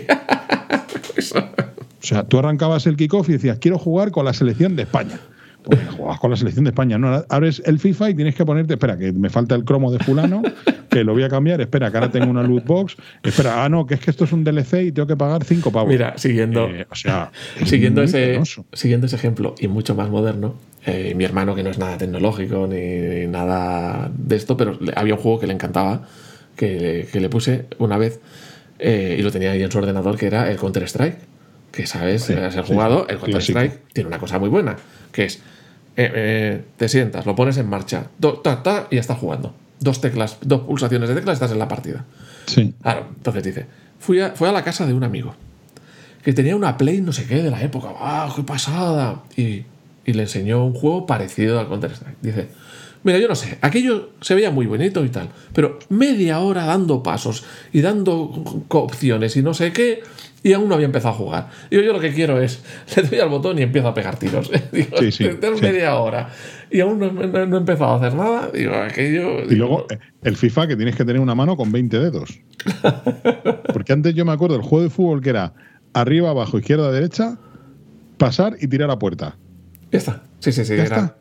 [1.17, 1.39] Eso.
[1.39, 5.19] O sea, tú arrancabas el kickoff y decías, quiero jugar con la selección de España.
[5.65, 6.97] Pues jugabas con la selección de España.
[6.97, 9.99] No, abres el FIFA y tienes que ponerte, espera, que me falta el cromo de
[9.99, 10.41] fulano,
[10.89, 13.85] que lo voy a cambiar, espera, que ahora tengo una loot box, espera, ah, no,
[13.85, 15.91] que es que esto es un DLC y tengo que pagar cinco pavos.
[15.91, 18.65] Mira, siguiendo, Eh, o sea, es siguiendo, ese, penoso.
[18.73, 20.55] siguiendo ese ejemplo y mucho más moderno,
[20.89, 25.21] eh, mi hermano, que no es nada tecnológico ni nada de esto, pero había un
[25.21, 26.07] juego que le encantaba,
[26.57, 28.21] que, que le puse una vez
[28.79, 31.19] eh, y lo tenía ahí en su ordenador, que era el Counter-Strike.
[31.73, 34.77] Que sabes, Sí, has jugado, sí, el Counter-Strike tiene una cosa muy buena,
[35.13, 35.37] que es,
[35.97, 39.55] eh, eh, te sientas, lo pones en marcha, do- ta, ta, y ya estás jugando.
[39.81, 42.05] Dos teclas, dos pulsaciones de teclas, estás en la partida.
[42.47, 42.75] Sí.
[42.83, 43.67] Claro, entonces dice,
[44.01, 45.35] fui a, fui a la casa de un amigo
[46.23, 49.23] que tenía una Play no sé qué de la época, ¡wow, qué pasada!
[49.37, 49.63] Y,
[50.09, 52.17] y le enseñó un juego parecido al Counter-Strike.
[52.23, 52.49] Dice,
[53.05, 57.03] mira, yo no sé, aquello se veía muy bonito y tal, pero media hora dando
[57.03, 58.15] pasos y dando
[58.69, 60.01] opciones y no sé qué,
[60.43, 61.49] y aún no había empezado a jugar.
[61.71, 62.63] Digo, yo lo que quiero es,
[62.97, 64.51] le doy al botón y empiezo a pegar tiros.
[64.73, 65.63] Digo, Sí, sí, "Tengo sí.
[65.63, 66.31] media hora
[66.71, 68.51] y aún no, no- no he empezado a hacer nada.
[68.53, 69.43] Digo, aquello...
[69.51, 72.41] Y luego eh, el FIFA que tienes que tener una mano con 20 dedos.
[73.73, 75.53] Porque antes yo me acuerdo del juego de fútbol que era
[75.93, 77.39] arriba, abajo, izquierda, derecha,
[78.17, 79.37] pasar y tirar a puerta.
[79.93, 80.23] Ya está.
[80.41, 80.77] Sí, sí, sí.
[80.77, 81.17] Ya era- está.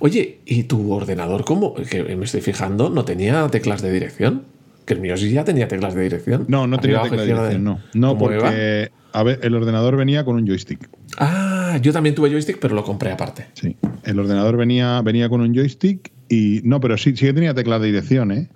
[0.00, 1.74] Oye, ¿y tu ordenador cómo?
[1.74, 4.42] Que me estoy fijando, ¿no tenía teclas de dirección?
[4.84, 6.44] Que el mío sí ya tenía teclas de dirección.
[6.48, 7.80] No, no tenía Arriba, tecla de dirección, no.
[7.94, 10.88] No, porque a ver, el ordenador venía con un joystick.
[11.18, 13.46] Ah, yo también tuve joystick, pero lo compré aparte.
[13.54, 13.76] Sí.
[14.04, 16.60] El ordenador venía, venía con un joystick y.
[16.64, 18.48] No, pero sí, sí que tenía tecla de dirección, ¿eh?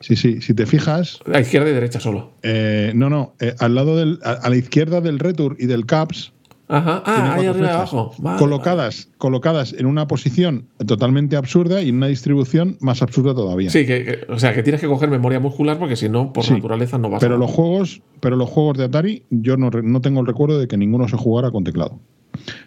[0.00, 0.40] Sí, sí.
[0.42, 2.32] Si te fijas, A izquierda y derecha solo.
[2.42, 3.34] eh, no, no.
[3.40, 4.18] eh, al lado del.
[4.24, 6.32] A, a la izquierda del retur y del caps.
[6.68, 7.02] Ajá.
[7.06, 8.12] Ah, ahí cuatro arriba y flechas abajo.
[8.18, 13.70] Vale, colocadas, colocadas en una posición totalmente absurda y en una distribución más absurda todavía.
[13.70, 16.44] Sí, que, que- o sea, que tienes que coger memoria muscular porque si no, por
[16.44, 16.54] Sí.
[16.54, 17.38] naturaleza no vas Pero a.
[17.38, 20.76] los juegos, pero los juegos de Atari, yo no, no tengo el recuerdo de que
[20.76, 22.00] ninguno se jugara con teclado.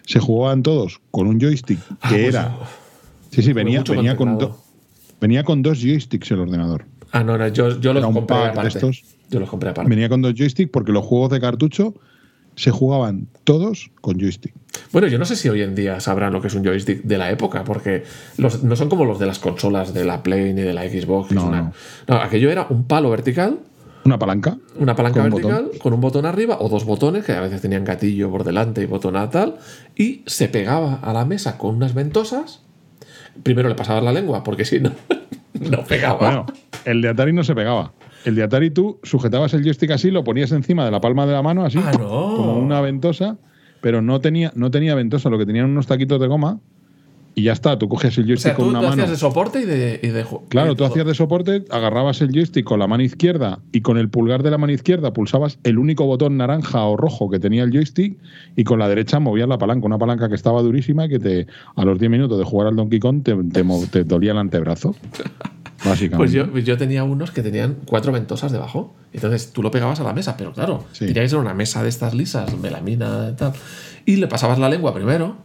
[0.06, 2.58] Se jugaban todos con un joystick que Ah, pues, era.
[3.30, 4.56] Sí, sí, venía, venía, con do-
[5.20, 6.86] venía con dos joysticks el ordenador.
[7.12, 8.68] Ah, no, no, yo, yo los compré aparte.
[8.68, 9.02] estos.
[9.28, 9.88] Yo los compré aparte.
[9.90, 11.94] Venía con dos joysticks porque los juegos de cartucho
[12.60, 14.52] se jugaban todos con joystick.
[14.92, 17.16] Bueno, yo no sé si hoy en día sabrán lo que es un joystick de
[17.16, 18.04] la época, porque
[18.36, 21.32] los, no son como los de las consolas de la Play ni de la Xbox.
[21.32, 21.72] No, una- no.
[22.06, 23.60] no, aquello era un palo vertical,
[24.04, 24.58] Una palanca.
[24.76, 27.62] una palanca Con un vertical con un botón arriba o dos botones, que a veces
[27.62, 29.56] tenían gatillo por delante y botón a tal,
[29.96, 32.60] y se pegaba a la mesa con unas ventosas.
[33.42, 34.92] Primero le pasabas la lengua, porque si no,
[35.54, 36.18] no pegaba.
[36.18, 36.46] Bueno,
[36.84, 37.92] el de Atari no se pegaba.
[38.24, 41.32] El de Atari tú sujetabas el joystick así, lo ponías encima de la palma de
[41.32, 42.08] la mano, así, Ah, no.
[42.36, 43.38] como una ventosa,
[43.80, 46.60] pero no tenía, no tenía ventosa, lo que tenían unos taquitos de goma
[47.34, 47.78] y ya está.
[47.78, 49.02] Tú cogías el o joystick sea, tú con una lo mano.
[49.04, 52.30] hacías de soporte y de, y de Claro, y tú hacías de soporte, agarrabas el
[52.32, 55.78] joystick con la mano izquierda y con el pulgar de la mano izquierda pulsabas el
[55.78, 58.18] único botón naranja o rojo que tenía el joystick
[58.56, 61.46] y con la derecha movías la palanca, una palanca que estaba durísima y que te
[61.76, 64.94] a los 10 minutos de jugar al Donkey Kong te, te te dolía el antebrazo.
[65.84, 66.16] Básicamente.
[66.16, 68.94] Pues yo, yo tenía unos que tenían cuatro ventosas debajo.
[69.12, 71.06] Entonces tú lo pegabas a la mesa, pero claro, Sí.
[71.06, 73.52] tenía que ser una mesa de estas lisas, melamina y tal.
[74.06, 75.36] Y le pasabas la lengua primero.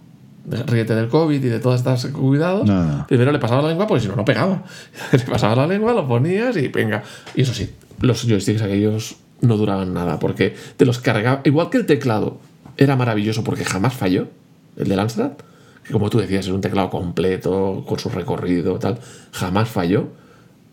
[0.67, 2.69] Ríete del COVID y de todas estas cuidados.
[3.07, 4.63] Primero le pasabas la lengua porque si no, no pegaba.
[5.11, 7.01] le pasabas la lengua, lo ponías y venga.
[7.35, 7.71] Y eso sí,
[8.01, 11.41] los joysticks aquellos no duraban nada porque te los cargaba.
[11.45, 12.39] Igual que el teclado
[12.77, 14.27] era maravilloso porque jamás falló,
[14.77, 15.31] el del Amstrad,
[15.83, 18.99] que como tú decías, es un teclado completo, con su recorrido, tal,
[19.31, 20.09] jamás falló.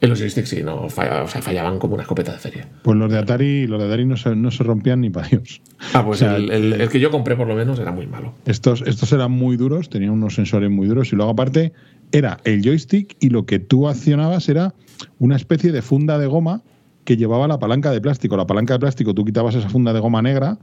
[0.03, 2.69] En los joysticks sí, no, falla- o sea, fallaban como una escopeta de feria.
[2.83, 5.63] Pues los de Atari, los de Atari no se, no se rompían ni para Dios.
[5.95, 8.07] Ah, pues O sea, el, el- el que yo compré por lo menos era muy
[8.07, 8.35] malo.
[8.45, 11.73] Estos, estos eran muy duros, tenían unos sensores muy duros y luego aparte
[12.11, 14.75] era el joystick y lo que tú accionabas era
[15.19, 16.63] una especie de funda de goma
[17.05, 18.37] que llevaba la palanca de plástico.
[18.37, 20.59] La palanca de plástico, tú quitabas esa funda de goma negra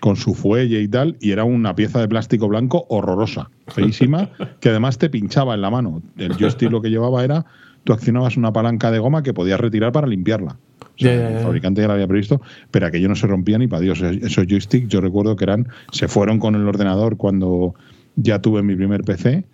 [0.00, 4.30] con su fuelle y tal y era una pieza de plástico blanco horrorosa, feísima,
[4.60, 6.02] que además te pinchaba en la mano.
[6.18, 7.46] El joystick lo que llevaba era,
[7.84, 10.56] tú accionabas una palanca de goma que podías retirar para limpiarla.
[10.80, 12.40] O sea, el fabricante ya lo había previsto,
[12.70, 14.00] pero aquello no se rompía ni para Dios.
[14.02, 17.74] Esos joysticks yo recuerdo que eran, se fueron con el ordenador cuando
[18.16, 19.44] ya tuve mi primer PC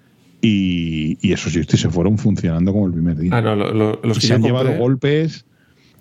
[0.41, 3.37] y, y esos joysticks se fueron funcionando como el primer día.
[3.37, 5.47] Ah, no, lo- lo- los que se han compré- llevado golpes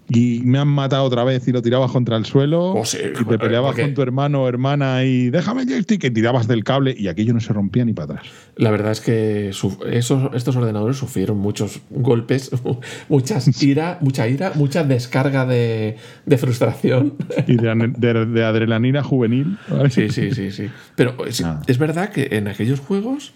[0.09, 3.25] y me han matado otra vez y lo tirabas contra el suelo Oh, sí, y
[3.25, 7.33] te peleabas con tu hermano o hermana y déjame y tirabas del cable y aquello
[7.33, 8.27] no se rompía ni para atrás.
[8.55, 9.77] La verdad es que esos,
[10.33, 12.51] estos ordenadores sufrieron muchos golpes,
[13.09, 17.13] muchas ira, mucha ira, mucha descarga de, de frustración.
[17.47, 19.57] Y de, ane- de- de adrenalina juvenil.
[19.69, 19.89] ¿vale?
[19.89, 20.69] Sí, sí, sí, sí.
[20.95, 21.61] Pero es, Ah.
[21.67, 23.33] es verdad que en aquellos juegos,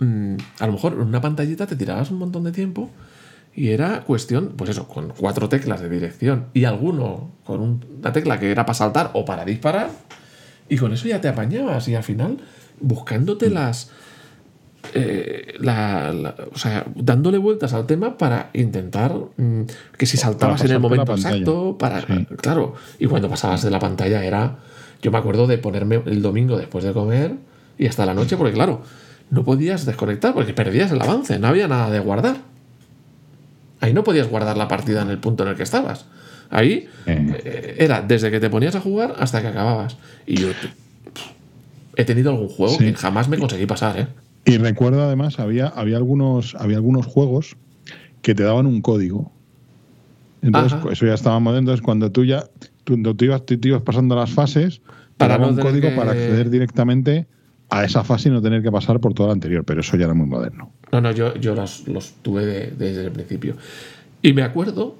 [0.00, 2.90] mm, a lo mejor en una pantallita te tirabas un montón de tiempo
[3.54, 8.12] y era cuestión, pues eso, con cuatro teclas de dirección y alguno con un- una
[8.12, 9.90] tecla que era para saltar o para disparar,
[10.68, 12.38] y con eso ya te apañabas y al final
[12.80, 13.90] buscándote las.
[14.94, 19.62] eh, la- la- o sea, dándole vueltas al tema para intentar mm,
[19.98, 22.00] que si saltabas en el momento exacto, para.
[22.00, 22.26] Sí.
[22.40, 24.56] Claro, y cuando pasabas de la pantalla era.
[25.02, 27.34] Yo me acuerdo de ponerme el domingo después de comer
[27.78, 28.82] y hasta la noche, porque claro,
[29.30, 32.36] no podías desconectar porque perdías el avance, no había nada de guardar.
[33.80, 36.06] Ahí no podías guardar la partida en el punto en el que estabas.
[36.50, 37.76] Ahí Eh.
[37.78, 39.96] era desde que te ponías a jugar hasta que acababas.
[40.26, 40.48] Y yo
[41.96, 42.84] he tenido algún juego Sí.
[42.84, 44.06] que jamás me conseguí pasar, ¿eh?
[44.44, 47.56] Y recuerdo además, había, había, algunos, había algunos juegos
[48.22, 49.32] que te daban un código.
[50.42, 50.88] Entonces, Ajá.
[50.92, 51.60] eso ya estaba moderno.
[51.70, 52.44] Entonces, cuando tú ya
[52.84, 54.82] tú, cuando tú ibas, tú ibas pasando las fases, te
[55.18, 57.26] Para no un código que- para acceder directamente
[57.70, 59.64] a esa fase y no tener que pasar por toda la anterior.
[59.64, 60.72] Pero eso ya era muy moderno.
[60.92, 63.56] No, no, yo, yo los, los tuve de- desde el principio.
[64.22, 64.96] Y me acuerdo,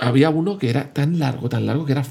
[0.00, 2.04] había uno que era tan largo, tan largo, que era.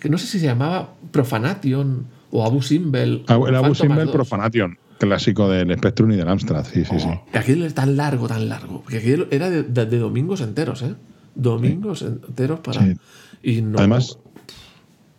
[0.00, 3.24] que no sé si se llamaba Profanation o Abu Simbel.
[3.28, 6.64] Ah, El Abu Simbel Profanation, clásico del Spectrum y del Amstrad.
[6.66, 7.08] Sí, sí, sí.
[7.32, 8.84] Y aquello era tan largo, tan largo.
[8.86, 10.94] Aquello era de, de- de domingos enteros, ¿eh?
[11.34, 12.82] Domingos enteros para.
[12.82, 12.94] Sí.
[13.42, 14.18] Y no, Además,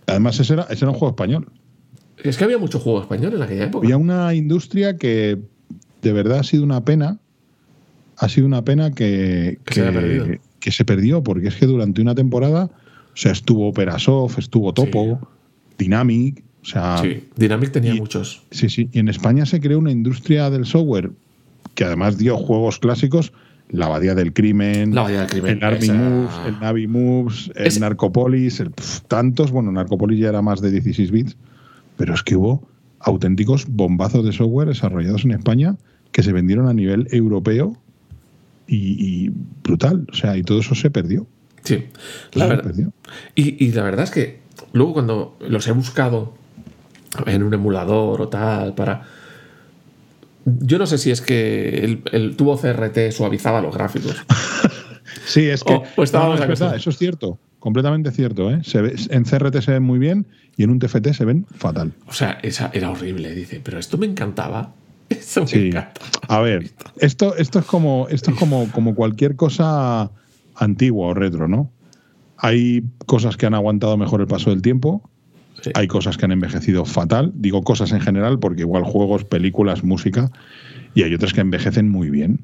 [0.07, 1.48] además ese, era, ese era un juego español.
[2.23, 3.85] Es que había mucho juego español en aquella época.
[3.85, 5.37] Había una industria que
[6.01, 7.19] de verdad ha sido una pena.
[8.17, 9.81] Ha sido una pena que, Que se
[10.61, 15.19] que perdió, porque es que durante una temporada, o sea, estuvo Operasoft, estuvo Topo,
[15.77, 17.09] Dynamic, o sea, sí.
[17.15, 18.43] Sí, Dynamic tenía Y- muchos.
[18.51, 21.11] sí, Y en España se creó una industria del software
[21.75, 23.33] que además dio juegos clásicos,
[23.69, 27.79] La Abadía del Crimen, La del Crimen, el Army esa- Moves, el Navi Moves, el
[27.81, 28.71] Narcopolis, el,
[29.07, 31.35] tantos, bueno, Narcopolis ya era más de 16 bits,
[31.97, 32.67] pero es que hubo
[32.99, 35.76] auténticos bombazos de software desarrollados en España
[36.11, 37.77] que se vendieron a nivel europeo
[38.67, 39.31] y, y
[39.63, 41.27] brutal, o sea, y todo eso se perdió.
[41.63, 41.85] Sí,
[42.34, 42.63] la verdad.
[42.63, 42.93] perdió.
[43.35, 44.39] Y, y la verdad es que
[44.73, 46.34] luego cuando los he buscado
[47.26, 49.03] en un emulador o tal para...
[50.45, 54.15] Yo no sé si es que el, el tubo CRT suavizaba los gráficos.
[55.27, 57.39] Sí, es que O- o estábamos no, es verdad, eso es cierto.
[57.65, 58.51] Completamente cierto.
[58.51, 58.59] ¿eh?
[58.63, 61.93] Se ve- en CRT se ven muy bien y en un TFT se ven fatal.
[62.05, 64.71] O sea, esa era horrible, dice, pero esto me encantaba.
[65.09, 65.67] Esto me Sí.
[65.69, 66.01] encanta.
[66.27, 66.69] A ver,
[66.99, 70.11] esto, esto es como, esto es como, como cualquier cosa
[70.55, 71.71] antigua o retro, ¿no?
[72.37, 75.01] Hay cosas que han aguantado mejor el paso del tiempo,
[75.61, 75.71] Sí.
[75.73, 77.31] hay cosas que han envejecido fatal.
[77.33, 80.31] Digo cosas en general porque igual juegos, películas, música,
[80.93, 82.41] y hay otras que envejecen muy bien.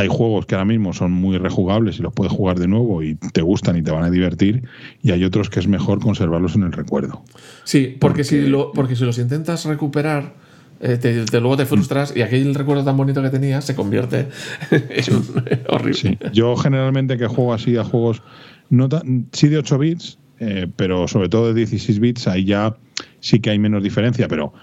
[0.00, 3.16] Hay juegos que ahora mismo son muy rejugables y los puedes jugar de nuevo y
[3.16, 4.62] te gustan y te van a divertir,
[5.02, 7.22] y hay otros que es mejor conservarlos en el recuerdo.
[7.64, 10.32] Sí, porque, Si lo, porque si los intentas recuperar,
[10.80, 14.28] eh, te, te- luego te frustras y aquel recuerdo tan bonito que tenías se convierte
[14.70, 15.94] en un- horrible.
[15.94, 18.22] Sí, yo generalmente que juego así a juegos,
[18.70, 22.74] no tan- sí de 8 bits, eh, pero sobre todo de 16 bits, ahí ya
[23.20, 24.54] sí que hay menos diferencia, pero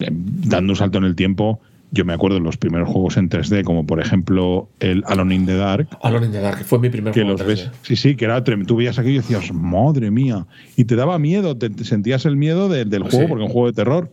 [0.00, 1.60] eh, dando un salto en el tiempo,
[1.94, 5.46] yo me acuerdo de los primeros juegos en 3D, como por ejemplo el Alone in
[5.46, 7.46] the Dark, Alone in the Dark, que fue mi primer que juego los 3D.
[7.46, 10.46] ves, sí, sí, que era trem- tú veías aquello y decías, madre mía,
[10.76, 13.26] y te daba miedo, te, te sentías el miedo de- del juego, Sí.
[13.28, 14.10] porque es un juego de terror,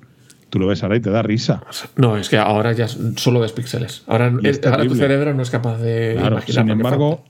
[0.50, 1.64] tú lo ves ahora y te da risa.
[1.96, 4.04] No, es que ahora ya solo ves píxeles.
[4.08, 4.26] Ahora,
[4.66, 7.24] ahora tu cerebro no es capaz de Claro, imaginar sin embargo,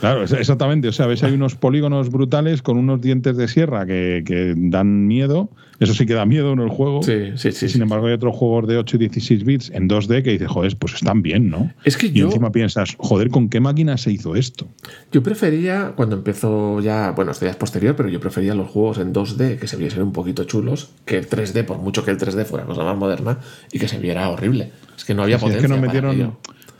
[0.00, 0.88] claro, es- exactamente.
[0.88, 5.06] O sea, ves, hay unos polígonos brutales con unos dientes de sierra que, que dan
[5.06, 5.50] miedo.
[5.78, 7.02] Eso sí que da miedo en el juego.
[7.02, 7.68] Sí, sí, sí.
[7.70, 10.76] Sin embargo, hay otros juegos de 8 y 16 bits en 2D que dices, joder,
[10.76, 11.72] pues están bien, ¿no?
[11.84, 14.68] Es que y yo, encima piensas, joder, ¿con qué máquina se hizo esto?
[15.10, 18.98] yo prefería, cuando empezó ya, bueno, esto ya es posterior, pero yo prefería los juegos
[18.98, 22.18] en 2D que se viesen un poquito chulos que el 3D, por mucho que el
[22.18, 23.38] 3D fuera cosa más moderna
[23.72, 24.72] y que se viera horrible.
[24.98, 25.62] Es que no había Sí, es potencia.
[25.62, 26.36] que nos para metieron, ello.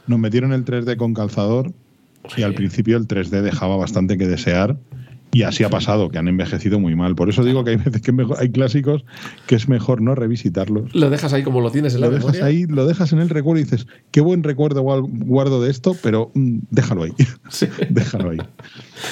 [0.09, 1.73] nos metieron el 3D con calzador
[2.29, 2.41] Sí.
[2.43, 4.77] y al principio el 3D dejaba bastante que desear.
[5.33, 7.15] Y así ha pasado, que han envejecido muy mal.
[7.15, 9.05] Por eso digo que hay veces que mejor- hay clásicos
[9.47, 10.93] que es mejor no revisitarlos.
[10.93, 12.45] Lo dejas ahí como lo tienes en la lo dejas memoria.
[12.47, 16.33] ahí, lo dejas en el recuerdo y dices, qué buen recuerdo guardo de esto, pero
[16.35, 17.13] mm, déjalo ahí.
[17.49, 17.69] Sí.
[17.91, 18.39] déjalo ahí.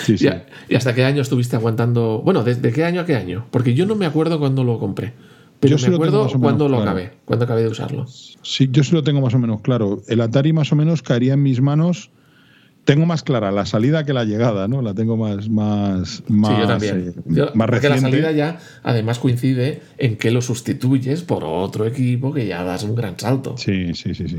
[0.07, 0.25] Sí, sí.
[0.25, 2.21] ¿Y, a- y hasta qué año estuviste aguantando?
[2.25, 3.47] Bueno, ¿desde qué año a qué año?
[3.53, 5.13] Porque yo no me acuerdo cuándo lo compré.
[5.61, 8.07] Pero Yo sí me acuerdo más o menos cuándo lo acabé, cuándo acabé de usarlo.
[8.43, 10.03] Sí, yo sí lo tengo más o menos claro.
[10.09, 12.11] El Atari más o menos caería en mis manos.
[12.89, 14.81] Tengo más clara la salida que la llegada, ¿no?
[14.81, 17.09] La tengo más, más, más, sí, yo también.
[17.15, 18.17] eh, Yo- más porque la reciente.
[18.23, 22.95] salida ya además coincide en que lo sustituyes por otro equipo que ya das un
[22.95, 23.59] gran salto.
[23.59, 24.39] Sí, sí, sí, sí.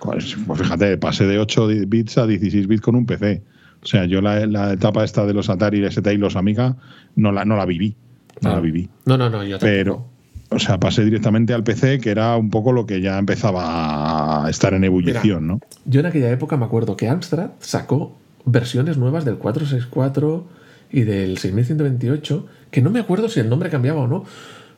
[0.00, 3.42] Pues, pues fíjate, pasé de 8 bits a 16 bits con un PC.
[3.82, 6.76] O sea, yo la, la etapa esta de los Atari, ST y los Amiga
[7.16, 7.96] no la, no la viví.
[8.42, 8.88] No la viví.
[9.06, 9.60] No, no, no, yo tampoco.
[9.60, 10.06] Pero,
[10.50, 14.50] o sea, pasé directamente al PC, que era un poco lo que ya empezaba a
[14.50, 15.60] estar en ebullición, ¿no?
[15.84, 20.46] Yo en aquella época me acuerdo que Amstrad sacó versiones nuevas del 464
[20.90, 24.24] y del 6128, que no me acuerdo si el nombre cambiaba o no.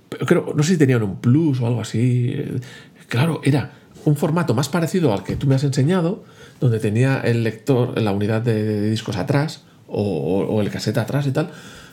[0.09, 2.34] Pero creo, no sé si tenían un plus o algo así.
[3.09, 3.70] Claro, era
[4.05, 6.24] un formato más parecido al que tú me has enseñado,
[6.59, 11.30] donde tenía el lector, la unidad de, discos atrás o, o- el cassette atrás y
[11.32, 11.51] tal.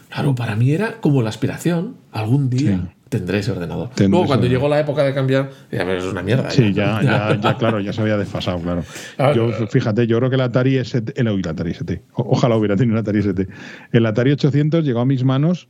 [0.10, 1.96] Claro, para mí era como la aspiración.
[2.12, 2.88] Algún día Sí.
[3.10, 3.90] tendré ese ordenador.
[3.90, 4.50] Tendré Luego, ese cuando ordenador.
[4.50, 6.50] llegó la época de cambiar, ya es una mierda.
[6.50, 8.84] Sí, ya, ya, ya, claro, ya se había desfasado, claro.
[9.16, 9.52] Claro.
[9.60, 12.94] Yo, fíjate, yo creo que el Atari ST, el, el Atari ST, ojalá hubiera tenido
[12.96, 13.48] un Atari ST.
[13.92, 15.68] El Atari 800 llegó a mis manos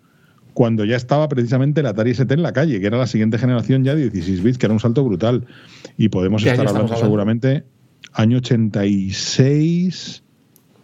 [0.54, 3.84] cuando ya estaba precisamente el Atari ST en la calle, que era la siguiente generación
[3.84, 5.46] ya de 16 bits, que era un salto brutal.
[5.98, 6.96] Y podemos ¿Qué estar hablando?
[6.96, 7.66] seguramente
[8.14, 10.24] año 86,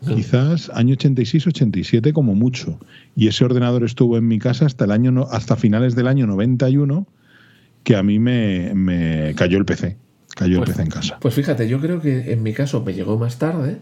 [0.05, 2.80] quizás año 86, 87 como mucho.
[3.15, 6.27] Y ese ordenador estuvo en mi casa hasta el año no- hasta finales del año
[6.27, 7.07] 91
[7.84, 9.97] que a mí me, me cayó el PC.
[10.35, 11.17] Cayó Pues- el PC en casa.
[11.19, 13.77] Pues fíjate, yo creo que en mi caso me llegó más tarde.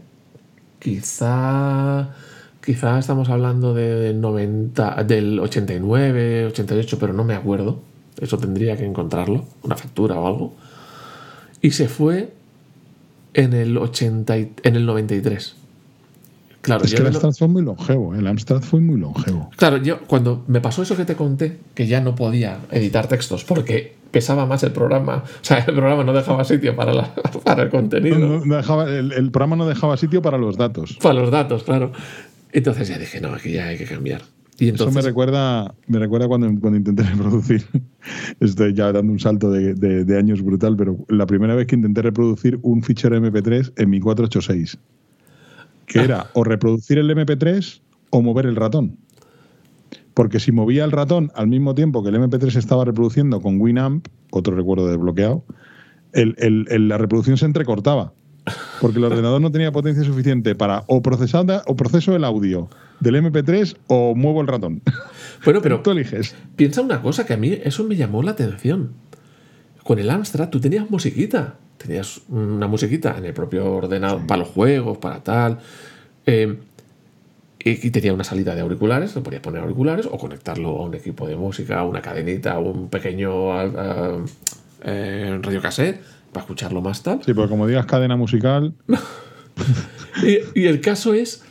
[0.80, 2.10] Quizá.
[2.64, 7.82] Quizá estamos hablando de 90, del 89, 88, pero no me acuerdo.
[8.20, 10.54] Eso tendría que encontrarlo, una factura o algo.
[11.62, 12.34] Y se fue
[13.34, 15.56] en el 80, y- en el 93.
[16.62, 18.14] Claro, es que el Amstrad fue muy longevo.
[18.16, 18.20] ¿eh?
[18.20, 19.50] El Amstrad fue muy longevo.
[19.56, 23.44] Claro, yo cuando me pasó eso que te conté, que ya no podía editar textos
[23.44, 27.14] porque pesaba más el programa, o sea, el programa no dejaba sitio para, la-
[27.44, 28.20] para el contenido.
[28.20, 30.98] No- no dejaba- el, el programa no dejaba sitio para los datos.
[31.02, 31.92] Para los datos, claro.
[32.54, 34.22] Entonces ya dije, no, aquí ya hay que cambiar.
[34.60, 37.66] Y Eso me entonces, recuerda, me recuerda cuando, cuando intenté reproducir.
[38.40, 41.76] Estoy ya dando un salto de, de- de años brutal, pero la primera vez que
[41.76, 44.78] intenté reproducir un fichero MP3 en mi 486,
[45.92, 48.98] que era o reproducir el MP3 o mover el ratón.
[50.14, 54.08] Porque si movía el ratón al mismo tiempo que el MP3 estaba reproduciendo con Winamp,
[54.32, 55.44] otro recuerdo desbloqueado,
[56.14, 58.14] el- el- el- la reproducción se entrecortaba.
[58.82, 62.70] Porque el ordenador no tenía potencia suficiente para o procesar o proceso el audio
[63.00, 64.82] del MP3 o muevo el ratón.
[65.46, 66.36] bueno, pero Tú eliges.
[66.56, 68.94] piensa una cosa que a mí eso me llamó la atención.
[69.84, 71.56] Con el Amstrad tú tenías musiquita.
[71.82, 75.60] Tenías una musiquita en el propio ordenador para los juegos, para tal.
[76.26, 76.58] Eh,
[77.64, 81.28] y, tenía una salida de auriculares, le podías poner auriculares o conectarlo a un equipo
[81.28, 83.52] de música, una cadenita, un pequeño
[84.84, 86.02] eh, radio cassette
[86.34, 87.22] para escucharlo más tal.
[87.24, 88.74] Sí, porque como digas cadena musical,
[90.24, 91.44] Y, y el caso es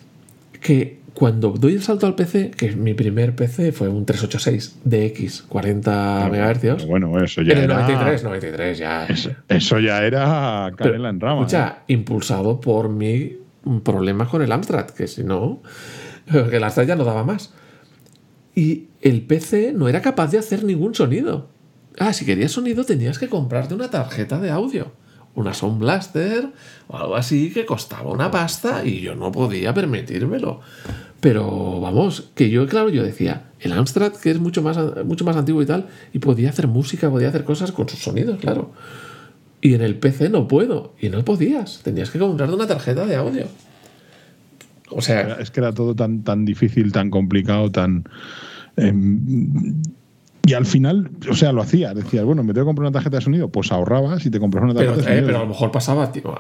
[0.61, 5.43] que cuando doy el salto al PC, que mi primer PC fue un 386 DX,
[5.43, 6.87] 40 MHz.
[6.87, 7.81] bueno, eso ya En el era.
[7.83, 9.07] 93, 93, ya.
[9.07, 11.41] Eso, eso ya era canela en rama.
[11.43, 11.45] ¿eh?
[11.47, 13.39] escucha, impulsado por mi
[13.83, 15.63] problema con el Amstrad, que si no,
[16.31, 17.53] que el Amstrad ya no daba más.
[18.55, 21.49] Y el PC no era capaz de hacer ningún sonido.
[21.99, 24.93] Ah, si querías sonido tenías que comprarte una tarjeta de audio.
[25.41, 26.49] Una Sound Blaster
[26.89, 30.61] o algo así que costaba una pasta y yo no podía permitírmelo.
[31.21, 35.37] Pero vamos, que yo, claro, yo decía, el Amstrad, que es mucho más, mucho más
[35.37, 38.73] antiguo y tal, y podía hacer música, podía hacer cosas con sus sonidos, claro.
[39.61, 40.95] Y en el PC no puedo.
[40.99, 41.81] Y no podías.
[41.83, 43.45] Tenías que comprarte una tarjeta de audio.
[44.89, 48.05] O sea, Es que era todo tan, tan difícil, tan complicado, tan.
[48.77, 49.83] em,
[50.47, 51.93] y al final, o sea, lo hacía.
[51.95, 53.49] Decías, bueno, me tengo que comprar una tarjeta de sonido.
[53.49, 55.27] Pues ahorrabas y te compras una pero, tarjeta de eh, sonido.
[55.27, 56.35] pero a lo mejor pasaba, tío.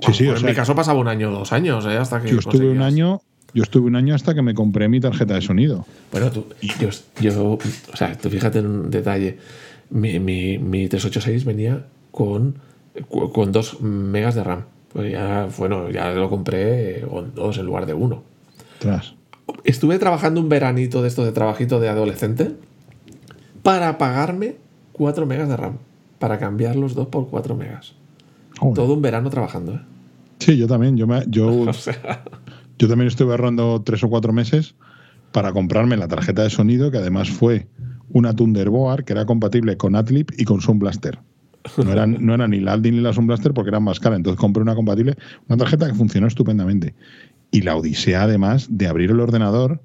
[0.00, 2.20] Sí, sí, o en sea, mi caso pasaba un año o dos años, eh, hasta
[2.20, 2.30] que.
[2.30, 3.20] yo estuve un año.
[3.54, 5.86] Yo estuve un año hasta que me compré mi tarjeta de sonido.
[6.12, 6.46] Bueno, tú,
[6.78, 6.90] yo,
[7.20, 9.38] yo, o sea, tú fíjate en un detalle.
[9.88, 12.56] Mi, mi, mi 386 venía con,
[13.08, 14.64] con 2 megas de RAM.
[14.92, 18.24] Pues ya, bueno, ya lo compré con dos en lugar de uno.
[18.78, 19.14] Tras.
[19.64, 22.56] Estuve trabajando un veranito de esto de trabajito de adolescente
[23.66, 24.54] para pagarme
[24.92, 25.78] 4 megas de RAM.
[26.20, 27.94] Para cambiar los dos por 4 megas.
[28.76, 29.80] Todo un verano trabajando, ¿eh?
[30.38, 30.96] Sí, yo también.
[30.96, 32.22] Yo, me, yo, O sea,
[32.78, 34.76] yo también estuve ahorrando tres o cuatro meses
[35.32, 37.66] para comprarme la tarjeta de sonido, que además fue
[38.12, 41.18] una Thunderboard que era compatible con Adlib y con Sound Blaster.
[41.76, 44.18] No era, no era ni la Aldi ni la Sound Blaster porque eran más caras.
[44.18, 45.16] Entonces compré una compatible,
[45.48, 46.94] una tarjeta que funcionó estupendamente.
[47.50, 49.80] Y la odisea, además, de abrir el ordenador,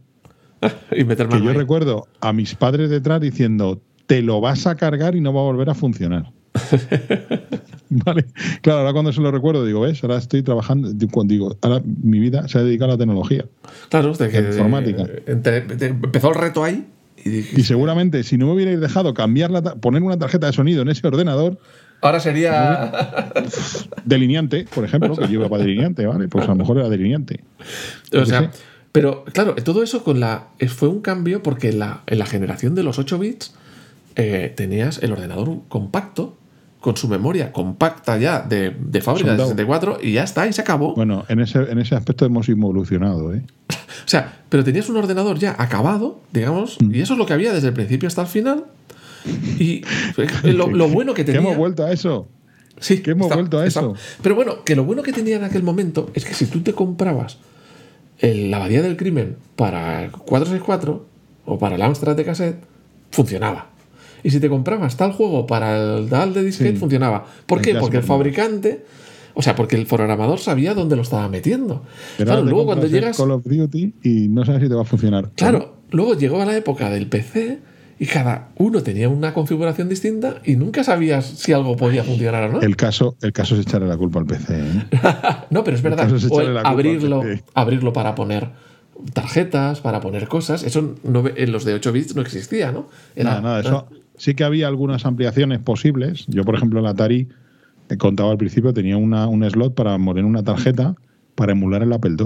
[0.92, 1.56] y meter que yo ahí.
[1.56, 5.44] recuerdo a mis padres detrás diciendo, te lo vas a cargar y no va a
[5.46, 6.32] volver a funcionar.
[7.90, 8.26] vale.
[8.62, 10.04] Claro, ahora cuando se lo recuerdo, digo, ¿ves?
[10.04, 13.46] Ahora estoy trabajando, cuando digo, ahora mi vida se ha dedicado a la tecnología.
[13.90, 15.04] Claro, de que, Informática.
[15.06, 16.86] de- empezó el reto ahí
[17.24, 20.54] y dije, Y seguramente, si no me hubierais dejado cambiar la poner una tarjeta de
[20.54, 21.58] sonido en ese ordenador,
[22.02, 22.92] ahora sería.
[24.06, 26.28] delineante, por ejemplo, que yo iba para delineante, ¿vale?
[26.28, 27.44] Pues a lo mejor era delineante.
[28.14, 28.52] o sea.
[28.92, 32.76] Pero claro, todo eso con la eh, fue un cambio porque la, en la generación
[32.76, 33.54] de los 8 bits
[34.16, 36.38] eh, tenías el ordenador compacto
[36.82, 39.50] con su memoria compacta ya de, de fábrica de Soldado.
[39.50, 40.96] 64 y ya está, y se acabó.
[40.96, 43.44] Bueno, en ese, en ese aspecto hemos evolucionado, ¿eh?
[44.04, 46.96] O sea, pero tenías un ordenador ya acabado, digamos, Mm.
[46.96, 48.66] y eso es lo que había desde el principio hasta el final.
[49.60, 49.84] Y
[50.44, 51.42] lo, lo bueno que Que tenía.
[51.48, 52.28] hemos vuelto a eso.
[52.80, 53.94] Sí, que hemos vuelto a eso.
[54.24, 56.74] Pero bueno, que lo bueno que tenía en aquel momento es que si tú te
[56.74, 57.38] comprabas
[58.22, 61.06] el, la abadía del crimen para 464
[61.46, 62.64] o para el Amstrad de cassette,
[63.12, 63.68] funcionaba.
[64.24, 66.78] Y si te comprabas tal juego para el tal de disquete, Sí.
[66.78, 67.26] funcionaba.
[67.48, 67.76] ¿Por El qué?
[67.76, 68.86] Porque el fabricante,
[69.34, 71.84] o sea, porque el programador sabía dónde lo estaba metiendo.
[72.18, 73.18] Pero claro, luego cuando llegas.
[73.18, 75.32] Call of Duty y no sabes si te va a funcionar.
[75.36, 77.60] Claro, luego llegó a la época del PC
[78.02, 82.54] y cada uno tenía una configuración distinta y nunca sabías si algo podía funcionar o
[82.54, 82.62] no.
[82.62, 84.60] El caso, el caso es echarle la culpa al PC.
[84.60, 84.86] ¿eh?
[85.52, 86.12] no, pero es verdad.
[86.12, 87.22] es O el abrirlo,
[87.54, 88.50] abrirlo para poner
[89.14, 90.64] tarjetas, para poner cosas.
[90.64, 92.88] Eso no, en los de 8 bits no existía, ¿no?
[93.16, 93.88] Nada, nada, eso
[94.18, 96.26] sí que había algunas ampliaciones posibles.
[96.26, 97.28] Yo, por ejemplo, en la Atari,
[97.88, 100.96] he contado al principio, tenía una, un slot para poner una tarjeta
[101.36, 102.26] para emular el Apple II.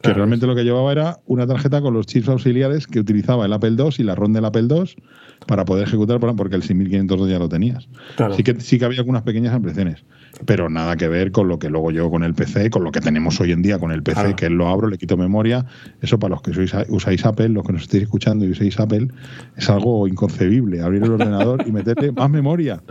[0.00, 0.16] Que Claro.
[0.20, 3.74] realmente lo que llevaba era una tarjeta con los chips auxiliares que utilizaba el Apple
[3.78, 4.94] II y la ROM del Apple II
[5.46, 7.86] para poder ejecutar, porque el 6502 ya lo tenías.
[8.16, 8.32] Claro.
[8.34, 10.02] Sí, que, sí que había algunas pequeñas ampliaciones,
[10.46, 13.00] pero nada que ver con lo que luego yo con el PC, con lo que
[13.00, 14.36] tenemos hoy en día con el PC, Claro.
[14.36, 15.66] que lo abro, le quito memoria.
[16.00, 19.08] Eso para los que sois, usáis Apple, los que nos estéis escuchando y usáis Apple,
[19.56, 20.80] es algo inconcebible.
[20.80, 22.82] Abrir el ordenador y meterle más memoria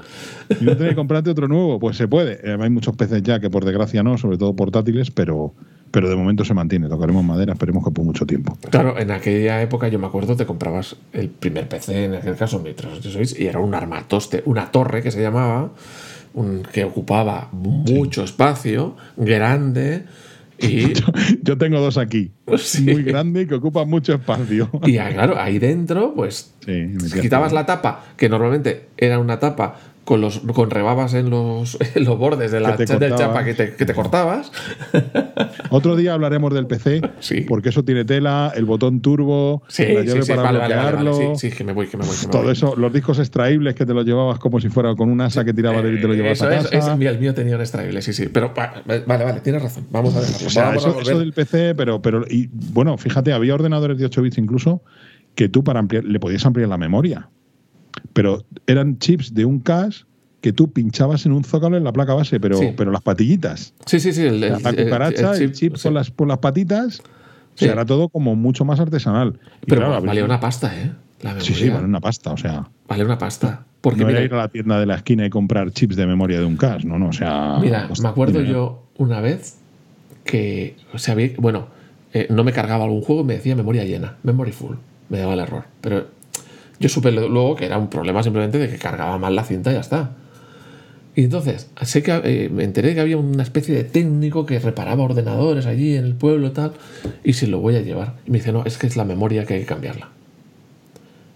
[0.60, 1.80] y no tener que comprarte otro nuevo.
[1.80, 2.40] Pues se puede.
[2.44, 5.54] Eh, hay muchos PCs ya que por desgracia no, sobre todo portátiles, pero,
[5.92, 6.88] pero de momento se mantiene.
[6.88, 8.58] Tocaremos madera, esperemos que por mucho tiempo.
[8.70, 12.60] Claro, en aquella época yo me acuerdo, te comprabas el primer PC, en aquel caso
[12.60, 15.72] mi 386, y era un armatoste, una torre que se llamaba,
[16.34, 20.06] un, que ocupaba mucho espacio, grande,
[20.62, 20.94] y,
[21.42, 22.84] Yo tengo dos aquí, Sí.
[22.84, 24.70] muy grande y que ocupan mucho espacio.
[24.86, 29.80] y ah, claro, ahí dentro, pues Sí, quitabas la tapa, que normalmente era una tapa
[30.10, 33.54] con, los, con rebabas en los, en los bordes de la Que del chapa que
[33.54, 34.52] te, que te cortabas.
[35.70, 37.42] Otro día hablaremos del PC, Sí.
[37.42, 41.12] porque eso tiene tela, el botón turbo, Sí, la sí, llave sí, para vale, bloquearlo.
[41.18, 42.52] vale, sí, sí, que me voy, que me voy, que me Todo voy.
[42.54, 45.54] eso, los discos extraíbles que te los llevabas como si fuera con un asa que
[45.54, 46.92] tiraba de y te lo Eh, llevabas eso a casa.
[46.94, 48.30] es- mira, el mío tenía un extraíble, sí, sí.
[48.34, 49.86] Pero va- vale, vale, tienes razón.
[49.92, 50.48] Vamos a dejarlo.
[50.48, 51.12] O sea, Vamos a eso, volver.
[51.14, 54.82] eso del PC, pero, pero y, bueno, fíjate, había ordenadores de 8 bits incluso
[55.36, 57.30] que tú para ampliar, le podías ampliar la memoria.
[58.14, 60.06] Pero eran chips de un cache
[60.42, 62.74] que tú pinchabas en un zócalo en la placa base, pero, Sí.
[62.78, 63.74] pero las patillitas.
[63.86, 64.22] Sí, sí, sí.
[64.26, 65.84] El, el- la cucaracha, el, chip, sí.
[65.84, 67.02] por, las, por las patitas,
[67.56, 67.66] Sí.
[67.66, 69.38] sea, era todo como mucho más artesanal.
[69.68, 70.92] Pero claro, valía una pasta, ¿eh?
[71.22, 71.42] La memoria.
[71.46, 72.70] Sí, sí, vale una pasta, o sea.
[72.88, 73.66] Vale una pasta.
[73.82, 76.06] Porque no mira, era ir a la tienda de la esquina y comprar chips de
[76.08, 77.58] memoria de un cache, no, no, o sea.
[77.62, 79.58] Mira, me acuerdo yo una vez
[80.24, 81.68] que, o sea, bueno,
[82.14, 84.76] eh, no me cargaba algún juego y me decía memoria llena, memory full,
[85.10, 85.66] me daba el error.
[85.82, 86.08] Pero
[86.80, 89.74] yo supe luego que era un problema simplemente de que cargaba mal la cinta y
[89.74, 90.12] ya está.
[91.16, 95.04] Y entonces, sé que eh, me enteré que había una especie de técnico que reparaba
[95.04, 96.74] ordenadores allí en el pueblo y tal,
[97.24, 98.16] y se lo voy a llevar.
[98.26, 100.10] Y me dice, no, es que es la memoria que hay que cambiarla.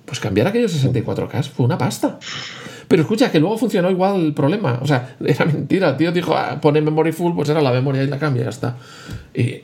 [0.06, 2.20] Pues cambiar aquellos 64K fue una pasta.
[2.88, 4.80] Pero escucha, que luego funcionó igual el problema.
[4.82, 5.90] O sea, era mentira.
[5.90, 8.50] El tío dijo, ah, pone memory full, pues era la memoria y la cambia ya
[8.50, 8.78] está.
[9.34, 9.64] Y,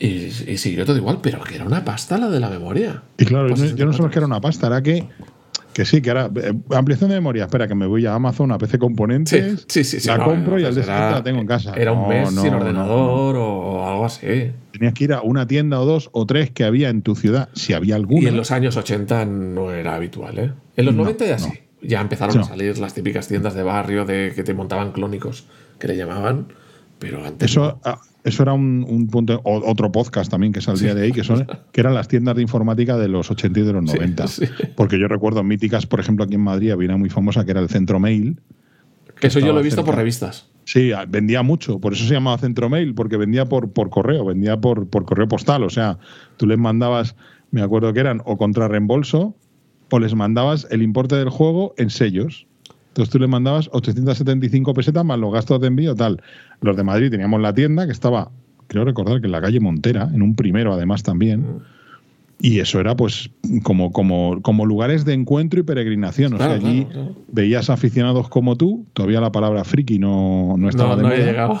[0.00, 0.06] y,
[0.52, 3.02] y siguió todo igual, pero que era una pasta la de la memoria.
[3.18, 4.30] Y claro, Pues yo no- yo no solo que era 64K.
[4.30, 5.06] una pasta, era que.
[5.72, 7.44] Que sí, que era eh, ampliación de memoria.
[7.44, 10.08] Espera, que me voy a Amazon, a PC Componentes, Sí, sí, sí.
[10.08, 11.74] la no, compro y pues al día siguiente la tengo en casa.
[11.76, 14.50] Era un No, mes sin ordenador o algo así.
[14.72, 17.50] Tenías que ir a una tienda o dos o tres que había en tu ciudad,
[17.54, 18.24] si había alguna.
[18.24, 20.52] Y en los años 80 no era habitual, ¿eh?
[20.76, 21.50] En los No, 90 ya sí.
[21.82, 25.44] Ya empezaron a salir las típicas tiendas de barrio de que te montaban clónicos,
[25.78, 26.48] que le llamaban,
[26.98, 27.80] pero antes Eso,
[28.24, 31.80] eso era un, un punto, otro podcast también que saldría de ahí, que son que
[31.80, 34.26] eran las tiendas de informática de los 80 y de los 90.
[34.28, 34.44] sí.
[34.76, 37.60] Porque yo recuerdo míticas, por ejemplo, aquí en Madrid había una muy famosa que era
[37.60, 38.40] el Centro Mail.
[39.18, 40.48] Que eso yo lo he visto por revistas.
[40.64, 44.24] Sí, ah, vendía mucho, por eso se llamaba Centro Mail, porque vendía por, por correo,
[44.24, 45.64] vendía por, por correo postal.
[45.64, 45.98] O sea,
[46.36, 47.16] tú les mandabas,
[47.50, 49.34] me acuerdo que eran o contra reembolso,
[49.90, 52.46] o les mandabas el importe del juego en sellos.
[52.90, 56.20] Entonces tú le mandabas 875 pesetas más los gastos de envío, tal.
[56.60, 58.30] Los de Madrid teníamos la tienda que estaba,
[58.66, 61.44] creo recordar que en la calle Montera, en un primero además también.
[62.42, 63.30] Y eso era pues
[63.62, 66.32] como, como, como lugares de encuentro y peregrinación.
[66.32, 67.16] O Claro, sea, allí claro, claro.
[67.30, 71.18] veías aficionados como tú, todavía la palabra friki no, no estaba No, de no moda
[71.18, 71.60] llegado.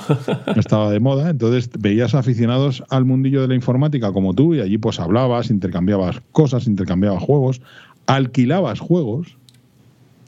[0.54, 4.60] no estaba de moda, entonces veías aficionados al mundillo de la informática como tú y
[4.62, 7.60] allí pues hablabas, intercambiabas cosas, intercambiabas juegos,
[8.06, 9.36] alquilabas juegos,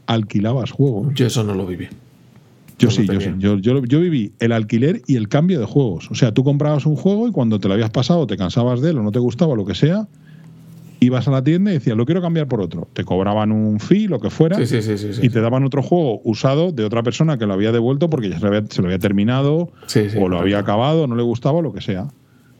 [0.06, 1.12] alquilabas juegos.
[1.14, 1.88] yo eso no lo viví.
[2.78, 6.10] Yo sí, yo sí, yo, yo, yo viví el alquiler y el cambio de juegos.
[6.10, 8.90] O sea, tú comprabas un juego y cuando te lo habías pasado te cansabas de
[8.90, 10.08] él o no te gustaba lo que sea,
[10.98, 12.88] ibas a la tienda y decías, lo quiero cambiar por otro.
[12.92, 15.14] Te cobraban un fee, lo que fuera, Sí, sí, sí, sí.
[15.14, 15.20] sí.
[15.22, 18.36] y te daban otro juego usado de otra persona que lo había devuelto porque ya
[18.36, 19.70] se lo había, se lo había terminado
[20.20, 22.08] o lo había acabado, no le gustaba, lo que sea.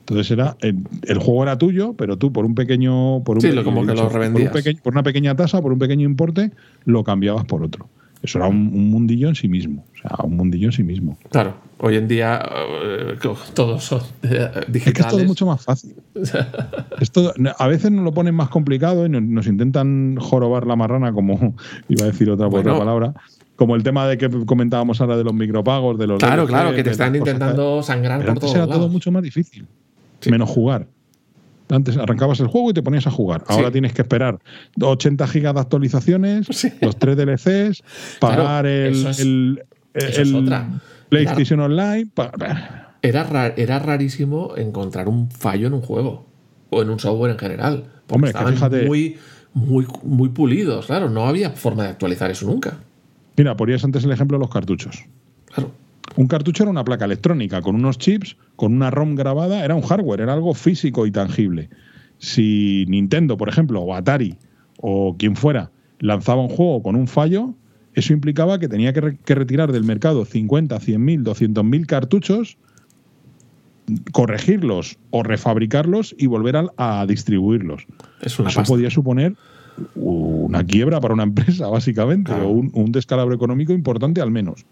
[0.03, 3.51] Entonces era el, el juego era tuyo, pero tú por un pequeño, por un Sí,
[3.63, 4.53] como que por un revendías.
[4.53, 6.51] pequeño- por una pequeña tasa, por un pequeño importe,
[6.85, 7.89] lo cambiabas por otro.
[8.21, 11.19] Eso era un, un mundillo en sí mismo, o sea, un mundillo en sí mismo.
[11.31, 12.41] Claro, hoy en día
[12.85, 13.17] eh,
[13.55, 15.27] todos son eh, Es que es todo digitales.
[15.27, 15.95] mucho más fácil.
[17.01, 21.55] Esto a veces nos lo ponen más complicado y nos, intentan jorobar la marrana, como
[21.89, 22.71] iba a decir otra, Bueno.
[22.73, 23.15] otra palabra.
[23.57, 26.83] Como el tema de que comentábamos ahora de los micropagos, de los Claro, claro, que
[26.83, 29.67] te están cosas intentando sangrar Pero por antes todos era todo mucho más difícil.
[30.23, 30.31] Sí.
[30.31, 30.89] Menos jugar.
[31.69, 33.45] Antes arrancabas el juego y te ponías a jugar.
[33.49, 33.73] Ahora Sí.
[33.73, 34.39] tienes que esperar
[34.81, 36.73] 80 gigas de actualizaciones, Sí.
[36.81, 37.83] los tres DLCs,
[38.21, 39.63] pagar el, es- el.
[41.09, 42.11] PlayStation Online.
[43.03, 46.27] Era, ra- era rarísimo encontrar un fallo en un juego
[46.71, 47.85] o en un software en general.
[48.07, 49.17] porque Hombre, es que estaban fíjate- muy,
[49.55, 51.09] muy, muy pulidos, claro.
[51.11, 52.79] No había forma de actualizar eso nunca.
[53.37, 55.05] Mira, ponías antes el ejemplo de los cartuchos.
[55.47, 55.71] Claro.
[56.17, 59.83] Un cartucho era una placa electrónica con unos chips, con una ROM grabada, era un
[59.83, 61.71] hardware, era algo físico y tangible.
[62.19, 64.37] Si Nintendo, por ejemplo, o Atari,
[64.79, 65.71] o quien fuera,
[66.01, 67.55] lanzaba un juego con un fallo,
[67.95, 72.57] eso implicaba que tenía que, re- que retirar del mercado 50, 100.000, 200.000 cartuchos,
[74.13, 77.87] corregirlos o refabricarlos y volver a, a distribuirlos.
[78.21, 78.63] Eso pasta.
[78.65, 79.35] podía suponer
[79.95, 82.49] una quiebra para una empresa, básicamente, Claro.
[82.49, 84.65] o un, un descalabro económico importante al menos.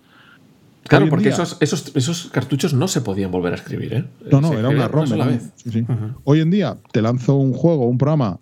[0.89, 4.05] Claro, porque esos, esos, esos cartuchos no se podían volver a escribir, ¿eh?
[4.31, 5.07] No, no, Se era una ROM.
[5.07, 5.51] sola era un- vez.
[5.57, 5.87] sí, sí.
[6.25, 8.39] Hoy en día te lanzo un juego, un programa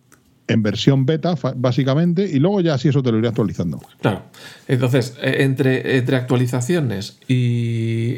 [0.47, 3.81] en versión beta, básicamente, y luego ya si eso te lo iré actualizando.
[4.01, 4.23] Claro.
[4.67, 8.17] Entonces, eh, entre, entre actualizaciones y,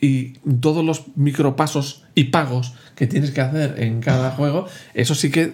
[0.00, 0.28] y
[0.60, 5.52] todos los micropasos y pagos que tienes que hacer en cada juego, eso sí que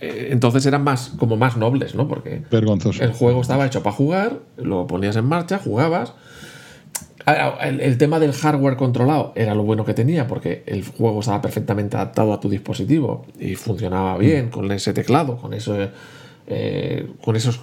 [0.00, 2.08] eh, entonces eran más, como más nobles, ¿no?
[2.08, 3.04] Porque Vergonzoso.
[3.04, 6.14] el juego estaba hecho para jugar, lo ponías en marcha, jugabas.
[7.26, 11.20] Ah, El, el tema del hardware controlado era lo bueno que tenía, porque el juego
[11.20, 15.76] estaba perfectamente adaptado a tu dispositivo y funcionaba bien con ese teclado, con eso,
[16.46, 17.60] eh, con esos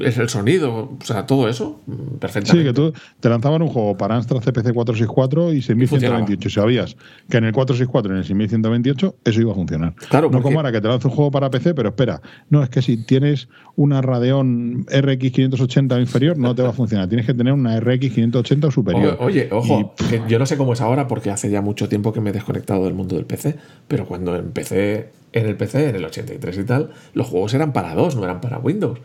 [0.00, 2.64] es el sonido, o sea, todo eso, mm, Sí, perfectamente.
[2.68, 6.48] que tú te lanzaban un juego para Amstrad CPC 464 y 6128.
[6.48, 6.96] Y sabías
[7.30, 9.94] que en el 464 y en el 6128 eso iba a funcionar.
[10.10, 12.20] Claro, no porque- como ahora que te lanza un juego para PC, pero espera,
[12.50, 16.72] no, es que si tienes una Radeon RX 580 o inferior, no te va a
[16.72, 17.08] funcionar.
[17.08, 19.16] Tienes que tener una RX 580 o superior.
[19.20, 22.12] O- Oye, ojo, que yo no sé cómo es ahora porque hace ya mucho tiempo
[22.12, 23.56] que me he desconectado del mundo del PC,
[23.88, 27.94] pero cuando empecé en el PC, en el 83 y tal, los juegos eran para
[27.94, 28.98] dos, no eran para Windows.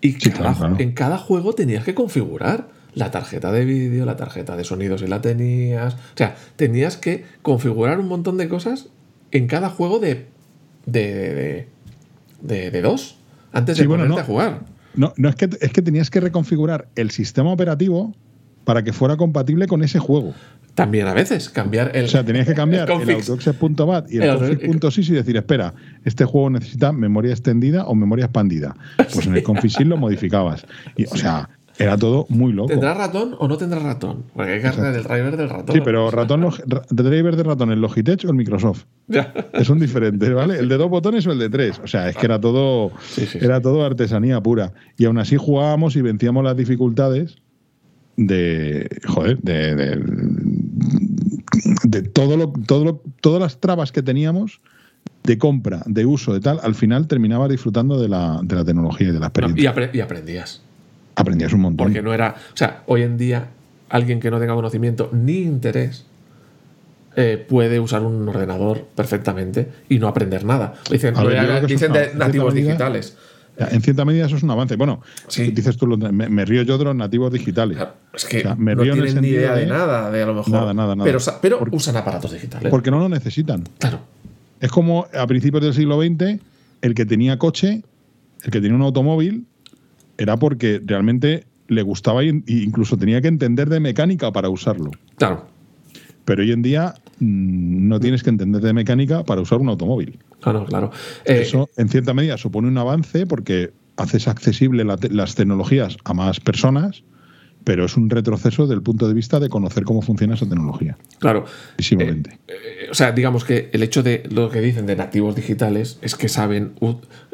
[0.00, 0.76] Y Sí, cada- claro, claro.
[0.78, 5.06] en cada juego tenías que configurar la tarjeta de vídeo, la tarjeta de sonido si
[5.06, 5.94] la tenías.
[5.94, 8.88] O sea, tenías que configurar un montón de cosas
[9.30, 10.26] en cada juego de,
[10.86, 11.68] de, de,
[12.42, 13.16] de- de dos
[13.52, 14.22] antes de bueno, ponerte no.
[14.22, 14.60] a jugar.
[14.94, 18.14] No, no es que es que tenías que reconfigurar el sistema operativo
[18.64, 20.34] para que fuera compatible con ese juego.
[20.74, 22.04] También a veces cambiar el.
[22.04, 25.74] O sea, tenías que cambiar el, autoexec.bat y el, El config.sys y decir, espera,
[26.04, 28.76] este juego necesita memoria extendida o memoria expandida.
[28.96, 30.64] Pues en el config lo modificabas.
[30.96, 32.68] Y, o sea, era todo muy loco.
[32.68, 34.24] ¿Tendrá ratón o no tendrá ratón?
[34.34, 35.76] Porque hay que cargar el driver del ratón.
[35.76, 36.48] Sí, pero ratón,
[36.90, 38.84] driver de ratón en Logitech o en Microsoft.
[39.06, 39.32] Ya.
[39.62, 40.58] Son diferentes, ¿vale?
[40.58, 41.80] El de dos botones o el de tres.
[41.82, 44.72] O sea, es que era todo, Sí, sí, era todo artesanía pura.
[44.96, 47.38] Y aún así jugábamos y vencíamos las dificultades
[48.16, 50.02] de, joder, de, de,
[51.90, 54.60] de todo lo, todo lo- todas las trabas que teníamos
[55.24, 56.60] de compra, de uso, de tal.
[56.62, 59.62] Al final terminabas disfrutando de la, de la tecnología y de la No, experiencia.
[59.62, 60.60] y, apre- y aprendías.
[61.16, 61.86] Aprendías un montón.
[61.86, 62.34] Porque no era.
[62.52, 63.48] O sea, hoy en día,
[63.88, 66.04] alguien que no tenga conocimiento ni interés
[67.16, 70.74] eh, puede usar un ordenador perfectamente y no aprender nada.
[70.90, 73.16] Dicen, ver, eso dicen de nativos digitales.
[73.58, 74.76] En cierta medida eso es un avance.
[74.76, 75.50] Bueno, Sí.
[75.50, 77.76] dices tú, me, me río yo de los nativos digitales.
[77.76, 79.66] Claro, Es que O sea, me no río en el tienen ni idea de, de-
[79.66, 80.52] nada, de a lo mejor.
[80.52, 81.04] Nada, nada, nada.
[81.04, 82.70] Pero, sa- pero Porque- usan aparatos digitales.
[82.70, 83.64] Porque no lo necesitan.
[83.78, 84.00] claro.
[84.60, 86.40] Es como a principios del siglo XX,
[86.82, 87.82] el que tenía coche,
[88.42, 89.46] el que tenía un automóvil,
[90.16, 94.90] era porque realmente le gustaba e incluso tenía que entender de mecánica para usarlo.
[95.16, 95.46] Claro.
[96.28, 100.18] Pero hoy en día mm, no tienes que entender de mecánica para usar un automóvil.
[100.40, 100.90] Claro, claro.
[101.24, 105.96] Eh, Eso, en cierta medida, supone un avance porque haces accesible la te- las tecnologías
[106.04, 107.02] a más personas,
[107.64, 110.98] pero es un retroceso del punto de vista de conocer cómo funciona esa tecnología.
[111.18, 111.46] claro.
[111.78, 112.38] Visiblemente.
[112.46, 116.14] Eh, o sea, digamos que el hecho de lo que dicen de nativos digitales es
[116.14, 116.72] que saben,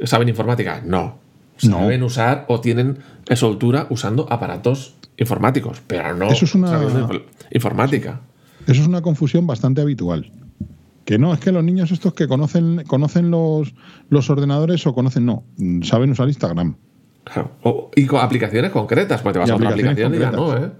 [0.04, 0.82] saben informática.
[0.86, 1.18] No.
[1.64, 1.78] No.
[1.80, 2.98] Saben usar o tienen
[3.34, 6.80] soltura usando aparatos informáticos, pero no Eso es una-
[7.50, 8.20] informática.
[8.66, 10.30] Eso es una confusión bastante habitual.
[11.04, 13.74] Que no, es que los niños estos que conocen, conocen los,
[14.08, 15.44] los ordenadores o conocen, no,
[15.82, 16.76] saben usar Instagram.
[17.24, 17.50] Claro.
[17.62, 20.56] O- y con aplicaciones concretas, pues te vas Y a otra aplicación y ya no.
[20.56, 20.70] ¿eh?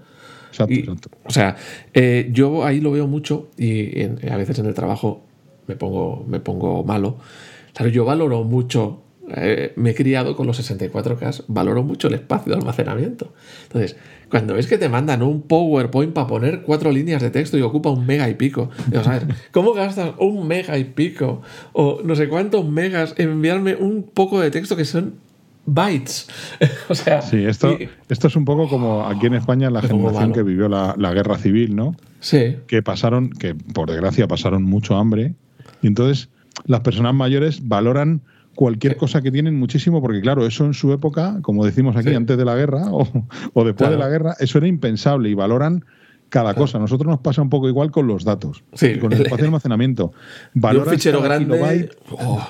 [0.49, 1.09] Exacto, Y, exacto.
[1.25, 1.55] O sea,
[1.93, 5.25] eh, yo ahí lo veo mucho y en- a veces en el trabajo
[5.67, 7.17] me pongo, me pongo malo.
[7.73, 9.03] Claro, yo valoro mucho,
[9.35, 13.33] eh, me he criado con los 64K, valoro mucho el espacio de almacenamiento.
[13.63, 13.95] Entonces,
[14.29, 17.89] cuando ves que te mandan un PowerPoint para poner cuatro líneas de texto y ocupa
[17.89, 21.41] un mega y pico, digo, a ver, ¿cómo gastas un mega y pico
[21.73, 25.15] o no sé cuántos megas en enviarme un poco de texto que son
[25.65, 26.27] bytes?
[26.89, 30.33] o sea, Sí, esto, y- esto es un poco como aquí en España la generación
[30.33, 31.95] que vivió la, la guerra civil, ¿no?
[32.19, 32.57] sí.
[32.67, 35.35] Que pasaron, que por desgracia pasaron mucho hambre.
[35.81, 36.29] Y entonces
[36.65, 38.21] las personas mayores valoran
[38.55, 42.15] cualquier cosa que tienen muchísimo, porque claro, eso en su época, como decimos aquí, Sí.
[42.15, 43.01] antes de la guerra o,
[43.53, 43.99] o después de Claro.
[43.99, 45.83] la guerra, eso era impensable y valoran
[46.29, 46.77] cada cosa.
[46.77, 48.87] A nosotros nos pasa un poco igual con los datos, Sí.
[48.95, 50.11] y con el espacio de almacenamiento.
[50.53, 51.55] Y un Valoras fichero cada grande.
[51.57, 52.47] kilobyte, oh,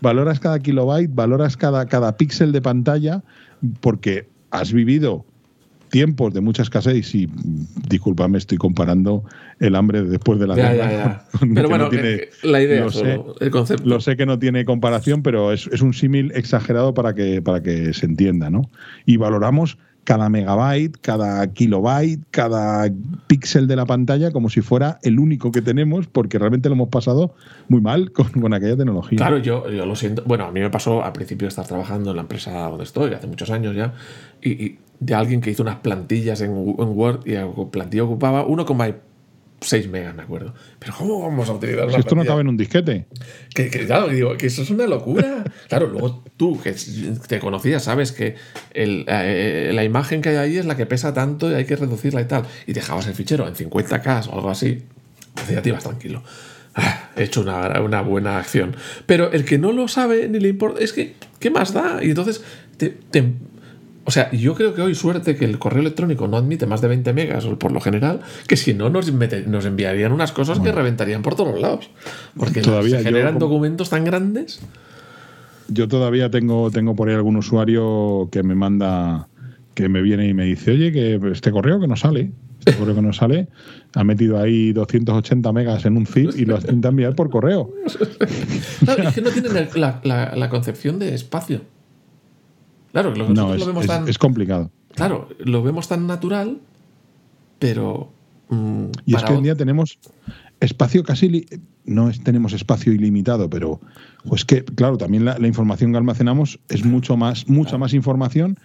[0.00, 3.22] valoras cada kilobyte, valoras cada, cada píxel de pantalla,
[3.80, 5.24] porque has vivido
[5.90, 7.28] tiempos de mucha escasez y
[7.88, 9.24] discúlpame, estoy comparando
[9.58, 10.90] el hambre de después de la ya, guerra.
[10.90, 11.26] ya, ya.
[11.40, 13.88] que Pero no bueno, tiene- eh, la idea, lo sé, el concepto.
[13.88, 17.62] lo sé que no tiene comparación, pero es, es un símil exagerado para que, para
[17.62, 18.70] que se entienda, ¿no?
[19.06, 22.90] Y valoramos cada megabyte, cada kilobyte, cada
[23.26, 26.88] píxel de la pantalla como si fuera el único que tenemos, porque realmente lo hemos
[26.88, 27.34] pasado
[27.68, 29.18] muy mal con, con aquella tecnología.
[29.18, 30.22] Claro, yo, yo lo siento.
[30.26, 33.12] Bueno, a mí me pasó al principio de estar trabajando en la empresa donde estoy,
[33.12, 33.92] hace muchos años ya,
[34.42, 38.46] y, y de alguien que hizo unas plantillas en, en Word y la plantilla ocupaba
[38.46, 40.54] 1,6 megas, me acuerdo.
[40.78, 43.06] Pero ¿cómo vamos a utilizar una Si esto no cabe en un disquete.
[43.54, 45.44] Que, que, claro, digo, que eso es una locura.
[45.68, 46.74] Claro, luego tú, que
[47.28, 48.34] te conocías, sabes que
[48.74, 51.76] el- eh, la imagen que hay ahí es la que pesa tanto y hay que
[51.76, 52.42] reducirla y tal.
[52.66, 54.82] Y dejabas el fichero en 50K o algo así,
[55.50, 56.22] ya te ibas tranquilo.
[56.74, 58.74] ah, he hecho una, una buena acción.
[59.06, 62.00] Pero el que no lo sabe ni le importa, es que, ¿qué más da?
[62.02, 62.42] Y entonces,
[62.76, 63.32] te- te-
[64.04, 66.88] o sea, yo creo que hoy suerte que el correo electrónico no admite más de
[66.88, 70.72] 20 megas por lo general, que si no nos, mete- nos enviarían unas cosas que
[70.72, 71.90] reventarían por todos lados.
[72.36, 74.60] Porque Todavía se generan documentos tan grandes.
[75.68, 79.28] Yo todavía tengo, tengo por ahí algún usuario que me manda,
[79.74, 82.94] que me viene y me dice, oye, que este correo que no sale, este correo
[82.96, 83.46] que no sale,
[83.94, 87.72] ha metido ahí 280 megas en un zip y lo has intentado enviar por correo.
[88.84, 91.60] Claro, es que no tienen el- la, la- la concepción de espacio.
[92.92, 94.08] Claro, lo, No, es, lo vemos es- tan.
[94.08, 94.70] es complicado.
[94.94, 96.58] Claro, lo vemos tan natural,
[97.58, 98.10] pero.
[98.48, 99.98] mm, Y es que hoy en día tenemos
[100.60, 101.46] espacio casi,
[101.84, 103.80] no es, tenemos espacio ilimitado, pero
[104.28, 108.58] pues que, claro, también la, la información que almacenamos es mucho más, mucha más información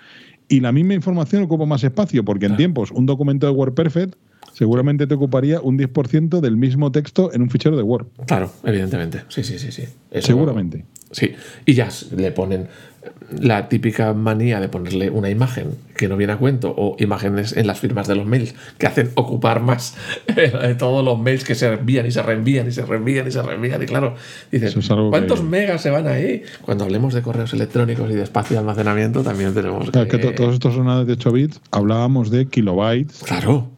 [0.49, 4.15] y la misma información ocupa más espacio, porque en tiempos un documento de WordPerfect
[4.53, 8.07] seguramente te ocuparía un 10% del mismo texto en un fichero de Word.
[8.27, 9.23] Claro, evidentemente.
[9.29, 9.83] Sí, sí, sí, sí.
[10.11, 10.85] Eso- Seguramente.
[11.15, 11.33] Sí.
[11.65, 12.67] Y ya le ponen
[13.39, 17.67] la típica manía de ponerle una imagen que no viene a cuento o imágenes en
[17.67, 19.95] las firmas de los mails que hacen ocupar más
[20.35, 23.41] eh, todos los mails que se envían y se reenvían y se reenvían y se
[23.41, 23.81] reenvían.
[23.81, 24.15] Y claro,
[24.51, 26.41] dices, es ¿cuántos que- megas se van ahí?
[26.61, 30.17] Cuando hablemos de correos electrónicos y de espacio de almacenamiento, también tenemos Claro, que.
[30.17, 33.69] todos estos ordenadores de 8 bits hablábamos de kilobytes, Claro.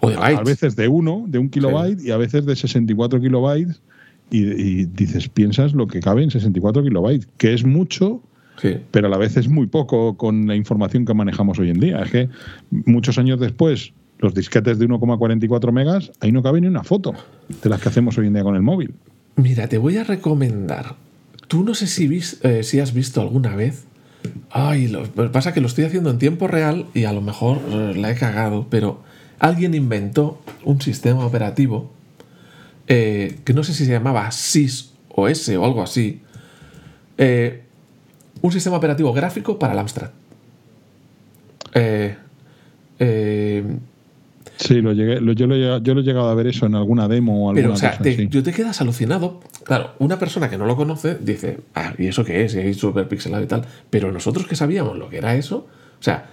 [0.00, 3.82] O de a veces de 1, de un kilobyte y a veces de 64 kilobytes.
[4.30, 8.22] Y, y dices, piensas lo que cabe en 64 kilobytes, que es mucho,
[8.60, 8.76] Sí.
[8.90, 12.02] pero a la vez es muy poco con la información que manejamos hoy en día.
[12.02, 12.28] Es que
[12.70, 17.14] muchos años después, los disquetes de 1,44 megas, ahí no cabe ni una foto
[17.62, 18.94] de las que hacemos hoy en día con el móvil.
[19.36, 20.96] Mira, te voy a recomendar.
[21.48, 23.86] Tú no sé si, vis- eh, si has visto alguna vez.
[24.50, 27.94] Ay, lo pasa que lo estoy haciendo en tiempo real y a lo mejor eh,
[27.96, 29.00] la he cagado, pero
[29.38, 31.90] alguien inventó un sistema operativo
[32.90, 36.20] eh, que no sé si se llamaba SIS o S o algo así.
[37.16, 37.62] eh,
[38.42, 40.10] un sistema operativo gráfico para el Amstrad.
[41.74, 42.16] Eh,
[42.98, 43.64] eh,
[44.56, 46.66] Sí, lo llegué, lo- yo, lo, he llegado- yo lo he llegado a ver eso
[46.66, 48.28] en alguna demo o alguna Pero, o sea, cosa te, así.
[48.28, 49.40] yo te quedas alucinado.
[49.64, 52.54] Claro, una persona que no lo conoce dice, ah, ¿y eso qué es?
[52.54, 53.64] Y ahí súper pixelado y tal.
[53.88, 55.66] Pero nosotros que sabíamos lo que era eso,
[55.98, 56.26] o sea,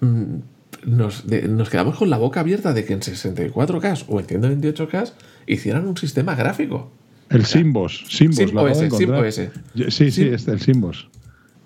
[0.00, 0.36] mm,
[0.84, 5.12] nos, de- nos quedamos con la boca abierta de que en 64K o en 128K
[5.46, 6.90] hicieran un sistema gráfico.
[7.30, 9.24] El Simbos, Simbos, Sim lo acabo de OS, Sim encontrar.
[9.26, 9.40] OS.
[9.74, 11.08] Yo- Sí, sí, es el Simbos.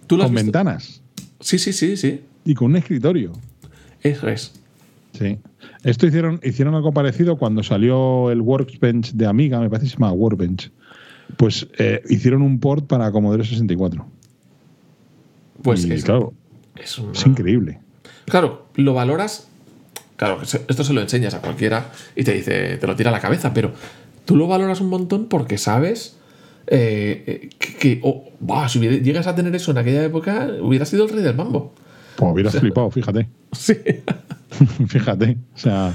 [0.07, 0.47] ¿Tú lo has Con visto?
[0.47, 1.03] ventanas
[1.41, 2.21] Sí, sí, sí, sí.
[2.45, 3.33] y con un escritorio.
[4.03, 4.53] Eso es.
[5.19, 5.39] Sí.
[5.85, 9.97] Esto hicieron, hicieron algo parecido cuando salió el Workbench de Amiga, me parece que se
[9.97, 10.71] llama Workbench.
[11.37, 14.05] Pues eh, hicieron un port para Commodore 64.
[15.63, 16.33] Pues y es, claro,
[16.77, 17.79] es una- es increíble.
[18.27, 19.49] Claro, lo valoras.
[20.17, 23.21] Claro, esto se lo enseñas a cualquiera y te dice, te lo tira a la
[23.21, 23.73] cabeza, pero
[24.25, 26.17] tú lo valoras un montón porque sabes
[26.69, 30.49] eh, eh, que, que- oh, buah, si hubiera- llegas a tener eso en aquella época,
[30.61, 31.75] hubiera sido el rey del mambo.
[32.17, 33.29] Pues hubieras flipado, fíjate.
[33.53, 33.75] Sí.
[34.87, 35.39] fíjate.
[35.55, 35.93] O sea,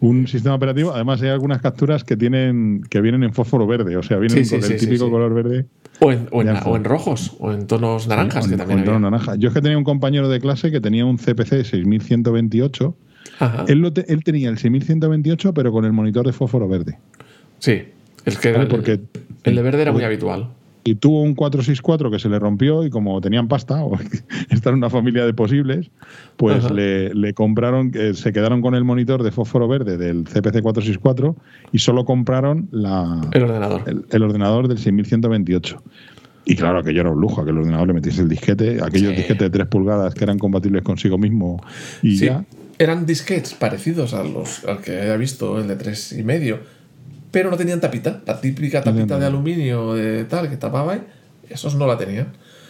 [0.00, 0.92] un sistema operativo.
[0.92, 3.96] Además, hay algunas capturas que tienen que vienen en fósforo verde.
[3.96, 5.66] O sea, vienen Sí, sí, con el sí, típico color verde.
[6.00, 6.68] O en, o en- Ya está.
[6.70, 9.36] o en rojos, o en tonos naranjas, que también naranja.
[9.36, 12.94] Yo es que tenía un compañero de clase que tenía un CPC 6128.
[13.38, 13.64] Ajá.
[13.68, 16.98] Él, lo te- él tenía el 6128, pero con el monitor de fósforo verde.
[17.58, 17.82] Sí,
[18.24, 18.64] es que ¿Vale?
[18.64, 19.00] el, Porque
[19.44, 20.50] el de verde era muy habitual.
[20.82, 23.98] Y tuvo un 464 que se le rompió y como tenían pasta, o
[24.50, 25.90] estar en una familia de posibles,
[26.36, 30.62] pues le, le compraron, eh, se quedaron con el monitor de fósforo verde del CPC
[30.62, 31.36] 464
[31.72, 33.82] y solo compraron la, El ordenador.
[33.86, 35.82] el, el ordenador del 6128.
[36.46, 39.16] Y claro, aquello era un lujo, aquel ordenador le metiese el disquete, aquellos Sí.
[39.16, 41.62] disquetes de 3 pulgadas que eran compatibles consigo mismo
[42.02, 42.44] y Sí, ya.
[42.78, 46.58] eran disquetes parecidos a los al que había visto, el de tres y medio,
[47.30, 51.00] pero no tenían tapita, la típica tapita de aluminio de tal que tapaba y
[51.48, 52.28] esos no la tenían.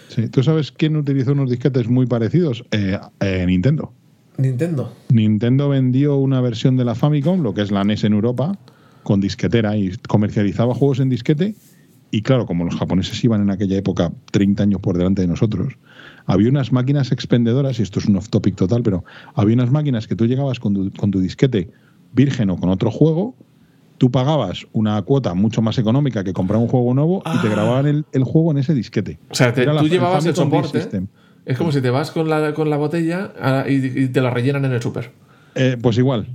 [0.09, 0.29] Sí.
[0.29, 2.65] ¿Tú sabes quién utilizó unos disquetes muy parecidos?
[2.73, 3.93] Eh, eh, Nintendo.
[4.39, 4.93] Nintendo.
[5.09, 8.59] Nintendo vendió una versión de la Famicom, lo que es la NES en Europa,
[9.03, 11.55] con disquetera y comercializaba juegos en disquete.
[12.11, 15.75] Y claro, como los japoneses iban en aquella época 30 años por delante de nosotros,
[16.27, 19.05] había unas máquinas expendedoras, y esto es un off topic total, pero
[19.35, 21.71] había unas máquinas que tú llegabas con tu, con tu disquete
[22.13, 23.37] virgen o con otro juego,
[24.01, 27.51] tú pagabas una cuota mucho más económica que comprar un juego nuevo y te Ah.
[27.51, 29.19] grababan el, el juego en ese disquete.
[29.29, 31.03] O sea, te- la- tú llevabas el Disk soporte.
[31.45, 33.75] Es como si te vas con la, con la botella ah, y,
[34.05, 35.13] y te la rellenan en el súper.
[35.55, 36.27] Eh, pues igual,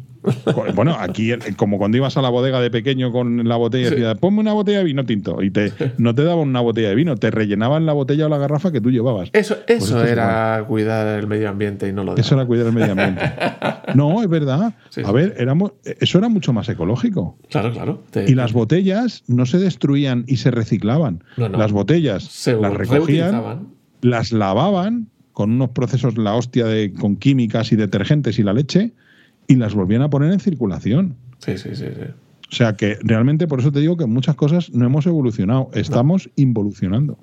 [0.74, 3.96] Bueno, aquí, eh, como cuando ibas a la bodega de pequeño con la botella, Sí.
[3.96, 5.44] decías, ponme una botella de vino tinto.
[5.44, 8.40] Y te, no te daban una botella de vino, te rellenaban la botella o la
[8.40, 9.30] garrafa que tú llevabas.
[9.34, 12.34] Eso, eso Pues esto es era cuidar el medio ambiente y no lo de Eso
[12.34, 13.22] era cuidar el medio ambiente.
[13.94, 14.74] No, es verdad.
[14.90, 15.02] Sí.
[15.06, 17.38] A ver, éramos, eso era mucho más ecológico.
[17.52, 18.04] Claro, claro.
[18.10, 21.24] Te- Y las botellas no se destruían y se reciclaban.
[21.38, 21.58] No, no.
[21.60, 23.68] Las botellas se las recogían,
[24.02, 28.94] las lavaban con unos procesos, la hostia, de, con químicas y detergentes y la leche,
[29.48, 31.16] y las volvían a poner en circulación.
[31.40, 32.06] Sí, sí, sí, sí.
[32.52, 36.30] O sea que realmente por eso te digo que muchas cosas no hemos evolucionado, estamos
[36.36, 37.18] involucionando.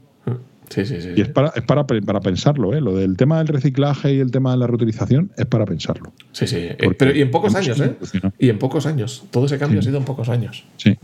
[0.69, 1.11] Sí, sí, sí.
[1.16, 2.81] Y es para, es para, para pensarlo, ¿eh?
[2.81, 6.12] Lo del tema del reciclaje y el tema de la reutilización es para pensarlo.
[6.32, 6.57] Sí, sí.
[6.57, 7.94] Eh, Porque Pero y en pocos años, ¿eh?
[8.39, 9.24] Y en pocos años.
[9.31, 9.89] Todo ese cambio Sí.
[9.89, 10.65] ha sido en pocos años.
[10.78, 10.97] Sí.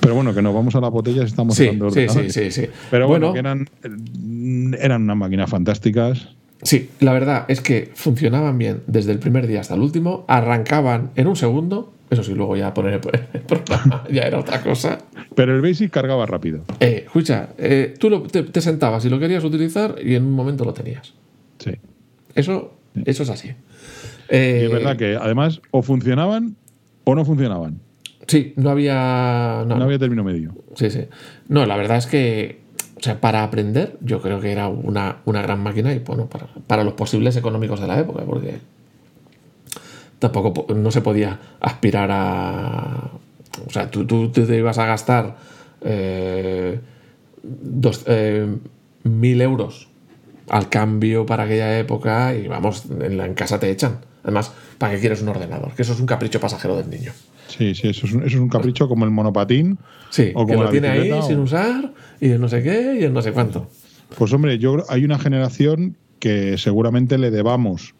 [0.00, 2.30] Pero bueno, que nos vamos a las botellas y estamos Sí, hablando de sí, sí,
[2.30, 2.68] sí, sí.
[2.90, 6.28] Pero bueno, Bueno, que eran, eran unas máquinas fantásticas.
[6.62, 11.10] Sí, la verdad es que funcionaban bien desde el primer día hasta el último, arrancaban
[11.16, 14.98] en un segundo, eso sí, luego ya poner el programa ya era otra cosa.
[15.34, 16.62] Pero el Basic cargaba rápido.
[16.80, 20.32] Eh, escucha, eh, tú lo- te, te sentabas y lo querías utilizar y en un
[20.32, 21.14] momento lo tenías.
[21.58, 21.72] Sí.
[22.34, 22.74] Eso,
[23.04, 23.48] eso es así.
[23.48, 23.52] Y
[24.28, 26.56] Eh, es verdad que además o funcionaban
[27.04, 27.80] o no funcionaban.
[28.28, 29.64] Sí, no había.
[29.66, 30.54] No, No había término medio.
[30.76, 31.00] Sí, sí.
[31.48, 32.59] No, la verdad es que,
[33.00, 36.46] o sea, para aprender, yo creo que era una, una gran máquina y bueno, para,
[36.66, 38.58] para los posibles económicos de la época, porque
[40.18, 43.10] tampoco po- no se podía aspirar a.
[43.66, 45.36] O sea, tú, tú te ibas a gastar
[45.82, 46.78] eh,
[47.42, 48.46] dos, eh,
[49.04, 49.88] mil euros
[50.48, 53.98] al cambio para aquella época y vamos, en, la, en casa te echan.
[54.22, 55.72] Además, ¿para qué quieres un ordenador?
[55.74, 57.12] Que eso es un capricho pasajero del niño.
[57.56, 59.78] Sí, sí, eso es un, eso es un capricho como el monopatín.
[60.10, 62.98] Sí, O que como lo la tiene ahí sin usar y el no sé qué
[63.00, 63.68] y el no sé cuánto.
[64.16, 67.94] Pues hombre, yo hay una generación que seguramente le debamos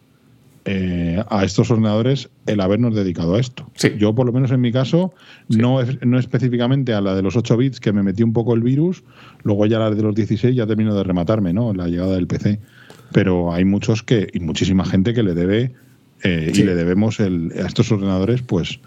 [0.65, 3.69] eh, a estos ordenadores el habernos dedicado a esto.
[3.75, 3.93] Sí.
[3.97, 5.13] Yo, por lo menos en mi caso,
[5.49, 8.61] no, no específicamente a la de los 8 bits que me metí un poco el
[8.61, 9.03] virus,
[9.43, 11.73] luego ya la de los 16 ya termino de rematarme, ¿no?
[11.73, 12.59] La llegada del PC.
[13.11, 15.71] Pero hay muchos que, y muchísima gente que le debe,
[16.23, 16.61] eh, Sí.
[16.61, 18.79] y le debemos el- a estos ordenadores, pues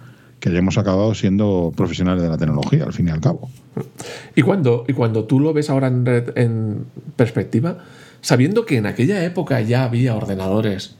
[0.44, 3.48] que hayamos acabado siendo profesionales de la tecnología, al fin y al cabo.
[4.36, 6.84] Y cuando, y cuando tú lo ves ahora en, red- en
[7.16, 7.78] perspectiva,
[8.20, 10.96] sabiendo que en aquella época ya había ordenadores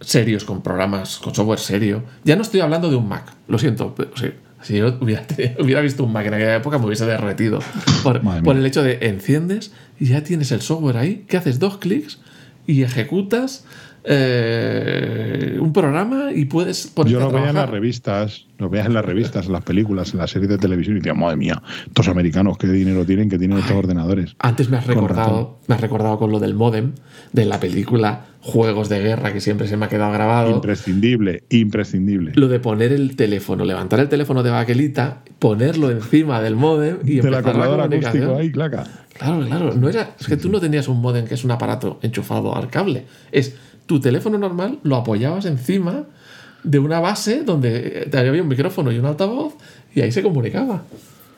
[0.00, 3.92] serios con programas, con software serio, ya no estoy hablando de un Mac, lo siento,
[3.96, 4.28] pero sí,
[4.62, 5.26] si yo hubiera,
[5.60, 7.58] hubiera visto un Mac en aquella época me hubiese derretido
[8.04, 11.78] por, por el hecho de enciendes y ya tienes el software ahí, que haces dos
[11.78, 12.20] clics
[12.68, 13.64] y ejecutas
[14.10, 19.04] eh, un programa y puedes Yo lo veía en las revistas, lo veía en las
[19.04, 22.56] revistas, en las películas, en las series de televisión y decía, madre mía, estos americanos
[22.56, 24.34] qué dinero tienen, que tienen estos ordenadores.
[24.38, 26.92] Antes me has recordado, me has recordado con lo del modem
[27.34, 30.50] de la película Juegos de Guerra que siempre se me ha quedado grabado.
[30.52, 32.32] Imprescindible, imprescindible.
[32.34, 37.16] Lo de poner el teléfono, levantar el teléfono de baquelita, ponerlo encima del modem y
[37.16, 38.22] De la empezar la comunicación.
[38.22, 38.86] acústico ahí, claca.
[39.18, 39.74] Claro, claro.
[39.74, 42.70] No era, es que tú no tenías un modem que es un aparato enchufado al
[42.70, 43.04] cable.
[43.32, 43.56] Es
[43.88, 46.04] tu teléfono normal, lo apoyabas encima
[46.62, 49.54] de una base donde había un micrófono y un altavoz
[49.94, 50.82] y ahí se comunicaba.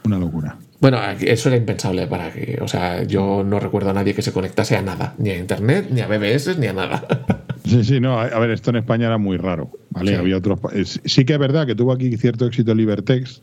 [0.05, 0.57] Una locura.
[0.81, 2.59] Bueno, eso era impensable para que.
[2.63, 5.89] O sea, yo no recuerdo a nadie que se conectase a nada, ni a internet,
[5.91, 7.07] ni a BBS, ni a nada.
[7.63, 10.13] Sí, sí, no, a a ver, esto en España era muy raro, ¿vale?
[10.13, 10.17] Sí.
[10.17, 10.59] Había otros
[11.05, 13.43] sí que es verdad que tuvo aquí cierto éxito Libertex,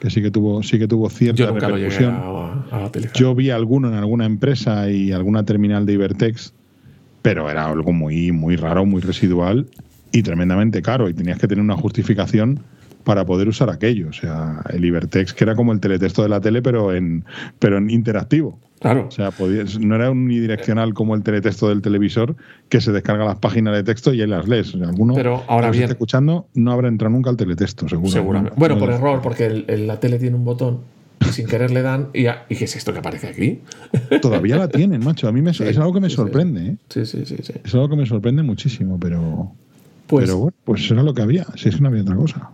[0.00, 2.14] que sí que tuvo sí que tuvo cierta Yo nunca lo repercusión.
[2.14, 3.12] a, a utilizar.
[3.14, 6.54] Yo vi alguno en alguna empresa y alguna terminal de Ibertex,
[7.22, 9.66] pero era algo muy, muy raro, muy residual
[10.12, 11.08] y tremendamente caro.
[11.08, 12.60] Y tenías que tener una justificación
[13.04, 14.08] para poder usar aquello.
[14.08, 17.24] O sea, el Ibertex, que era como el teletexto de la tele, pero en,
[17.58, 18.58] pero en interactivo.
[18.80, 19.06] Claro.
[19.08, 22.36] O sea, podías- no era unidireccional como el teletexto del televisor,
[22.68, 24.72] que se descarga las páginas de texto y ahí las lees.
[24.74, 28.10] Alguno Pero ahora bien- esté escuchando no habrá entrado nunca al teletexto, seguro.
[28.10, 28.50] Seguramente.
[28.54, 30.80] No, Bueno, no por error, porque el- el- la tele tiene un botón
[31.20, 32.08] y sin querer le dan.
[32.14, 33.60] Y, ¿y qué es esto que aparece aquí?
[34.22, 35.28] Todavía la tienen, macho.
[35.28, 36.76] A mí me, Sí, es algo que me sorprende, ¿eh?
[36.88, 37.36] Sí, sí, sí.
[37.42, 37.52] sí.
[37.64, 39.52] Es algo que me sorprende muchísimo, pero.
[40.06, 41.46] Pues, pero bueno, pues era lo que había.
[41.56, 42.50] Si es que no había otra cosa.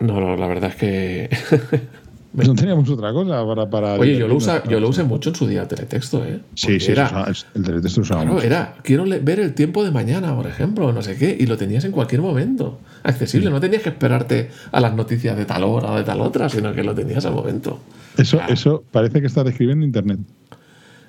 [0.00, 1.30] no, no, la verdad es que.
[2.36, 3.68] No teníamos otra cosa para.
[3.70, 6.40] para Oye, yo lo, usa, yo lo usé mucho en su día teleteexto, ¿eh?
[6.54, 8.46] Sí, Porque sí, era, el teletexto usaba Claro, mucho.
[8.46, 11.84] era, quiero ver el tiempo de mañana, por ejemplo, no sé qué, y lo tenías
[11.84, 15.96] en cualquier momento, accesible, no tenías que esperarte a las noticias de tal hora o
[15.96, 17.80] de tal otra, sino que lo tenías al momento.
[18.18, 20.18] Eso, eso parece que está describiendo internet.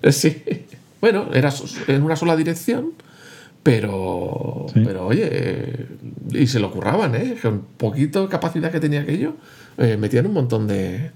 [0.01, 0.41] Eh, Sí,
[1.01, 1.51] bueno, era
[1.87, 2.91] en una sola dirección,
[3.71, 4.81] pero, Sí.
[4.85, 5.87] pero oye,
[6.31, 7.35] y se lo curraban, ¿eh?
[7.41, 9.35] Con poquito capacidad que tenía aquello,
[9.77, 11.11] eh, metían un montón de,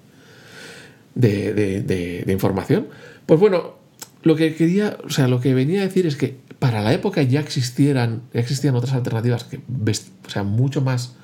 [1.15, 2.88] de, de- de- de información.
[3.26, 3.76] Pues bueno,
[4.23, 7.22] lo que quería, o sea, lo que venía a decir es que para la época
[7.23, 11.15] ya existieran, ya existían otras alternativas que o sea, mucho más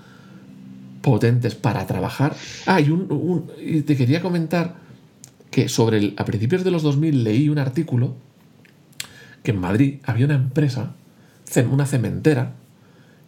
[1.02, 2.36] potentes para trabajar.
[2.66, 4.76] Ah, y, un, un- y te quería comentar
[5.52, 8.16] que sobre el, a principios de los 2000 leí un artículo
[9.44, 10.96] que en Madrid había una empresa,
[11.72, 12.54] una cementera,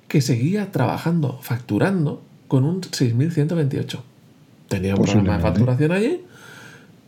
[0.07, 4.03] que seguía trabajando, facturando con un 6128.
[4.67, 6.21] Tenía un programa de facturación allí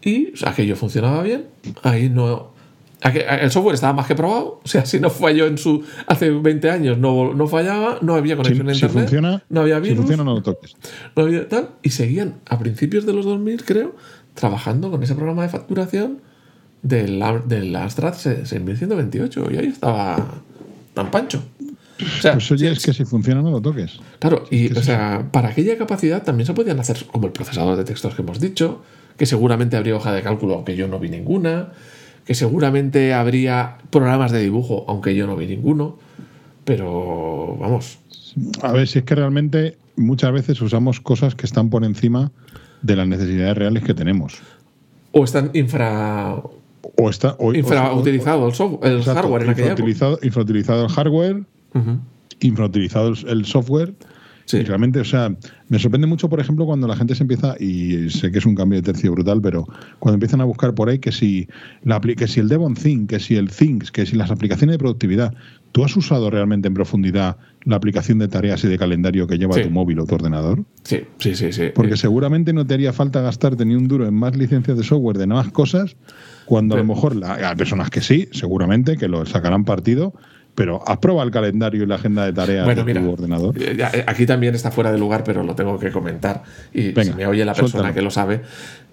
[0.04, 1.46] y aquello funcionaba bien.
[1.84, 2.52] Ahí no.
[3.04, 4.62] El software estaba más que probado.
[4.64, 5.84] O sea, si no falló en su.
[6.08, 8.92] Hace 20 años no, no fallaba, no había Si, conexión si internet.
[9.04, 9.98] funciona, no había si virus.
[9.98, 10.76] funciona, no lo toques.
[11.16, 11.70] no había tal.
[11.82, 13.96] Y seguían a principios de los 2000, creo,
[14.36, 16.20] trabajando con ese programa de facturación
[16.84, 19.48] del, del Amstrad 6128.
[19.52, 20.44] Y ahí estaba
[20.94, 21.44] tan pancho.
[22.02, 24.00] O sea, Pues oye, es que si funciona, no lo toques.
[24.20, 27.84] Claro, y o sea, para aquella capacidad también se podían hacer como el procesador de
[27.84, 28.82] textos que hemos dicho,
[29.18, 31.74] que seguramente habría hoja de cálculo, aunque yo no vi ninguna,
[32.26, 35.98] que seguramente habría programas de dibujo, aunque yo no vi ninguno,
[36.66, 38.00] pero vamos,
[38.62, 42.32] A ver, si es que realmente muchas veces usamos cosas que están por encima
[42.82, 44.40] de las necesidades reales que tenemos.
[45.12, 46.42] o están infra,
[47.04, 50.20] O está o- infrautilizado el, software, el exacto, hardware en aquella época.
[50.24, 52.00] infrautilizado, el hardware, Ujú.
[52.42, 53.94] infrautilizado el, software.
[54.46, 54.58] Sí.
[54.58, 55.34] Y realmente, o sea,
[55.70, 58.56] me sorprende mucho, por ejemplo, cuando la gente se empieza, y sé que es un
[58.56, 59.66] cambio de tercio brutal, pero
[60.00, 61.48] cuando empiezan a buscar por ahí que si,
[61.84, 64.80] la, que si el Devon Think, que si el Things, que si las aplicaciones de
[64.80, 65.34] productividad,
[65.72, 69.54] ¿tú has usado realmente en profundidad la aplicación de tareas y de calendario que lleva
[69.54, 69.62] Sí.
[69.64, 70.66] tu móvil o tu ordenador?
[70.84, 71.66] Sí, sí, sí, sí.
[71.74, 75.18] Porque seguramente no te haría falta gastarte ni un duro en más licencias de software
[75.18, 75.96] de nuevas cosas,
[76.52, 80.14] cuando a lo mejor la- hay personas que sí, seguramente, que lo sacarán partido,
[80.54, 83.56] pero ¿has probado el calendario y la agenda de tareas Bueno, de mira, tu ordenador?
[83.58, 86.44] eh, eh, aquí también está fuera de lugar, pero lo tengo que comentar.
[86.74, 87.94] Y Venga, si me oye la persona suéltalo.
[87.94, 88.42] que lo sabe,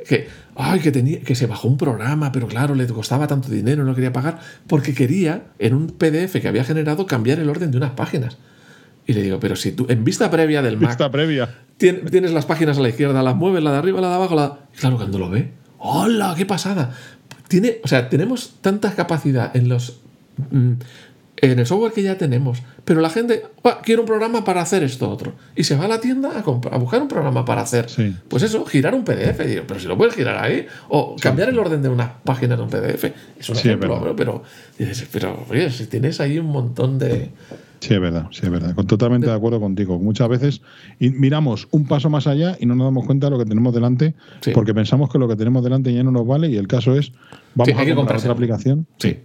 [0.08, 3.82] que, ay, que, tenía, que se bajó un programa, pero claro, le costaba tanto dinero,
[3.82, 7.78] no quería pagar, porque quería, en un PDF que había generado, cambiar el orden de
[7.78, 8.38] unas páginas.
[9.04, 11.48] Y le digo, pero si tú, en vista previa del Mac, Esta previa.
[11.76, 14.36] tien- tienes las páginas a la izquierda, las mueves, la de arriba, la de abajo,
[14.36, 14.58] la...
[14.78, 16.92] Claro, cuando lo ve, ¡hola, qué pasada!
[17.48, 20.00] Tiene, o sea, tenemos tanta capacidad en los...
[20.50, 20.72] mm,
[21.40, 24.82] en el software que ya tenemos, pero la gente, "Buah, quiero un programa para hacer
[24.82, 25.34] esto otro.
[25.54, 28.12] Y se va a la tienda a, a buscar un programa para hacer, Sí.
[28.26, 29.46] pues eso, girar un PDF.
[29.46, 32.64] Digo, pero si lo puedes girar ahí, o cambiar el orden de unas páginas de
[32.64, 33.04] un PDF.
[33.38, 34.42] Es un Sí, ejemplo, pero, pero,
[34.78, 37.30] dices, pero oye, si tienes ahí un montón de...
[37.80, 38.74] Sí, es verdad, sí, es verdad.
[38.86, 39.98] Totalmente de acuerdo contigo.
[39.98, 40.62] Muchas veces
[40.98, 44.14] miramos un paso más allá y no nos damos cuenta de lo que tenemos delante,
[44.40, 44.50] Sí.
[44.52, 47.12] porque pensamos que lo que tenemos delante ya no nos vale y el caso es,
[47.54, 48.86] vamos Sí, a comprar otra aplicación.
[48.98, 49.18] Sí.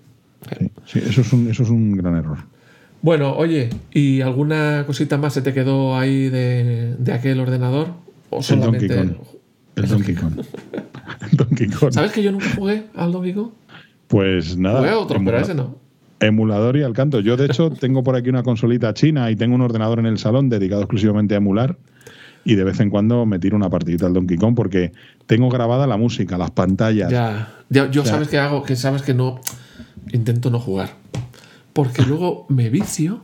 [0.59, 2.37] Sí, sí, eso, es un, eso es un gran error.
[3.01, 7.87] Bueno, oye, ¿y alguna cosita más se te quedó ahí de, de aquel ordenador?
[8.29, 8.95] ¿O El Donkey solamente...
[8.95, 9.27] Kong.
[9.75, 10.33] El Donkey Kong.
[11.31, 11.91] Donkey Kong.
[11.91, 13.49] ¿Sabes que yo nunca jugué al Donkey Kong?
[14.07, 14.79] Pues nada.
[14.79, 15.75] Jugué a otro, pero emula- ese no.
[16.27, 17.19] Emulador y al canto.
[17.19, 20.17] Yo, de hecho, tengo por aquí una consolita china y tengo un ordenador en el
[20.17, 21.77] salón dedicado exclusivamente a emular.
[22.45, 24.91] Y de vez en cuando me tiro una partidita al Donkey Kong porque
[25.27, 27.09] tengo grabada la música, las pantallas.
[27.09, 29.39] Ya, ya, yo O sea- sabes que hago, que sabes que no
[30.11, 30.89] intento no jugar.
[31.71, 33.21] Porque luego me vicio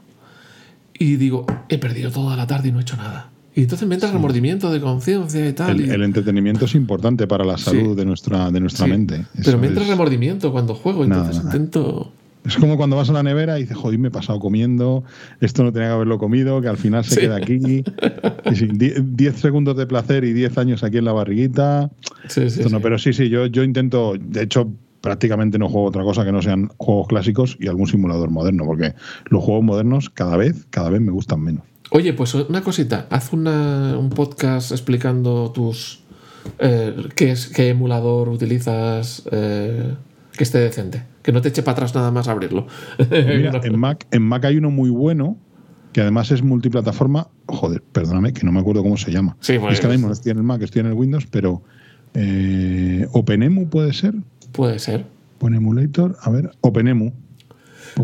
[0.97, 3.29] y digo, he perdido toda la tarde y no he hecho nada.
[3.55, 5.71] Y entonces me entra remordimiento de conciencia y tal.
[5.71, 7.95] El, y- el entretenimiento es importante para la salud Sí.
[7.95, 8.91] de nuestra, de nuestra sí.
[8.91, 9.25] mente.
[9.43, 11.55] Pero me entra es, remordimiento cuando juego, Nada, entonces nada.
[11.57, 12.13] intento.
[12.45, 15.03] Es como cuando vas a la nevera y dices, joder, me he pasado comiendo,
[15.41, 17.21] esto no tenía que haberlo comido, que al final se Sí.
[17.21, 17.83] queda aquí.
[18.51, 21.91] Y sí, die- 10 segundos de placer y 10 años aquí en la barriguita.
[22.27, 22.75] Sí, sí, no, sí.
[22.81, 24.71] pero sí, sí, yo, yo intento, de hecho,
[25.01, 28.93] prácticamente no juego otra cosa que no sean juegos clásicos y algún simulador moderno, porque
[29.29, 31.63] los juegos modernos cada vez, cada vez me gustan menos.
[31.91, 36.01] Oye, pues una cosita, haz una- un podcast explicando tus
[36.59, 39.93] eh, qué, es, qué emulador utilizas eh,
[40.39, 42.65] que esté decente, que no te eche para atrás nada más abrirlo.
[43.11, 45.35] Mira, en Mac, en Mac hay uno muy bueno
[45.91, 47.27] que además es multiplataforma.
[47.47, 49.35] Joder, perdóname, que no me acuerdo cómo se llama.
[49.41, 51.27] Sí, pues- es que ahora mismo no estoy en el Mac, estoy en el Windows,
[51.29, 51.61] pero
[52.13, 54.15] eh, OpenEmu puede ser.
[54.53, 55.07] Puede ser.
[55.39, 57.11] OpenEmulator, a ver, OpenEmu.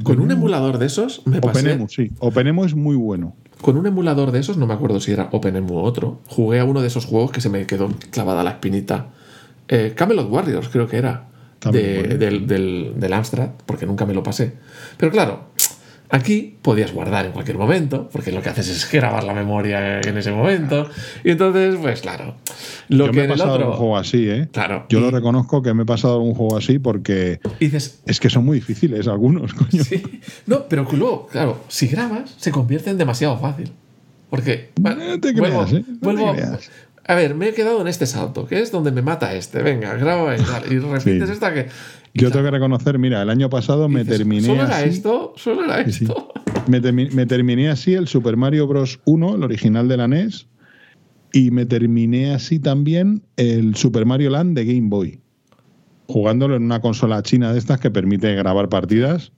[0.03, 1.59] Con un emulador de esos me pasé.
[1.59, 2.11] OpenEmu, sí.
[2.19, 3.37] OpenEmu es muy bueno.
[3.61, 6.65] Con un emulador de esos, no me acuerdo si era OpenEmu o otro, jugué a
[6.65, 9.11] uno de esos juegos que se me quedó clavada la espinita.
[9.69, 11.29] Eh, Camelot Warriors, creo que era.
[11.71, 14.53] De- del, del, del Amstrad, porque nunca me lo pasé.
[14.97, 15.49] Pero claro,
[16.09, 20.17] aquí podías guardar en cualquier momento, porque lo que haces es grabar la memoria en
[20.17, 20.89] ese momento.
[21.23, 22.35] Y entonces, pues claro.
[22.87, 23.63] Lo Yo que me he pasado otro.
[23.65, 24.47] algún juego así, ¿eh?
[24.51, 24.85] Claro.
[24.89, 28.29] Yo y- lo reconozco que me he pasado algún juego así porque dices, es que
[28.29, 29.83] son muy difíciles algunos, coño.
[29.83, 30.01] Sí.
[30.45, 33.71] No, pero luego, claro, si grabas, se convierte en demasiado fácil.
[34.29, 34.71] Porque.
[34.81, 35.83] No te creas, ¿eh?
[36.01, 36.69] No te creas.
[37.07, 39.61] A ver, me he quedado en este salto, que es donde me mata este.
[39.61, 41.33] Venga, graba y, tal, y repites Sí.
[41.33, 41.67] esta que.
[42.13, 44.89] Yo tengo que reconocer, mira, el año pasado me dices, terminé ¿Solo era así.
[44.89, 45.33] esto?
[45.35, 46.05] ¿Solo era Sí, sí.
[46.05, 46.31] esto?
[46.67, 48.99] Me, termi- me terminé así el Super Mario Bros.
[49.05, 50.47] 1, el original de la NES,
[51.33, 55.19] Y me terminé así también el Super Mario Land de Game Boy.
[56.07, 59.33] Jugándolo en una consola china de estas que permite grabar partidas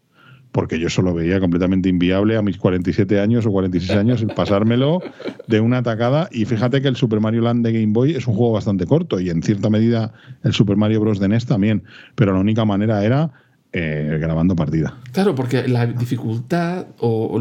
[0.51, 5.01] porque yo solo veía completamente inviable a mis 47 años o 46 años el pasármelo
[5.47, 6.29] de una atacada.
[6.31, 9.19] Y fíjate que el Super Mario Land de Game Boy es un juego bastante corto
[9.19, 10.13] y en cierta medida
[10.43, 11.19] el Super Mario Bros.
[11.19, 11.83] de NES también,
[12.15, 13.31] pero la única manera era
[13.73, 14.97] eh, grabando partida.
[15.11, 17.39] Claro, porque la dificultad o,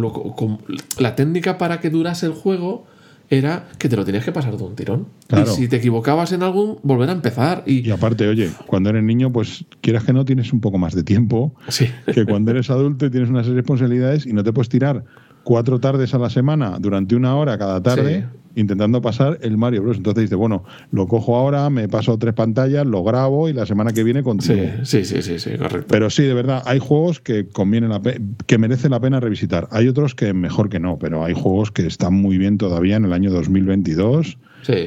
[0.98, 2.86] la técnica para que durase el juego
[3.28, 5.08] era que te lo tenías que pasar de un tirón.
[5.30, 7.64] Y si te equivocabas en algún, volver a empezar.
[7.66, 7.86] Y...
[7.86, 11.02] y, aparte, oye, cuando eres niño, pues quieras que no, tienes un poco más de
[11.02, 11.88] tiempo sí.
[12.12, 15.04] que cuando eres adulto y tienes unas responsabilidades y no te puedes tirar
[15.46, 19.98] cuatro tardes a la semana durante una hora cada tarde intentando pasar el Mario Bros.
[19.98, 23.92] Entonces dices, bueno, lo cojo ahora, me paso tres pantallas, lo grabo y la semana
[23.92, 24.66] que viene continúo.
[24.82, 25.86] Sí, sí, sí, sí, correcto.
[25.88, 28.00] Pero sí, de verdad, hay juegos que conviene la
[28.46, 29.68] que merece la pena revisitar.
[29.70, 33.04] Hay otros que mejor que no, pero hay juegos que están muy bien todavía en
[33.04, 34.38] el año 2022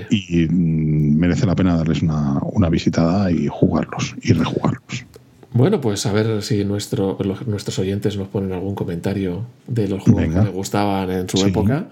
[0.09, 5.05] y mm, merece la pena darles una, una visitada y jugarlos y rejugarlos.
[5.51, 7.17] Bueno, pues a ver si nuestro,
[7.47, 11.87] nuestros oyentes nos ponen algún comentario de los juegos que les gustaban en su época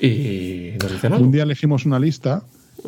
[0.00, 1.24] y nos dicen algo.
[1.24, 2.42] Un día elegimos una lista,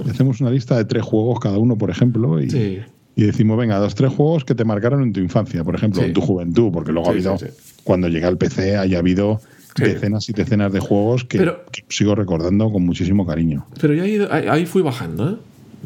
[0.08, 2.84] hacemos una lista de tres juegos cada uno, por ejemplo, y,
[3.16, 6.12] y decimos, venga, dos, tres juegos que te marcaron en tu infancia, por ejemplo, en
[6.12, 7.36] tu juventud, porque luego ha habido,
[7.82, 9.40] cuando llegué al PC, haya habido
[9.76, 11.52] decenas y decenas de juegos que,
[11.88, 13.66] sigo recordando con muchísimo cariño.
[13.80, 15.36] Pero yo ahí, ahí fui bajando, ¿eh?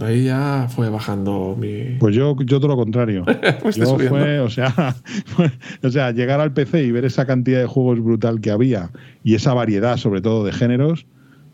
[0.01, 1.97] Ahí ya fue bajando mi.
[1.99, 3.25] Pues yo, yo todo lo contrario.
[3.63, 4.97] pues yo fue, o sea,
[5.83, 8.91] o sea, llegar al PC y ver esa cantidad de juegos brutal que había
[9.25, 11.07] y esa variedad, sobre todo de géneros,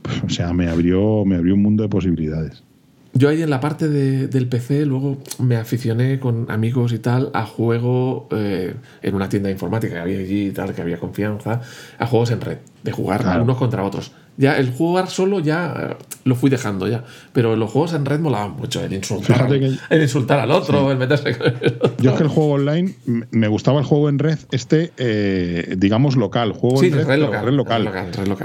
[0.02, 2.62] pues, o sea, me abrió, me abrió un mundo de posibilidades.
[3.16, 7.46] Yo ahí en la parte del PC luego me aficioné con amigos y tal a
[7.46, 11.60] juego eh, en una tienda informática que había allí y tal, que había confianza,
[11.96, 14.10] a juegos en red, de jugar unos contra otros.
[14.36, 17.04] Ya el jugar solo ya eh, lo fui dejando ya.
[17.32, 18.82] Pero los juegos en red molaban mucho.
[18.82, 21.96] El insultar, el insultar al otro, el meterse con el otro.
[21.98, 22.94] Yo es que el juego online
[23.30, 26.52] me gustaba el juego en red, este, eh, digamos, local.
[26.52, 27.18] Juego en red,
[27.52, 27.90] local,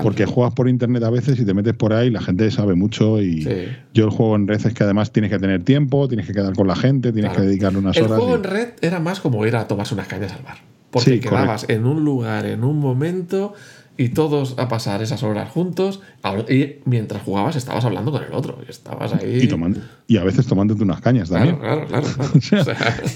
[0.03, 3.21] Porque juegas por internet a veces y te metes por ahí, la gente sabe mucho.
[3.21, 3.47] Y
[3.93, 6.53] yo el juego en red es que además tienes que tener tiempo, tienes que quedar
[6.53, 8.11] con la gente, tienes que dedicarle unas horas.
[8.11, 10.57] El juego en red era más como ir a tomarse unas cañas al bar.
[10.91, 13.53] Porque quedabas en un lugar, en un momento
[13.99, 15.99] y todos a pasar esas horas juntos
[16.47, 20.23] y mientras jugabas estabas hablando con el otro y estabas ahí y, tomando, y a
[20.23, 22.07] veces tomándote unas cañas también claro, claro,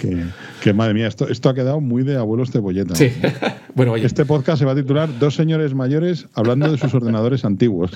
[0.62, 3.14] que, madre mía esto, esto ha quedado muy de abuelos cebolleta sí.
[3.76, 4.06] bueno oye.
[4.06, 7.94] este podcast se va a titular dos señores mayores hablando de sus ordenadores antiguos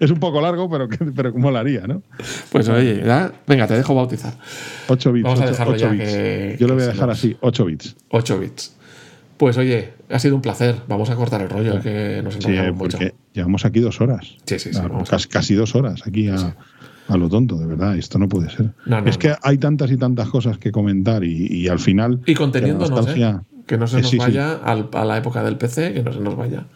[0.00, 2.02] es, un poco largo pero pero cómo lo haría ¿no?
[2.50, 3.00] pues oye
[3.46, 4.36] venga te dejo bautizar
[4.88, 6.58] 8 bits Vamos a dejarlo 8, bits.
[6.58, 8.75] yo lo voy a dejar así 8 bits 8 bits
[9.36, 10.76] pues oye, ha sido un placer.
[10.88, 14.36] Vamos a cortar el rollo, que nos sí, porque Llevamos aquí dos horas.
[14.46, 14.80] Sí, sí, sí.
[15.28, 16.54] casi, dos horas aquí a,
[17.16, 17.96] lo tonto, de verdad.
[17.96, 18.72] Esto no puede ser.
[19.04, 22.20] es que hay tantas y tantas cosas que comentar y, al final.
[22.26, 23.38] Y conteniéndonos, ¿eh?
[23.66, 26.66] Que no se nos vaya a la época del PC, que no se nos vaya.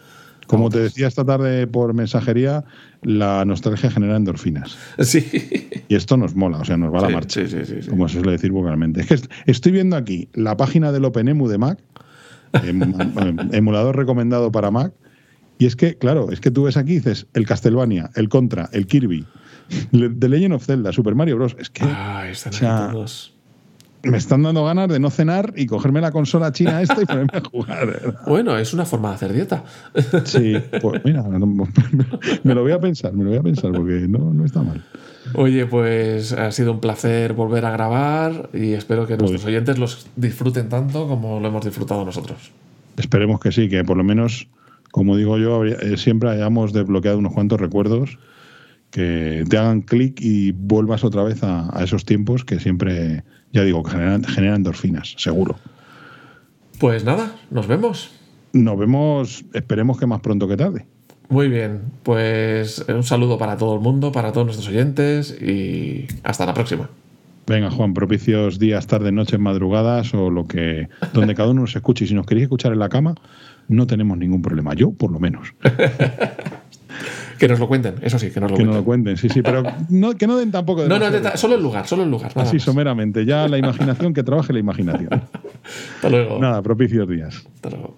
[0.51, 2.65] Como te decía esta tarde por mensajería,
[3.01, 4.77] la nostalgia genera endorfinas.
[4.99, 5.25] Sí.
[5.87, 7.47] Y esto nos mola, o sea, nos va a la marcha.
[7.47, 9.01] Sí, sí, sí, Como se suele decir vocalmente.
[9.01, 11.79] Es que estoy viendo aquí la página del OpenEMU de Mac
[12.53, 14.93] emulador recomendado para Mac.
[15.57, 18.87] Y es que, claro, es que tú ves aquí, dices, el Castlevania, el Contra, el
[18.87, 19.25] Kirby,
[19.91, 21.55] The Legend of Zelda, Super Mario Bros.
[21.59, 21.85] Es que.
[24.03, 27.37] Me están dando ganas de no cenar y cogerme la consola china esta y ponerme
[27.37, 28.15] a jugar.
[28.25, 29.63] Bueno, es una forma de hacer dieta.
[30.23, 31.21] Sí, pues mira,
[32.43, 34.83] me lo voy a pensar, me lo voy a pensar porque no, no está mal.
[35.35, 40.07] Oye, pues ha sido un placer volver a grabar y espero que nuestros oyentes los
[40.15, 42.51] disfruten tanto como lo hemos disfrutado nosotros.
[42.97, 44.47] Esperemos que sí, que por lo menos,
[44.91, 48.17] como digo yo, eh, siempre hayamos desbloqueado unos cuantos recuerdos
[48.91, 53.83] que te hagan clic y vuelvas otra vez a, esos tiempos que siempre, ya digo,
[53.83, 55.55] que generan, generan endorfinas, seguro.
[56.79, 58.11] Pues nada, nos vemos.
[58.53, 60.85] Nos vemos, esperemos que más pronto que tarde.
[61.31, 66.45] Muy bien, pues un saludo para todo el mundo, para todos nuestros oyentes y hasta
[66.45, 66.89] la próxima.
[67.47, 70.89] Venga, Juan, propicios días, tardes, noches, madrugadas o lo que.
[71.13, 72.03] donde cada uno nos escuche.
[72.03, 73.15] Y si nos queréis escuchar en la cama,
[73.69, 74.73] no tenemos ningún problema.
[74.73, 75.53] Yo, por lo menos.
[77.39, 78.67] que nos lo cuenten, eso sí, que nos lo que cuenten.
[78.67, 79.63] nos lo cuenten, sí, sí, pero
[80.17, 80.89] que no den tampoco de.
[80.89, 82.33] No, no, solo el lugar, solo el lugar.
[82.35, 85.09] Así someramente, ya la imaginación, que trabaje la imaginación.
[85.95, 86.39] Hasta luego.
[86.39, 87.41] Nada, propicios días.
[87.55, 87.95] Hasta luego.